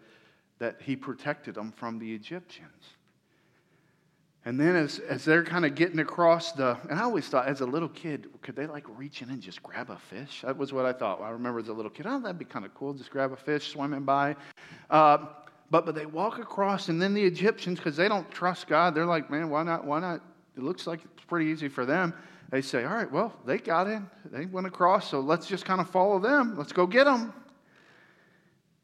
that 0.59 0.81
He 0.81 0.95
protected 0.95 1.55
them 1.55 1.71
from 1.71 1.97
the 1.97 2.13
Egyptians. 2.13 2.83
And 4.45 4.59
then 4.59 4.75
as, 4.75 4.99
as 4.99 5.25
they're 5.25 5.43
kind 5.43 5.65
of 5.65 5.73
getting 5.73 5.97
across 5.97 6.51
the, 6.51 6.77
and 6.87 6.99
I 6.99 7.03
always 7.03 7.27
thought 7.27 7.47
as 7.47 7.61
a 7.61 7.65
little 7.65 7.89
kid, 7.89 8.27
could 8.43 8.55
they 8.55 8.67
like 8.67 8.85
reach 8.95 9.23
in 9.23 9.29
and 9.29 9.41
just 9.41 9.63
grab 9.63 9.89
a 9.89 9.97
fish? 9.97 10.43
That 10.45 10.55
was 10.55 10.71
what 10.71 10.85
I 10.85 10.93
thought. 10.93 11.19
I 11.19 11.31
remember 11.31 11.59
as 11.59 11.67
a 11.67 11.73
little 11.73 11.89
kid, 11.89 12.05
oh, 12.07 12.19
that'd 12.19 12.37
be 12.37 12.45
kind 12.45 12.63
of 12.63 12.73
cool, 12.75 12.93
just 12.93 13.09
grab 13.09 13.31
a 13.31 13.35
fish 13.35 13.71
swimming 13.71 14.03
by. 14.03 14.35
Uh, 14.91 15.17
but, 15.71 15.87
but 15.87 15.95
they 15.95 16.05
walk 16.05 16.37
across, 16.37 16.89
and 16.89 17.01
then 17.01 17.15
the 17.15 17.23
Egyptians, 17.23 17.79
because 17.79 17.97
they 17.97 18.07
don't 18.07 18.29
trust 18.29 18.67
God, 18.67 18.93
they're 18.93 19.07
like, 19.07 19.31
man, 19.31 19.49
why 19.49 19.63
not? 19.63 19.83
Why 19.83 19.99
not? 19.99 20.21
It 20.55 20.61
looks 20.61 20.85
like 20.85 20.99
it's 21.03 21.25
pretty 21.25 21.47
easy 21.47 21.67
for 21.67 21.87
them. 21.87 22.13
They 22.51 22.61
say, 22.61 22.83
all 22.85 22.93
right, 22.93 23.11
well, 23.11 23.33
they 23.47 23.57
got 23.57 23.87
in. 23.87 24.07
They 24.25 24.45
went 24.45 24.67
across, 24.67 25.09
so 25.09 25.21
let's 25.21 25.47
just 25.47 25.65
kind 25.65 25.81
of 25.81 25.89
follow 25.89 26.19
them. 26.19 26.55
Let's 26.55 26.71
go 26.71 26.85
get 26.85 27.05
them. 27.05 27.33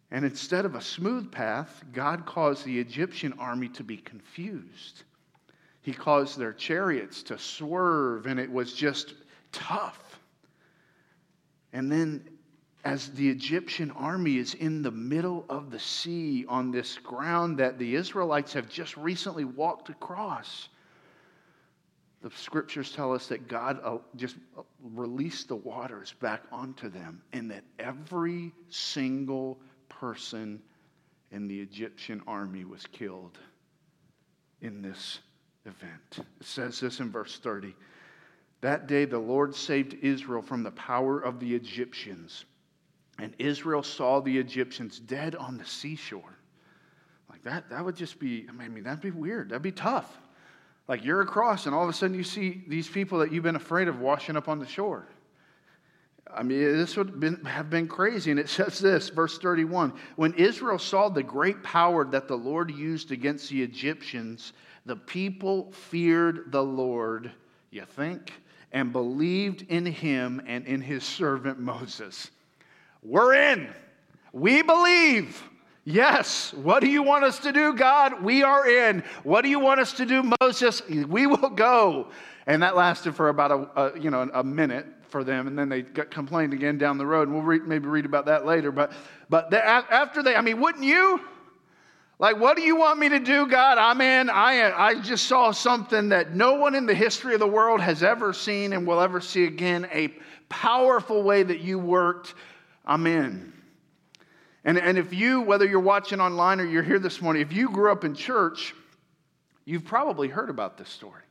And 0.09 0.25
instead 0.25 0.65
of 0.65 0.73
a 0.73 0.81
smooth 0.81 1.31
path, 1.31 1.83
God 1.93 2.25
caused 2.25 2.65
the 2.65 2.79
Egyptian 2.79 3.33
army 3.37 3.69
to 3.69 3.83
be 3.83 3.97
confused. 3.97 5.03
He 5.81 5.93
caused 5.93 6.37
their 6.37 6.53
chariots 6.53 7.23
to 7.23 7.37
swerve, 7.37 8.27
and 8.27 8.39
it 8.39 8.51
was 8.51 8.73
just 8.73 9.15
tough. 9.51 10.19
And 11.73 11.91
then, 11.91 12.27
as 12.83 13.09
the 13.11 13.27
Egyptian 13.29 13.91
army 13.91 14.37
is 14.37 14.53
in 14.53 14.83
the 14.83 14.91
middle 14.91 15.45
of 15.49 15.71
the 15.71 15.79
sea 15.79 16.45
on 16.47 16.71
this 16.71 16.97
ground 16.99 17.57
that 17.57 17.79
the 17.79 17.95
Israelites 17.95 18.53
have 18.53 18.69
just 18.69 18.95
recently 18.95 19.45
walked 19.45 19.89
across, 19.89 20.69
the 22.21 22.29
scriptures 22.29 22.91
tell 22.91 23.13
us 23.13 23.27
that 23.27 23.47
God 23.47 23.79
uh, 23.83 23.97
just 24.15 24.35
uh, 24.55 24.61
released 24.93 25.47
the 25.47 25.55
waters 25.55 26.13
back 26.19 26.43
onto 26.51 26.89
them, 26.89 27.23
and 27.33 27.49
that 27.49 27.63
every 27.79 28.51
single 28.69 29.59
person 29.89 30.61
in 31.31 31.47
the 31.47 31.59
Egyptian 31.59 32.21
army 32.27 32.65
was 32.65 32.85
killed 32.87 33.39
in 34.61 34.83
this 34.83 35.19
event. 35.65 36.25
It 36.39 36.45
says 36.45 36.79
this 36.79 36.99
in 36.99 37.11
verse 37.11 37.39
30. 37.39 37.75
That 38.61 38.87
day 38.87 39.05
the 39.05 39.19
Lord 39.19 39.55
saved 39.55 39.95
Israel 40.01 40.41
from 40.41 40.63
the 40.63 40.71
power 40.71 41.19
of 41.19 41.39
the 41.39 41.55
Egyptians. 41.55 42.45
And 43.19 43.33
Israel 43.39 43.83
saw 43.83 44.19
the 44.19 44.37
Egyptians 44.37 44.99
dead 44.99 45.35
on 45.35 45.57
the 45.57 45.65
seashore. 45.65 46.37
Like 47.29 47.43
that, 47.43 47.69
that 47.69 47.83
would 47.83 47.95
just 47.95 48.19
be, 48.19 48.47
I 48.49 48.67
mean, 48.67 48.83
that'd 48.83 49.01
be 49.01 49.11
weird. 49.11 49.49
That'd 49.49 49.61
be 49.61 49.71
tough. 49.71 50.17
Like 50.87 51.05
you're 51.05 51.21
across, 51.21 51.65
and 51.65 51.75
all 51.75 51.83
of 51.83 51.89
a 51.89 51.93
sudden 51.93 52.15
you 52.15 52.23
see 52.23 52.63
these 52.67 52.87
people 52.87 53.19
that 53.19 53.31
you've 53.31 53.43
been 53.43 53.55
afraid 53.55 53.87
of 53.87 53.99
washing 53.99 54.35
up 54.35 54.49
on 54.49 54.59
the 54.59 54.65
shore. 54.65 55.07
I 56.33 56.43
mean, 56.43 56.77
this 56.77 56.95
would 56.97 57.07
have 57.07 57.19
been, 57.19 57.43
have 57.45 57.69
been 57.69 57.87
crazy. 57.87 58.31
And 58.31 58.39
it 58.39 58.49
says 58.49 58.79
this, 58.79 59.09
verse 59.09 59.37
31 59.37 59.93
When 60.15 60.33
Israel 60.33 60.79
saw 60.79 61.09
the 61.09 61.23
great 61.23 61.61
power 61.63 62.05
that 62.05 62.27
the 62.27 62.37
Lord 62.37 62.71
used 62.71 63.11
against 63.11 63.49
the 63.49 63.61
Egyptians, 63.61 64.53
the 64.85 64.95
people 64.95 65.71
feared 65.71 66.51
the 66.51 66.63
Lord, 66.63 67.31
you 67.69 67.85
think, 67.85 68.33
and 68.71 68.91
believed 68.91 69.63
in 69.69 69.85
him 69.85 70.41
and 70.45 70.65
in 70.65 70.81
his 70.81 71.03
servant 71.03 71.59
Moses. 71.59 72.31
We're 73.03 73.33
in. 73.33 73.69
We 74.33 74.61
believe. 74.61 75.43
Yes. 75.83 76.53
What 76.53 76.81
do 76.81 76.87
you 76.87 77.03
want 77.03 77.23
us 77.23 77.39
to 77.39 77.51
do, 77.51 77.73
God? 77.73 78.21
We 78.23 78.43
are 78.43 78.67
in. 78.67 79.03
What 79.23 79.41
do 79.41 79.49
you 79.49 79.59
want 79.59 79.79
us 79.79 79.93
to 79.93 80.05
do, 80.05 80.31
Moses? 80.39 80.81
We 80.87 81.27
will 81.27 81.49
go. 81.49 82.07
And 82.47 82.63
that 82.63 82.75
lasted 82.75 83.15
for 83.15 83.29
about 83.29 83.51
a, 83.51 83.81
a 83.81 83.99
you 83.99 84.09
know 84.09 84.29
a 84.33 84.43
minute 84.43 84.85
for 85.09 85.23
them, 85.23 85.47
and 85.47 85.57
then 85.57 85.69
they 85.69 85.81
got 85.81 86.09
complained 86.09 86.53
again 86.53 86.77
down 86.77 86.97
the 86.97 87.05
road. 87.05 87.27
And 87.27 87.35
we'll 87.35 87.59
maybe 87.59 87.87
read 87.87 88.05
about 88.05 88.25
that 88.25 88.45
later. 88.45 88.71
But 88.71 88.93
but 89.29 89.53
after 89.53 90.23
they, 90.23 90.35
I 90.35 90.41
mean, 90.41 90.59
wouldn't 90.59 90.83
you? 90.83 91.21
Like, 92.21 92.39
what 92.39 92.55
do 92.55 92.61
you 92.61 92.75
want 92.75 92.99
me 92.99 93.09
to 93.09 93.19
do, 93.19 93.47
God? 93.47 93.79
I'm 93.79 93.99
in. 93.99 94.29
I, 94.29 94.71
I 94.71 95.01
just 95.01 95.25
saw 95.25 95.49
something 95.49 96.09
that 96.09 96.35
no 96.35 96.53
one 96.53 96.75
in 96.75 96.85
the 96.85 96.93
history 96.93 97.33
of 97.33 97.39
the 97.39 97.47
world 97.47 97.81
has 97.81 98.03
ever 98.03 98.31
seen 98.31 98.73
and 98.73 98.85
will 98.85 99.01
ever 99.01 99.19
see 99.19 99.45
again 99.45 99.89
a 99.91 100.09
powerful 100.47 101.23
way 101.23 101.41
that 101.41 101.61
you 101.61 101.79
worked. 101.79 102.35
I'm 102.85 103.07
in. 103.07 103.51
And, 104.63 104.77
and 104.77 104.99
if 104.99 105.11
you, 105.11 105.41
whether 105.41 105.65
you're 105.65 105.79
watching 105.79 106.21
online 106.21 106.59
or 106.59 106.65
you're 106.65 106.83
here 106.83 106.99
this 106.99 107.23
morning, 107.23 107.41
if 107.41 107.51
you 107.51 107.69
grew 107.69 107.91
up 107.91 108.03
in 108.03 108.13
church, 108.13 108.75
you've 109.65 109.85
probably 109.85 110.27
heard 110.27 110.51
about 110.51 110.77
this 110.77 110.89
story. 110.89 111.23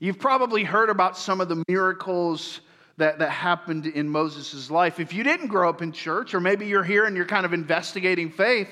You've 0.00 0.18
probably 0.18 0.64
heard 0.64 0.90
about 0.90 1.16
some 1.16 1.40
of 1.40 1.48
the 1.48 1.64
miracles 1.66 2.60
that, 2.98 3.18
that 3.20 3.30
happened 3.30 3.86
in 3.86 4.06
Moses' 4.06 4.70
life. 4.70 5.00
If 5.00 5.14
you 5.14 5.24
didn't 5.24 5.46
grow 5.46 5.70
up 5.70 5.80
in 5.80 5.92
church, 5.92 6.34
or 6.34 6.40
maybe 6.40 6.66
you're 6.66 6.84
here 6.84 7.06
and 7.06 7.16
you're 7.16 7.24
kind 7.24 7.46
of 7.46 7.54
investigating 7.54 8.30
faith, 8.30 8.68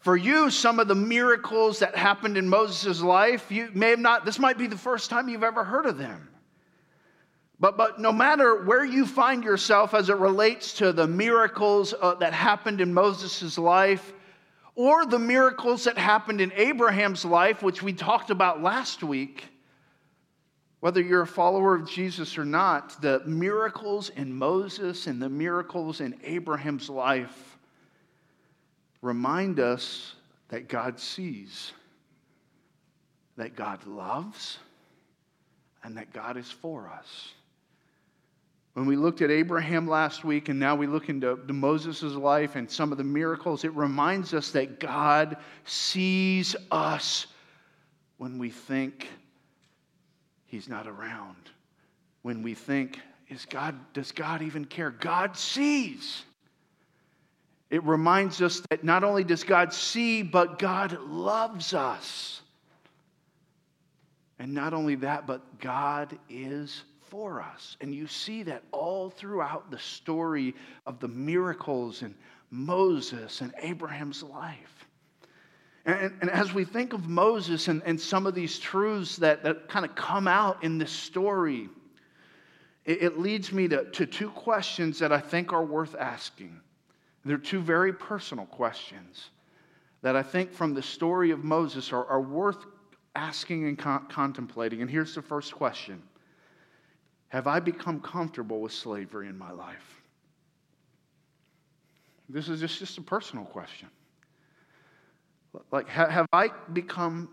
for 0.00 0.16
you, 0.16 0.48
some 0.50 0.78
of 0.78 0.86
the 0.86 0.94
miracles 0.94 1.80
that 1.80 1.96
happened 1.96 2.36
in 2.36 2.48
Moses' 2.48 3.02
life, 3.02 3.50
you 3.50 3.70
may 3.74 3.90
have 3.90 3.98
not, 3.98 4.24
this 4.24 4.38
might 4.38 4.56
be 4.56 4.68
the 4.68 4.78
first 4.78 5.10
time 5.10 5.28
you've 5.28 5.42
ever 5.42 5.64
heard 5.64 5.86
of 5.86 5.98
them. 5.98 6.28
But, 7.60 7.76
but 7.76 7.98
no 7.98 8.12
matter 8.12 8.64
where 8.64 8.84
you 8.84 9.04
find 9.04 9.42
yourself 9.42 9.94
as 9.94 10.08
it 10.08 10.16
relates 10.16 10.74
to 10.74 10.92
the 10.92 11.08
miracles 11.08 11.92
uh, 12.00 12.14
that 12.16 12.32
happened 12.32 12.80
in 12.80 12.94
Moses' 12.94 13.58
life, 13.58 14.12
or 14.76 15.04
the 15.04 15.18
miracles 15.18 15.82
that 15.84 15.98
happened 15.98 16.40
in 16.40 16.52
Abraham's 16.52 17.24
life, 17.24 17.64
which 17.64 17.82
we 17.82 17.92
talked 17.92 18.30
about 18.30 18.62
last 18.62 19.02
week, 19.02 19.46
whether 20.78 21.02
you're 21.02 21.22
a 21.22 21.26
follower 21.26 21.74
of 21.74 21.90
Jesus 21.90 22.38
or 22.38 22.44
not, 22.44 23.02
the 23.02 23.20
miracles 23.26 24.10
in 24.10 24.32
Moses 24.32 25.08
and 25.08 25.20
the 25.20 25.28
miracles 25.28 26.00
in 26.00 26.14
Abraham's 26.22 26.88
life 26.88 27.57
remind 29.02 29.60
us 29.60 30.14
that 30.48 30.68
God 30.68 30.98
sees, 30.98 31.72
that 33.36 33.54
God 33.54 33.86
loves, 33.86 34.58
and 35.84 35.96
that 35.96 36.12
God 36.12 36.36
is 36.36 36.50
for 36.50 36.88
us. 36.88 37.32
When 38.74 38.86
we 38.86 38.96
looked 38.96 39.22
at 39.22 39.30
Abraham 39.30 39.88
last 39.88 40.24
week, 40.24 40.48
and 40.48 40.60
now 40.60 40.76
we 40.76 40.86
look 40.86 41.08
into 41.08 41.36
Moses' 41.48 42.02
life 42.02 42.54
and 42.54 42.70
some 42.70 42.92
of 42.92 42.98
the 42.98 43.04
miracles, 43.04 43.64
it 43.64 43.72
reminds 43.74 44.34
us 44.34 44.50
that 44.52 44.78
God 44.78 45.36
sees 45.64 46.54
us 46.70 47.26
when 48.18 48.38
we 48.38 48.50
think 48.50 49.08
He's 50.46 50.68
not 50.68 50.86
around. 50.86 51.50
When 52.22 52.42
we 52.42 52.54
think, 52.54 53.00
is 53.28 53.44
God, 53.46 53.74
does 53.92 54.12
God 54.12 54.42
even 54.42 54.64
care? 54.64 54.90
God 54.90 55.36
sees. 55.36 56.22
It 57.70 57.84
reminds 57.84 58.40
us 58.40 58.62
that 58.70 58.82
not 58.82 59.04
only 59.04 59.24
does 59.24 59.44
God 59.44 59.72
see, 59.72 60.22
but 60.22 60.58
God 60.58 60.98
loves 61.02 61.74
us. 61.74 62.40
And 64.38 64.54
not 64.54 64.72
only 64.72 64.94
that, 64.96 65.26
but 65.26 65.60
God 65.60 66.18
is 66.30 66.82
for 67.10 67.42
us. 67.42 67.76
And 67.80 67.94
you 67.94 68.06
see 68.06 68.42
that 68.44 68.62
all 68.72 69.10
throughout 69.10 69.70
the 69.70 69.78
story 69.78 70.54
of 70.86 71.00
the 71.00 71.08
miracles 71.08 72.02
and 72.02 72.14
Moses 72.50 73.40
and 73.40 73.52
Abraham's 73.60 74.22
life. 74.22 74.86
And, 75.84 76.12
and 76.20 76.30
as 76.30 76.54
we 76.54 76.64
think 76.64 76.92
of 76.92 77.08
Moses 77.08 77.68
and, 77.68 77.82
and 77.84 78.00
some 78.00 78.26
of 78.26 78.34
these 78.34 78.58
truths 78.58 79.16
that, 79.16 79.42
that 79.42 79.68
kind 79.68 79.84
of 79.84 79.94
come 79.94 80.28
out 80.28 80.62
in 80.62 80.78
this 80.78 80.92
story, 80.92 81.68
it, 82.84 83.02
it 83.02 83.18
leads 83.18 83.52
me 83.52 83.68
to, 83.68 83.84
to 83.90 84.06
two 84.06 84.30
questions 84.30 84.98
that 84.98 85.12
I 85.12 85.20
think 85.20 85.52
are 85.52 85.64
worth 85.64 85.94
asking. 85.98 86.60
They're 87.28 87.36
two 87.36 87.60
very 87.60 87.92
personal 87.92 88.46
questions 88.46 89.28
that 90.00 90.16
I 90.16 90.22
think 90.22 90.50
from 90.50 90.72
the 90.72 90.80
story 90.80 91.30
of 91.30 91.44
Moses 91.44 91.92
are, 91.92 92.06
are 92.06 92.22
worth 92.22 92.64
asking 93.14 93.68
and 93.68 93.78
con- 93.78 94.06
contemplating. 94.08 94.80
And 94.80 94.90
here's 94.90 95.14
the 95.14 95.20
first 95.20 95.52
question 95.52 96.02
Have 97.28 97.46
I 97.46 97.60
become 97.60 98.00
comfortable 98.00 98.62
with 98.62 98.72
slavery 98.72 99.28
in 99.28 99.36
my 99.36 99.50
life? 99.50 100.00
This 102.30 102.48
is 102.48 102.60
just, 102.60 102.78
just 102.78 102.96
a 102.96 103.02
personal 103.02 103.44
question. 103.44 103.90
Like, 105.70 105.86
ha- 105.86 106.08
have 106.08 106.28
I 106.32 106.48
become 106.72 107.28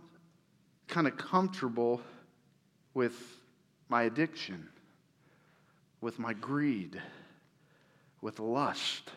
kind 0.90 1.08
of 1.08 1.16
comfortable 1.16 2.02
with 2.94 3.16
my 3.88 4.04
addiction, 4.04 4.68
with 6.02 6.20
my 6.20 6.34
greed, 6.34 7.02
with 8.20 8.42
lust? 8.42 9.12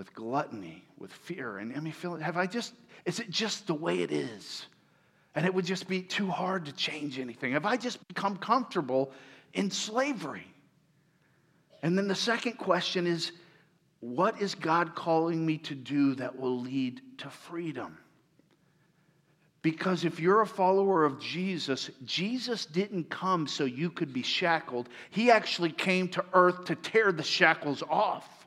With 0.00 0.14
gluttony, 0.14 0.82
with 0.96 1.12
fear. 1.12 1.58
And 1.58 1.76
I 1.76 1.80
mean, 1.80 1.92
feel, 1.92 2.16
have 2.16 2.38
I 2.38 2.46
just, 2.46 2.72
is 3.04 3.20
it 3.20 3.28
just 3.28 3.66
the 3.66 3.74
way 3.74 4.00
it 4.00 4.10
is? 4.10 4.64
And 5.34 5.44
it 5.44 5.52
would 5.52 5.66
just 5.66 5.86
be 5.88 6.00
too 6.00 6.30
hard 6.30 6.64
to 6.64 6.72
change 6.72 7.18
anything. 7.18 7.52
Have 7.52 7.66
I 7.66 7.76
just 7.76 8.08
become 8.08 8.38
comfortable 8.38 9.12
in 9.52 9.70
slavery? 9.70 10.46
And 11.82 11.98
then 11.98 12.08
the 12.08 12.14
second 12.14 12.54
question 12.54 13.06
is 13.06 13.32
what 14.00 14.40
is 14.40 14.54
God 14.54 14.94
calling 14.94 15.44
me 15.44 15.58
to 15.58 15.74
do 15.74 16.14
that 16.14 16.40
will 16.40 16.58
lead 16.58 17.02
to 17.18 17.28
freedom? 17.28 17.98
Because 19.60 20.06
if 20.06 20.18
you're 20.18 20.40
a 20.40 20.46
follower 20.46 21.04
of 21.04 21.20
Jesus, 21.20 21.90
Jesus 22.06 22.64
didn't 22.64 23.10
come 23.10 23.46
so 23.46 23.64
you 23.66 23.90
could 23.90 24.14
be 24.14 24.22
shackled. 24.22 24.88
He 25.10 25.30
actually 25.30 25.72
came 25.72 26.08
to 26.08 26.24
earth 26.32 26.64
to 26.64 26.74
tear 26.74 27.12
the 27.12 27.22
shackles 27.22 27.82
off. 27.82 28.39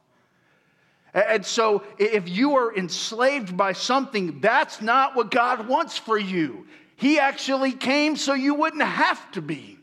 And 1.14 1.46
so, 1.46 1.84
if 2.00 2.28
you 2.28 2.56
are 2.56 2.76
enslaved 2.76 3.56
by 3.56 3.74
something, 3.74 4.40
that's 4.40 4.82
not 4.82 5.16
what 5.16 5.30
God 5.30 5.68
wants 5.68 5.96
for 5.96 6.18
you. 6.18 6.66
He 6.96 7.20
actually 7.20 7.72
came 7.72 8.16
so 8.16 8.34
you 8.34 8.56
wouldn't 8.56 8.82
have 8.82 9.32
to 9.34 9.42
be. 9.42 9.78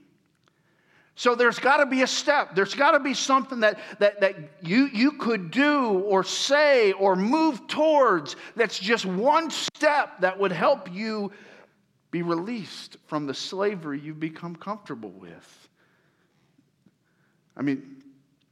So, 1.14 1.36
there's 1.36 1.60
got 1.60 1.76
to 1.76 1.86
be 1.86 2.02
a 2.02 2.06
step. 2.08 2.56
There's 2.56 2.74
got 2.74 2.92
to 2.92 3.00
be 3.00 3.14
something 3.14 3.60
that, 3.60 3.78
that, 4.00 4.20
that 4.22 4.36
you, 4.62 4.86
you 4.92 5.12
could 5.12 5.52
do 5.52 6.00
or 6.00 6.24
say 6.24 6.92
or 6.92 7.14
move 7.14 7.64
towards 7.68 8.34
that's 8.56 8.78
just 8.78 9.06
one 9.06 9.52
step 9.52 10.20
that 10.22 10.36
would 10.36 10.52
help 10.52 10.92
you 10.92 11.30
be 12.10 12.22
released 12.22 12.96
from 13.06 13.26
the 13.26 13.34
slavery 13.34 14.00
you've 14.00 14.18
become 14.18 14.56
comfortable 14.56 15.10
with. 15.10 15.68
I 17.56 17.62
mean, 17.62 18.02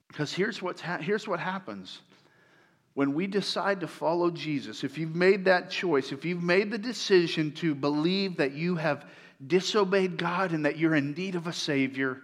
because 0.06 0.32
here's, 0.32 0.58
ha- 0.58 0.98
here's 0.98 1.26
what 1.26 1.40
happens 1.40 2.02
when 2.98 3.14
we 3.14 3.28
decide 3.28 3.78
to 3.78 3.86
follow 3.86 4.28
Jesus, 4.28 4.82
if 4.82 4.98
you've 4.98 5.14
made 5.14 5.44
that 5.44 5.70
choice, 5.70 6.10
if 6.10 6.24
you've 6.24 6.42
made 6.42 6.68
the 6.68 6.76
decision 6.76 7.52
to 7.52 7.72
believe 7.72 8.38
that 8.38 8.54
you 8.54 8.74
have 8.74 9.06
disobeyed 9.46 10.16
God 10.16 10.50
and 10.50 10.64
that 10.64 10.78
you're 10.78 10.96
in 10.96 11.14
need 11.14 11.36
of 11.36 11.46
a 11.46 11.52
Savior, 11.52 12.20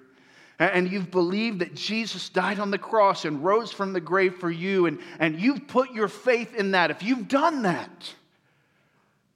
and 0.58 0.90
you've 0.90 1.12
believed 1.12 1.60
that 1.60 1.76
Jesus 1.76 2.28
died 2.28 2.58
on 2.58 2.72
the 2.72 2.78
cross 2.78 3.24
and 3.24 3.44
rose 3.44 3.70
from 3.70 3.92
the 3.92 4.00
grave 4.00 4.34
for 4.38 4.50
you, 4.50 4.86
and, 4.86 4.98
and 5.20 5.40
you've 5.40 5.68
put 5.68 5.92
your 5.92 6.08
faith 6.08 6.56
in 6.56 6.72
that, 6.72 6.90
if 6.90 7.04
you've 7.04 7.28
done 7.28 7.62
that, 7.62 8.12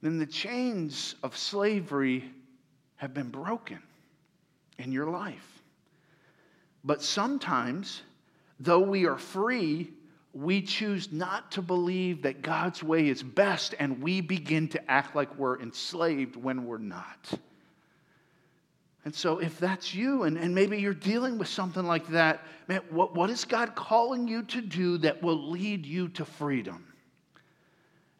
then 0.01 0.19
the 0.19 0.25
chains 0.25 1.15
of 1.23 1.37
slavery 1.37 2.29
have 2.97 3.13
been 3.13 3.29
broken 3.29 3.79
in 4.77 4.91
your 4.91 5.09
life. 5.09 5.61
But 6.83 7.01
sometimes, 7.01 8.01
though 8.59 8.81
we 8.81 9.05
are 9.05 9.17
free, 9.17 9.93
we 10.33 10.61
choose 10.61 11.11
not 11.11 11.51
to 11.53 11.61
believe 11.61 12.21
that 12.21 12.41
God's 12.41 12.83
way 12.83 13.07
is 13.07 13.23
best, 13.23 13.73
and 13.79 14.01
we 14.01 14.21
begin 14.21 14.67
to 14.69 14.91
act 14.91 15.15
like 15.15 15.35
we're 15.37 15.59
enslaved 15.59 16.35
when 16.35 16.65
we're 16.65 16.77
not. 16.77 17.31
And 19.05 19.15
so, 19.15 19.39
if 19.39 19.57
that's 19.57 19.93
you, 19.95 20.23
and, 20.23 20.37
and 20.37 20.53
maybe 20.53 20.79
you're 20.79 20.93
dealing 20.93 21.37
with 21.37 21.47
something 21.47 21.83
like 21.85 22.07
that, 22.09 22.43
man, 22.67 22.81
what, 22.89 23.15
what 23.15 23.29
is 23.29 23.43
God 23.43 23.73
calling 23.73 24.27
you 24.27 24.43
to 24.43 24.61
do 24.61 24.97
that 24.99 25.23
will 25.23 25.49
lead 25.49 25.85
you 25.85 26.09
to 26.09 26.25
freedom? 26.25 26.85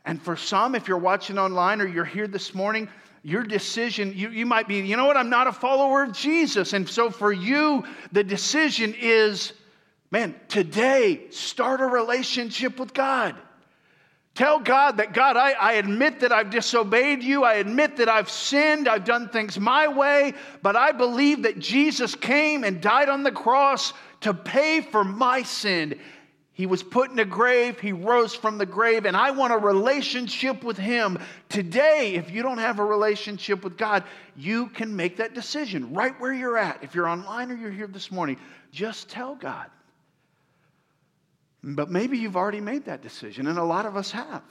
And 0.05 0.21
for 0.21 0.35
some, 0.35 0.73
if 0.73 0.87
you're 0.87 0.97
watching 0.97 1.37
online 1.37 1.81
or 1.81 1.85
you're 1.85 2.05
here 2.05 2.27
this 2.27 2.55
morning, 2.55 2.89
your 3.21 3.43
decision, 3.43 4.13
you, 4.15 4.29
you 4.29 4.45
might 4.45 4.67
be, 4.67 4.77
you 4.79 4.95
know 4.97 5.05
what, 5.05 5.17
I'm 5.17 5.29
not 5.29 5.47
a 5.47 5.51
follower 5.51 6.03
of 6.03 6.13
Jesus. 6.13 6.73
And 6.73 6.87
so 6.87 7.09
for 7.09 7.31
you, 7.31 7.83
the 8.11 8.23
decision 8.23 8.95
is 8.99 9.53
Man, 10.11 10.35
today, 10.47 11.27
start 11.29 11.81
a 11.81 11.85
relationship 11.85 12.79
with 12.79 12.93
God. 12.93 13.35
Tell 14.33 14.59
God 14.59 14.97
that, 14.97 15.13
God, 15.13 15.35
I, 15.37 15.51
I, 15.51 15.73
admit 15.73 16.21
that 16.21 16.31
I've 16.31 16.49
disobeyed 16.49 17.23
you. 17.23 17.43
I 17.43 17.55
admit 17.55 17.97
that 17.97 18.07
I've 18.07 18.29
sinned. 18.29 18.87
I've 18.87 19.03
done 19.03 19.29
things 19.29 19.59
my 19.59 19.89
way. 19.89 20.33
But 20.61 20.75
I 20.75 20.93
believe 20.93 21.43
that 21.43 21.59
Jesus 21.59 22.15
came 22.15 22.63
and 22.63 22.79
died 22.79 23.09
on 23.09 23.23
the 23.23 23.31
cross 23.31 23.93
to 24.21 24.33
pay 24.33 24.81
for 24.81 25.03
my 25.03 25.43
sin. 25.43 25.99
He 26.53 26.65
was 26.65 26.83
put 26.83 27.11
in 27.11 27.19
a 27.19 27.25
grave. 27.25 27.79
He 27.79 27.91
rose 27.91 28.33
from 28.33 28.57
the 28.57 28.65
grave. 28.65 29.05
And 29.05 29.15
I 29.15 29.31
want 29.31 29.53
a 29.53 29.57
relationship 29.57 30.63
with 30.63 30.77
Him. 30.77 31.19
Today, 31.49 32.15
if 32.15 32.31
you 32.31 32.41
don't 32.41 32.59
have 32.59 32.79
a 32.79 32.85
relationship 32.85 33.63
with 33.63 33.77
God, 33.77 34.05
you 34.37 34.67
can 34.67 34.95
make 34.95 35.17
that 35.17 35.33
decision 35.33 35.93
right 35.93 36.19
where 36.19 36.33
you're 36.33 36.57
at. 36.57 36.83
If 36.83 36.95
you're 36.95 37.07
online 37.07 37.51
or 37.51 37.55
you're 37.55 37.71
here 37.71 37.87
this 37.87 38.11
morning, 38.11 38.37
just 38.71 39.09
tell 39.09 39.35
God. 39.35 39.69
But 41.63 41.91
maybe 41.91 42.17
you've 42.17 42.37
already 42.37 42.61
made 42.61 42.85
that 42.85 43.01
decision, 43.01 43.47
and 43.47 43.57
a 43.57 43.63
lot 43.63 43.85
of 43.85 43.97
us 43.97 44.11
have. 44.11 44.43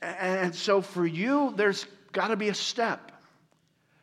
And 0.00 0.54
so 0.54 0.80
for 0.80 1.06
you, 1.06 1.52
there's 1.56 1.86
got 2.12 2.28
to 2.28 2.36
be 2.36 2.48
a 2.48 2.54
step. 2.54 3.10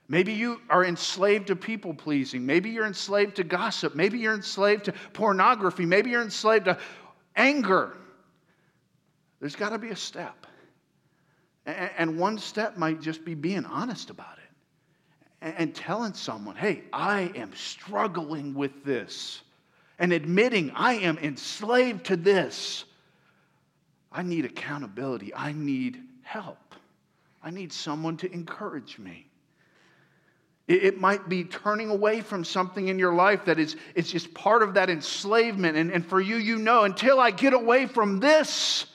Maybe 0.08 0.34
you 0.34 0.60
are 0.70 0.84
enslaved 0.84 1.48
to 1.48 1.56
people 1.56 1.94
pleasing. 1.94 2.46
Maybe 2.46 2.72
you're 2.72 2.86
enslaved 2.86 3.38
to 3.38 3.46
gossip. 3.46 3.96
Maybe 3.96 4.20
you're 4.20 4.34
enslaved 4.34 4.86
to 4.86 4.94
pornography. 5.14 5.86
Maybe 5.86 6.10
you're 6.10 6.24
enslaved 6.24 6.66
to 6.66 6.78
anger. 7.36 7.96
There's 9.40 9.56
got 9.56 9.70
to 9.70 9.78
be 9.78 9.90
a 9.90 9.96
step. 9.96 10.46
And 11.66 12.20
one 12.20 12.38
step 12.40 12.76
might 12.76 13.00
just 13.00 13.24
be 13.24 13.36
being 13.36 13.66
honest 13.66 14.10
about 14.10 14.38
it 14.38 15.56
and 15.58 15.74
telling 15.74 16.14
someone, 16.14 16.56
hey, 16.56 16.84
I 16.92 17.32
am 17.36 17.54
struggling 17.56 18.54
with 18.54 18.84
this 18.84 19.42
and 20.02 20.12
admitting 20.12 20.72
I 20.72 20.96
am 20.96 21.20
enslaved 21.20 22.08
to 22.08 22.18
this. 22.18 22.86
I 24.12 24.24
need 24.24 24.46
accountability. 24.46 25.34
I 25.34 25.54
need 25.54 26.02
help. 26.24 26.58
I 27.44 27.52
need 27.52 27.72
someone 27.72 28.18
to 28.18 28.34
encourage 28.34 28.98
me. 28.98 29.28
It, 30.68 31.00
might 31.00 31.30
be 31.30 31.44
turning 31.44 31.90
away 31.90 32.22
from 32.22 32.44
something 32.44 32.88
in 32.88 32.98
your 32.98 33.14
life 33.14 33.46
that 33.46 33.60
is 33.60 33.76
it's 33.94 34.10
just 34.10 34.34
part 34.34 34.64
of 34.64 34.74
that 34.76 34.90
enslavement. 34.90 35.78
And, 35.78 35.92
and 35.92 36.06
for 36.06 36.20
you, 36.20 36.38
you 36.38 36.58
know, 36.58 36.84
until 36.84 37.20
I 37.20 37.30
get 37.30 37.54
away 37.54 37.86
from 37.86 38.20
this, 38.20 38.86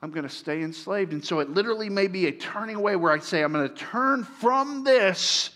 I'm 0.00 0.12
going 0.12 0.26
to 0.26 0.34
stay 0.34 0.62
enslaved. 0.62 1.12
And 1.12 1.24
so 1.24 1.40
it 1.40 1.50
literally 1.50 1.90
may 1.90 2.06
be 2.06 2.26
a 2.26 2.32
turning 2.32 2.76
away 2.76 2.96
where 2.96 3.12
I 3.12 3.18
say, 3.18 3.42
I'm 3.42 3.52
going 3.52 3.68
to 3.68 3.74
turn 3.74 4.24
from 4.24 4.84
this 4.84 5.50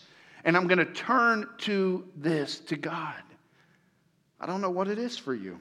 and 0.45 0.55
I'm 0.57 0.67
going 0.67 0.79
to 0.79 0.93
turn 0.93 1.49
to 1.59 2.05
this, 2.17 2.59
to 2.61 2.77
God. 2.77 3.15
I 4.41 4.47
don't 4.47 4.61
know 4.61 4.71
what 4.71 4.89
it 4.89 4.99
is 4.99 5.17
for 5.17 5.35
you. 5.35 5.61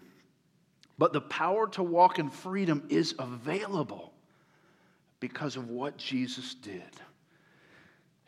But 0.97 1.13
the 1.13 1.21
power 1.21 1.67
to 1.69 1.83
walk 1.83 2.19
in 2.19 2.29
freedom 2.29 2.85
is 2.89 3.13
available 3.19 4.13
because 5.19 5.55
of 5.55 5.69
what 5.69 5.97
Jesus 5.97 6.55
did. 6.55 6.81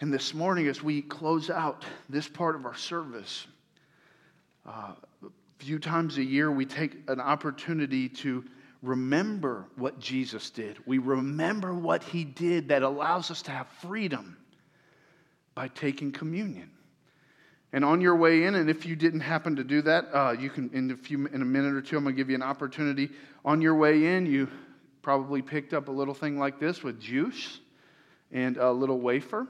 And 0.02 0.14
this 0.14 0.34
morning, 0.34 0.68
as 0.68 0.82
we 0.82 1.02
close 1.02 1.50
out 1.50 1.84
this 2.08 2.28
part 2.28 2.56
of 2.56 2.66
our 2.66 2.76
service, 2.76 3.47
uh, 4.66 4.93
a 5.24 5.30
few 5.58 5.80
times 5.80 6.18
a 6.18 6.24
year 6.24 6.52
we 6.52 6.66
take 6.66 6.95
an 7.08 7.20
opportunity 7.20 8.08
to 8.08 8.45
remember 8.82 9.66
what 9.76 10.00
Jesus 10.00 10.50
did. 10.52 10.78
We 10.86 11.00
remember 11.00 11.74
what 11.74 12.04
he 12.04 12.24
did 12.24 12.70
that 12.70 12.82
allows 12.82 13.30
us 13.30 13.41
to 13.43 13.52
have 13.52 13.68
freedom 13.82 14.38
by 15.54 15.68
taking 15.68 16.12
communion. 16.12 16.72
And 17.72 17.86
on 17.86 18.02
your 18.02 18.16
way 18.16 18.46
in, 18.46 18.56
and 18.56 18.70
if 18.70 18.86
you 18.86 18.96
didn't 18.96 19.20
happen 19.20 19.56
to 19.56 19.64
do 19.64 19.82
that, 19.84 20.08
uh, 20.12 20.32
you 20.32 20.50
can 20.50 20.72
in 20.74 20.92
a 20.92 20.98
few 20.98 21.28
in 21.28 21.42
a 21.42 21.46
minute 21.46 21.74
or 21.74 21.82
two, 21.82 21.98
I'm 21.98 22.04
going 22.04 22.16
to 22.16 22.18
give 22.20 22.30
you 22.30 22.36
an 22.36 22.42
opportunity. 22.42 23.10
On 23.46 23.62
your 23.62 23.76
way 23.76 24.16
in, 24.16 24.26
you 24.26 24.48
probably 25.02 25.42
picked 25.42 25.74
up 25.74 25.88
a 25.88 25.92
little 25.92 26.14
thing 26.14 26.40
like 26.40 26.60
this 26.60 26.84
with 26.84 27.00
juice 27.00 27.60
and 28.32 28.58
a 28.58 28.72
little 28.72 29.00
wafer. 29.00 29.48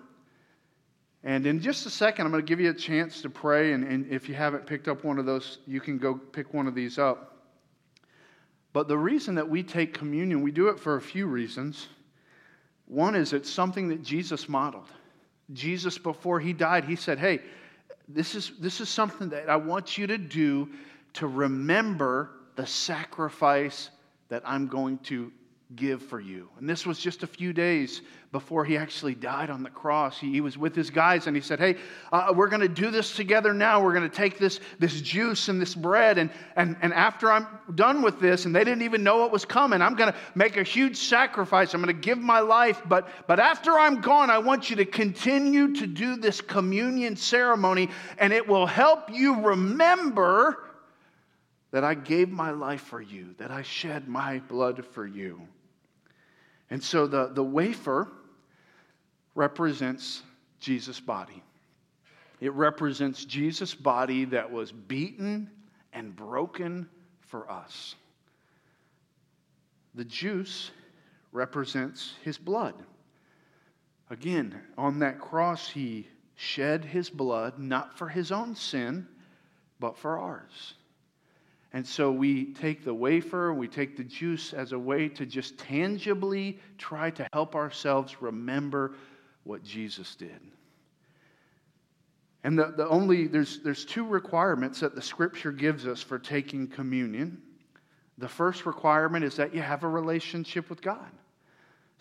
And 1.24 1.46
in 1.46 1.60
just 1.62 1.86
a 1.86 1.90
second, 1.90 2.26
I'm 2.26 2.32
going 2.32 2.46
to 2.46 2.48
give 2.48 2.60
you 2.60 2.70
a 2.70 2.74
chance 2.74 3.22
to 3.22 3.30
pray. 3.30 3.74
And, 3.74 3.84
and 3.84 4.12
if 4.12 4.30
you 4.30 4.36
haven't 4.36 4.66
picked 4.66 4.88
up 4.88 5.04
one 5.04 5.18
of 5.20 5.26
those, 5.26 5.60
you 5.68 5.82
can 5.82 5.98
go 5.98 6.16
pick 6.16 6.54
one 6.54 6.68
of 6.68 6.76
these 6.76 6.98
up. 6.98 7.38
But 8.72 8.88
the 8.88 8.98
reason 8.98 9.36
that 9.36 9.50
we 9.50 9.64
take 9.64 9.94
communion, 9.94 10.42
we 10.42 10.52
do 10.52 10.68
it 10.70 10.80
for 10.80 10.96
a 10.96 11.02
few 11.02 11.26
reasons. 11.26 11.88
One 12.86 13.16
is 13.16 13.34
it's 13.34 13.50
something 13.50 13.90
that 13.90 14.04
Jesus 14.04 14.48
modeled. 14.48 14.90
Jesus, 15.52 15.98
before 15.98 16.40
he 16.40 16.54
died, 16.54 16.86
he 16.86 16.96
said, 16.96 17.18
Hey, 17.18 17.42
this 18.10 18.34
is, 18.36 18.51
this 18.60 18.82
is 18.82 18.89
something 18.89 19.30
that 19.30 19.49
I 19.49 19.55
want 19.55 19.97
you 19.97 20.07
to 20.07 20.18
do 20.18 20.70
to 21.14 21.28
remember 21.28 22.32
the 22.55 22.66
sacrifice 22.66 23.89
that 24.30 24.41
I'm 24.45 24.68
going 24.68 24.97
to 24.99 25.32
give 25.76 26.02
for 26.02 26.20
you. 26.20 26.50
And 26.58 26.68
this 26.68 26.86
was 26.86 26.98
just 26.98 27.22
a 27.22 27.28
few 27.28 27.54
days 27.54 28.02
before 28.32 28.66
he 28.66 28.76
actually 28.76 29.14
died 29.14 29.52
on 29.52 29.62
the 29.62 29.70
cross. 29.70 30.20
He, 30.20 30.32
he 30.32 30.42
was 30.42 30.58
with 30.58 30.76
his 30.76 30.90
guys 30.90 31.28
and 31.28 31.36
he 31.36 31.42
said, 31.42 31.60
Hey, 31.60 31.76
uh, 32.12 32.34
we're 32.36 32.48
going 32.48 32.62
to 32.62 32.68
do 32.68 32.90
this 32.90 33.16
together 33.16 33.54
now. 33.54 33.84
We're 33.84 33.94
going 33.94 34.10
to 34.10 34.16
take 34.16 34.40
this, 34.40 34.60
this 34.80 35.00
juice 35.00 35.48
and 35.48 35.62
this 35.62 35.76
bread. 35.76 36.18
And, 36.18 36.32
and, 36.56 36.76
and 36.82 36.92
after 36.92 37.32
I'm 37.32 37.48
done 37.76 38.02
with 38.02 38.20
this, 38.20 38.46
and 38.46 38.56
they 38.56 38.64
didn't 38.64 38.82
even 38.82 39.04
know 39.04 39.18
what 39.18 39.32
was 39.32 39.46
coming, 39.46 39.80
I'm 39.80 39.96
going 39.96 40.12
to 40.12 40.18
make 40.34 40.58
a 40.58 40.64
huge 40.64 40.98
sacrifice. 40.98 41.76
I'm 41.76 41.84
going 41.84 41.96
to 41.96 42.02
give 42.02 42.18
my 42.18 42.40
life. 42.40 42.82
But, 42.88 43.08
but 43.28 43.40
after 43.40 43.78
I'm 43.78 44.02
gone, 44.02 44.32
I 44.32 44.40
want 44.40 44.72
you 44.72 44.76
to 44.78 44.86
continue 44.86 45.76
to 45.76 45.86
do 45.86 46.16
this 46.16 46.42
communion 46.42 47.16
ceremony, 47.16 47.90
and 48.18 48.34
it 48.34 48.48
will 48.48 48.66
help 48.66 49.12
you 49.12 49.42
remember 49.42 50.66
that 51.72 51.84
I 51.84 51.94
gave 51.94 52.30
my 52.30 52.50
life 52.50 52.82
for 52.82 53.02
you, 53.02 53.36
that 53.38 53.52
I 53.52 53.62
shed 53.62 54.08
my 54.08 54.40
blood 54.40 54.84
for 54.84 55.06
you. 55.06 55.48
And 56.70 56.84
so 56.84 57.08
the, 57.08 57.32
the 57.34 57.44
wafer 57.44 58.08
represents 59.36 60.22
Jesus' 60.60 61.00
body. 61.00 61.44
It 62.40 62.54
represents 62.54 63.26
Jesus' 63.26 63.76
body 63.76 64.26
that 64.26 64.52
was 64.52 64.72
beaten 64.72 65.50
and 65.94 66.16
broken 66.16 66.88
for 67.22 67.50
us. 67.52 67.96
The 69.96 70.06
juice 70.06 70.72
represents 71.32 72.14
his 72.24 72.38
blood. 72.38 72.76
Again, 74.10 74.60
on 74.78 75.00
that 75.00 75.20
cross, 75.20 75.70
he 75.70 76.08
shed 76.36 76.86
his 76.86 77.10
blood 77.10 77.60
not 77.60 77.98
for 77.98 78.08
his 78.08 78.32
own 78.32 78.56
sin, 78.56 79.08
but 79.80 79.98
for 79.98 80.18
ours. 80.18 80.76
And 81.72 81.86
so 81.86 82.12
we 82.12 82.54
take 82.54 82.84
the 82.84 82.94
wafer, 82.94 83.54
we 83.54 83.68
take 83.68 83.96
the 83.96 84.04
juice 84.04 84.54
as 84.54 84.72
a 84.72 84.80
way 84.80 85.08
to 85.10 85.26
just 85.26 85.58
tangibly 85.60 86.60
try 86.78 87.12
to 87.12 87.28
help 87.32 87.56
ourselves 87.56 88.22
remember 88.22 88.96
what 89.44 89.64
Jesus 89.64 90.16
did. 90.16 90.40
And 92.44 92.58
the, 92.58 92.74
the 92.76 92.88
only, 92.88 93.28
there's, 93.28 93.60
there's 93.60 93.86
two 93.86 94.06
requirements 94.06 94.80
that 94.80 94.96
the 94.96 95.02
scripture 95.02 95.52
gives 95.52 95.86
us 95.86 96.02
for 96.02 96.18
taking 96.18 96.68
communion. 96.68 97.42
The 98.18 98.30
first 98.30 98.66
requirement 98.66 99.24
is 99.24 99.36
that 99.36 99.54
you 99.54 99.62
have 99.62 99.84
a 99.84 99.88
relationship 99.88 100.70
with 100.70 100.82
God. 100.82 101.12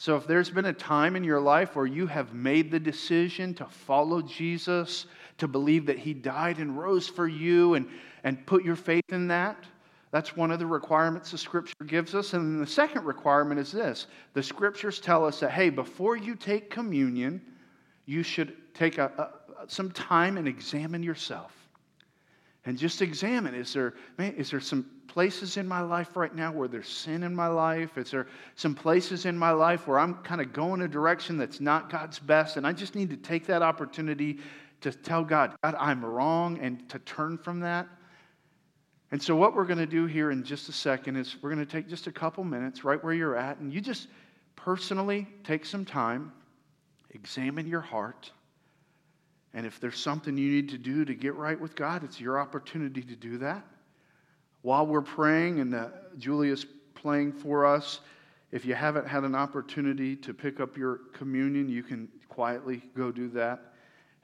So 0.01 0.17
if 0.17 0.29
there's 0.29 0.49
been 0.49 0.67
a 0.67 0.73
time 0.73 1.17
in 1.17 1.25
your 1.25 1.41
life 1.41 1.75
where 1.75 1.87
you 1.87 2.07
have 2.07 2.33
made 2.33 2.71
the 2.71 2.79
decision 2.79 3.53
to 3.55 3.67
follow 3.67 4.23
Jesus, 4.23 5.07
to 5.39 5.49
believe 5.49 5.87
that 5.87 5.99
he 5.99 6.15
died 6.15 6.59
and 6.59 6.79
rose 6.79 7.09
for 7.09 7.27
you, 7.27 7.75
and 7.75 7.89
and 8.25 8.45
put 8.47 8.65
your 8.65 8.77
faith 8.77 9.05
in 9.11 9.29
that. 9.29 9.65
That's 10.11 10.37
one 10.37 10.51
of 10.51 10.59
the 10.59 10.67
requirements 10.67 11.33
the 11.33 11.39
scripture 11.39 11.85
gives 11.87 12.15
us. 12.15 12.33
And 12.33 12.45
then 12.45 12.61
the 12.61 12.67
second 12.67 13.05
requirement 13.05 13.61
is 13.61 13.73
this 13.73 14.07
the 14.35 14.43
scriptures 14.43 15.01
tell 15.01 15.25
us 15.25 15.41
that, 15.41 15.51
hey, 15.51 15.71
before 15.71 16.17
you 16.17 16.35
take 16.35 16.71
communion, 16.71 17.41
you 18.07 18.23
should 18.23 18.57
take 18.75 18.99
a, 18.99 19.13
a, 19.19 19.69
some 19.69 19.91
time 19.91 20.39
and 20.39 20.49
examine 20.49 21.03
yourself. 21.03 21.53
And 22.65 22.77
just 22.77 23.03
examine 23.03 23.55
is 23.55 23.73
there, 23.73 23.95
man, 24.19 24.35
is 24.35 24.51
there 24.51 24.61
some 24.61 24.87
places 25.09 25.57
in 25.57 25.67
my 25.67 25.81
life 25.81 26.17
right 26.17 26.35
now 26.35 26.53
where 26.53 26.69
there's 26.69 26.89
sin 26.89 27.23
in 27.23 27.35
my 27.35 27.47
life? 27.47 27.97
Is 27.97 28.11
there 28.11 28.27
some 28.57 28.75
places 28.75 29.25
in 29.25 29.37
my 29.39 29.51
life 29.51 29.87
where 29.87 29.99
I'm 29.99 30.15
kind 30.17 30.41
of 30.41 30.53
going 30.53 30.83
a 30.83 30.89
direction 30.89 31.39
that's 31.39 31.61
not 31.61 31.91
God's 31.91 32.19
best? 32.19 32.57
And 32.57 32.67
I 32.67 32.73
just 32.73 32.95
need 32.95 33.11
to 33.11 33.17
take 33.17 33.47
that 33.47 33.63
opportunity 33.63 34.39
to 34.81 34.93
tell 34.93 35.25
God, 35.25 35.57
God, 35.63 35.75
I'm 35.79 36.05
wrong, 36.05 36.59
and 36.61 36.89
to 36.91 36.99
turn 37.01 37.39
from 37.39 37.61
that. 37.61 37.89
And 39.11 39.23
so, 39.23 39.35
what 39.35 39.55
we're 39.55 39.65
going 39.65 39.79
to 39.79 39.87
do 39.87 40.07
here 40.07 40.31
in 40.31 40.45
just 40.45 40.69
a 40.69 40.73
second 40.73 41.17
is 41.17 41.37
we're 41.43 41.53
going 41.53 41.65
to 41.65 41.71
take 41.71 41.89
just 41.89 42.07
a 42.07 42.13
couple 42.13 42.45
minutes 42.45 42.85
right 42.85 43.03
where 43.03 43.15
you're 43.15 43.37
at, 43.37 43.59
and 43.59 43.73
you 43.73 43.81
just 43.81 44.09
personally 44.55 45.27
take 45.45 45.65
some 45.65 45.85
time, 45.85 46.33
examine 47.11 47.67
your 47.67 47.81
heart. 47.81 48.31
And 49.55 49.65
if 49.67 49.81
there's 49.81 49.99
something 49.99 50.37
you 50.37 50.51
need 50.51 50.69
to 50.69 50.79
do 50.79 51.05
to 51.05 51.15
get 51.15 51.35
right 51.35 51.59
with 51.59 51.75
God, 51.75 52.05
it's 52.05 52.21
your 52.21 52.39
opportunity 52.39 53.03
to 53.03 53.17
do 53.17 53.39
that. 53.39 53.65
While 54.63 54.87
we're 54.87 55.01
praying 55.01 55.61
and 55.61 55.75
uh, 55.75 55.89
Julia's 56.19 56.67
playing 56.95 57.33
for 57.33 57.65
us, 57.65 58.01
if 58.51 58.65
you 58.65 58.75
haven't 58.75 59.07
had 59.07 59.25
an 59.25 59.35
opportunity 59.35 60.17
to 60.17 60.35
pick 60.35 60.61
up 60.61 60.77
your 60.77 61.01
communion, 61.13 61.69
you 61.69 61.83
can 61.83 62.09
quietly 62.29 62.83
go 62.97 63.11
do 63.11 63.29
that. 63.31 63.73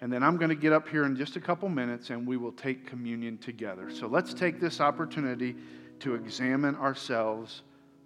And 0.01 0.13
then 0.13 0.23
I'm 0.23 0.37
going 0.37 0.49
to 0.49 0.55
get 0.55 0.73
up 0.73 0.89
here 0.89 1.05
in 1.05 1.17
just 1.17 1.37
a 1.37 1.41
couple 1.41 1.69
minutes 1.69 2.11
and 2.11 2.27
we 2.27 2.37
will 2.37 2.53
take 2.53 2.87
communion 2.87 3.39
together. 3.39 3.91
So 3.91 4.07
let's 4.07 4.35
take 4.35 4.61
this 4.61 4.81
opportunity 4.81 5.57
to 6.01 6.15
examine 6.15 6.77
ourselves 6.77 7.63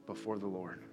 before 0.06 0.38
the 0.38 0.46
Lord. 0.46 0.84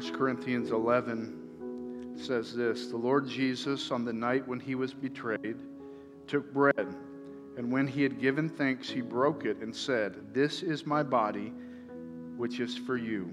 1 0.00 0.14
Corinthians 0.14 0.70
11 0.70 2.14
says 2.16 2.54
this 2.56 2.86
The 2.86 2.96
Lord 2.96 3.28
Jesus, 3.28 3.90
on 3.90 4.02
the 4.02 4.12
night 4.14 4.48
when 4.48 4.58
he 4.58 4.74
was 4.74 4.94
betrayed, 4.94 5.56
took 6.26 6.50
bread, 6.54 6.96
and 7.58 7.70
when 7.70 7.86
he 7.86 8.02
had 8.02 8.18
given 8.18 8.48
thanks, 8.48 8.88
he 8.88 9.02
broke 9.02 9.44
it 9.44 9.58
and 9.58 9.76
said, 9.76 10.32
This 10.32 10.62
is 10.62 10.86
my 10.86 11.02
body, 11.02 11.52
which 12.38 12.60
is 12.60 12.78
for 12.78 12.96
you. 12.96 13.28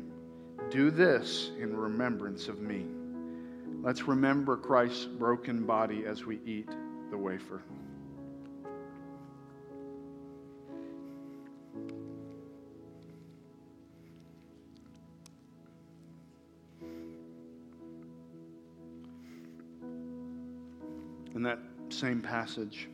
Do 0.69 0.91
this 0.91 1.51
in 1.57 1.73
remembrance 1.73 2.49
of 2.49 2.59
me. 2.59 2.85
Let's 3.81 4.05
remember 4.05 4.57
Christ's 4.57 5.05
broken 5.05 5.65
body 5.65 6.03
as 6.05 6.25
we 6.25 6.41
eat 6.45 6.69
the 7.09 7.17
wafer. 7.17 7.61
Same 21.93 22.21
passage, 22.21 22.87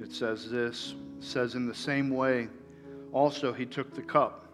it 0.00 0.12
says 0.12 0.50
this 0.50 0.94
says, 1.20 1.54
In 1.54 1.66
the 1.66 1.74
same 1.74 2.10
way, 2.10 2.48
also 3.12 3.52
he 3.52 3.66
took 3.66 3.94
the 3.94 4.02
cup 4.02 4.46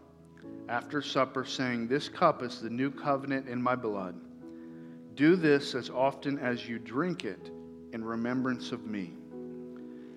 after 0.69 1.03
supper, 1.03 1.45
saying, 1.45 1.89
This 1.89 2.09
cup 2.09 2.43
is 2.43 2.61
the 2.61 2.71
new 2.71 2.91
covenant 2.91 3.49
in 3.49 3.61
my 3.61 3.75
blood. 3.75 4.15
Do 5.15 5.37
this 5.37 5.75
as 5.75 5.91
often 5.91 6.39
as 6.39 6.67
you 6.69 6.79
drink 6.79 7.25
it 7.25 7.51
in 7.93 8.05
remembrance 8.05 8.73
of 8.73 8.87
me. 8.87 9.13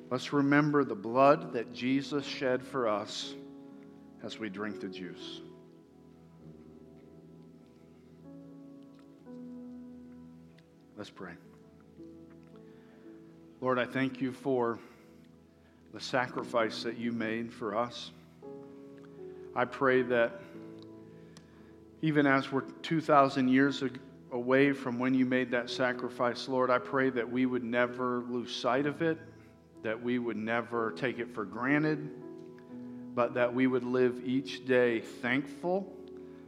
Let's 0.09 0.31
remember 0.31 0.83
the 0.83 0.95
blood 0.95 1.51
that 1.53 1.73
Jesus 1.73 2.25
shed 2.25 2.63
for 2.63 2.87
us 2.87 3.33
as 4.23 4.39
we 4.39 4.49
drink 4.49 4.79
the 4.79 4.87
juice. 4.87 5.41
Let's 10.97 11.09
pray. 11.09 11.33
Lord, 13.61 13.79
I 13.79 13.85
thank 13.85 14.19
you 14.19 14.33
for 14.33 14.77
the 15.93 15.99
sacrifice 15.99 16.83
that 16.83 16.97
you 16.97 17.13
made 17.13 17.53
for 17.53 17.75
us. 17.75 18.11
I 19.55 19.63
pray 19.63 20.01
that 20.03 20.41
even 22.01 22.27
as 22.27 22.51
we're 22.51 22.61
2,000 22.83 23.47
years 23.47 23.81
away 24.33 24.73
from 24.73 24.99
when 24.99 25.13
you 25.13 25.25
made 25.25 25.51
that 25.51 25.69
sacrifice, 25.69 26.49
Lord, 26.49 26.69
I 26.69 26.79
pray 26.79 27.09
that 27.11 27.31
we 27.31 27.45
would 27.45 27.63
never 27.63 28.25
lose 28.29 28.53
sight 28.53 28.85
of 28.85 29.01
it, 29.01 29.17
that 29.83 30.03
we 30.03 30.19
would 30.19 30.37
never 30.37 30.91
take 30.91 31.19
it 31.19 31.33
for 31.33 31.45
granted, 31.45 32.09
but 33.15 33.33
that 33.35 33.53
we 33.53 33.67
would 33.67 33.85
live 33.85 34.21
each 34.25 34.65
day 34.65 34.99
thankful, 34.99 35.91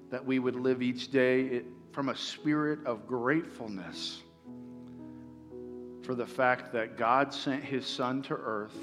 that 0.10 0.26
we 0.26 0.39
would 0.39 0.58
live 0.58 0.82
each 0.82 1.10
day 1.10 1.62
from 1.93 2.10
a 2.10 2.16
spirit 2.16 2.86
of 2.86 3.08
gratefulness 3.08 4.24
for 6.08 6.16
the 6.16 6.26
fact 6.26 6.72
that 6.72 6.95
God 6.95 7.34
sent 7.34 7.62
his 7.62 7.86
son 7.86 8.22
to 8.24 8.34
earth 8.34 8.78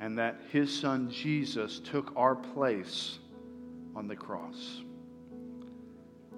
and 0.00 0.18
that 0.18 0.40
his 0.50 0.74
son 0.74 1.10
Jesus 1.10 1.78
took 1.78 2.10
our 2.16 2.34
place 2.34 3.18
on 3.94 4.08
the 4.08 4.16
cross. 4.16 4.80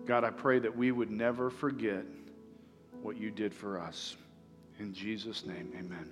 God, 0.04 0.24
I 0.24 0.30
pray 0.30 0.58
that 0.58 0.76
we 0.76 0.90
would 0.90 1.12
never 1.12 1.48
forget 1.48 2.04
what 3.02 3.16
you 3.16 3.30
did 3.30 3.54
for 3.54 3.78
us. 3.78 4.16
In 4.80 4.92
Jesus' 4.92 5.46
name, 5.46 5.72
amen. 5.78 6.10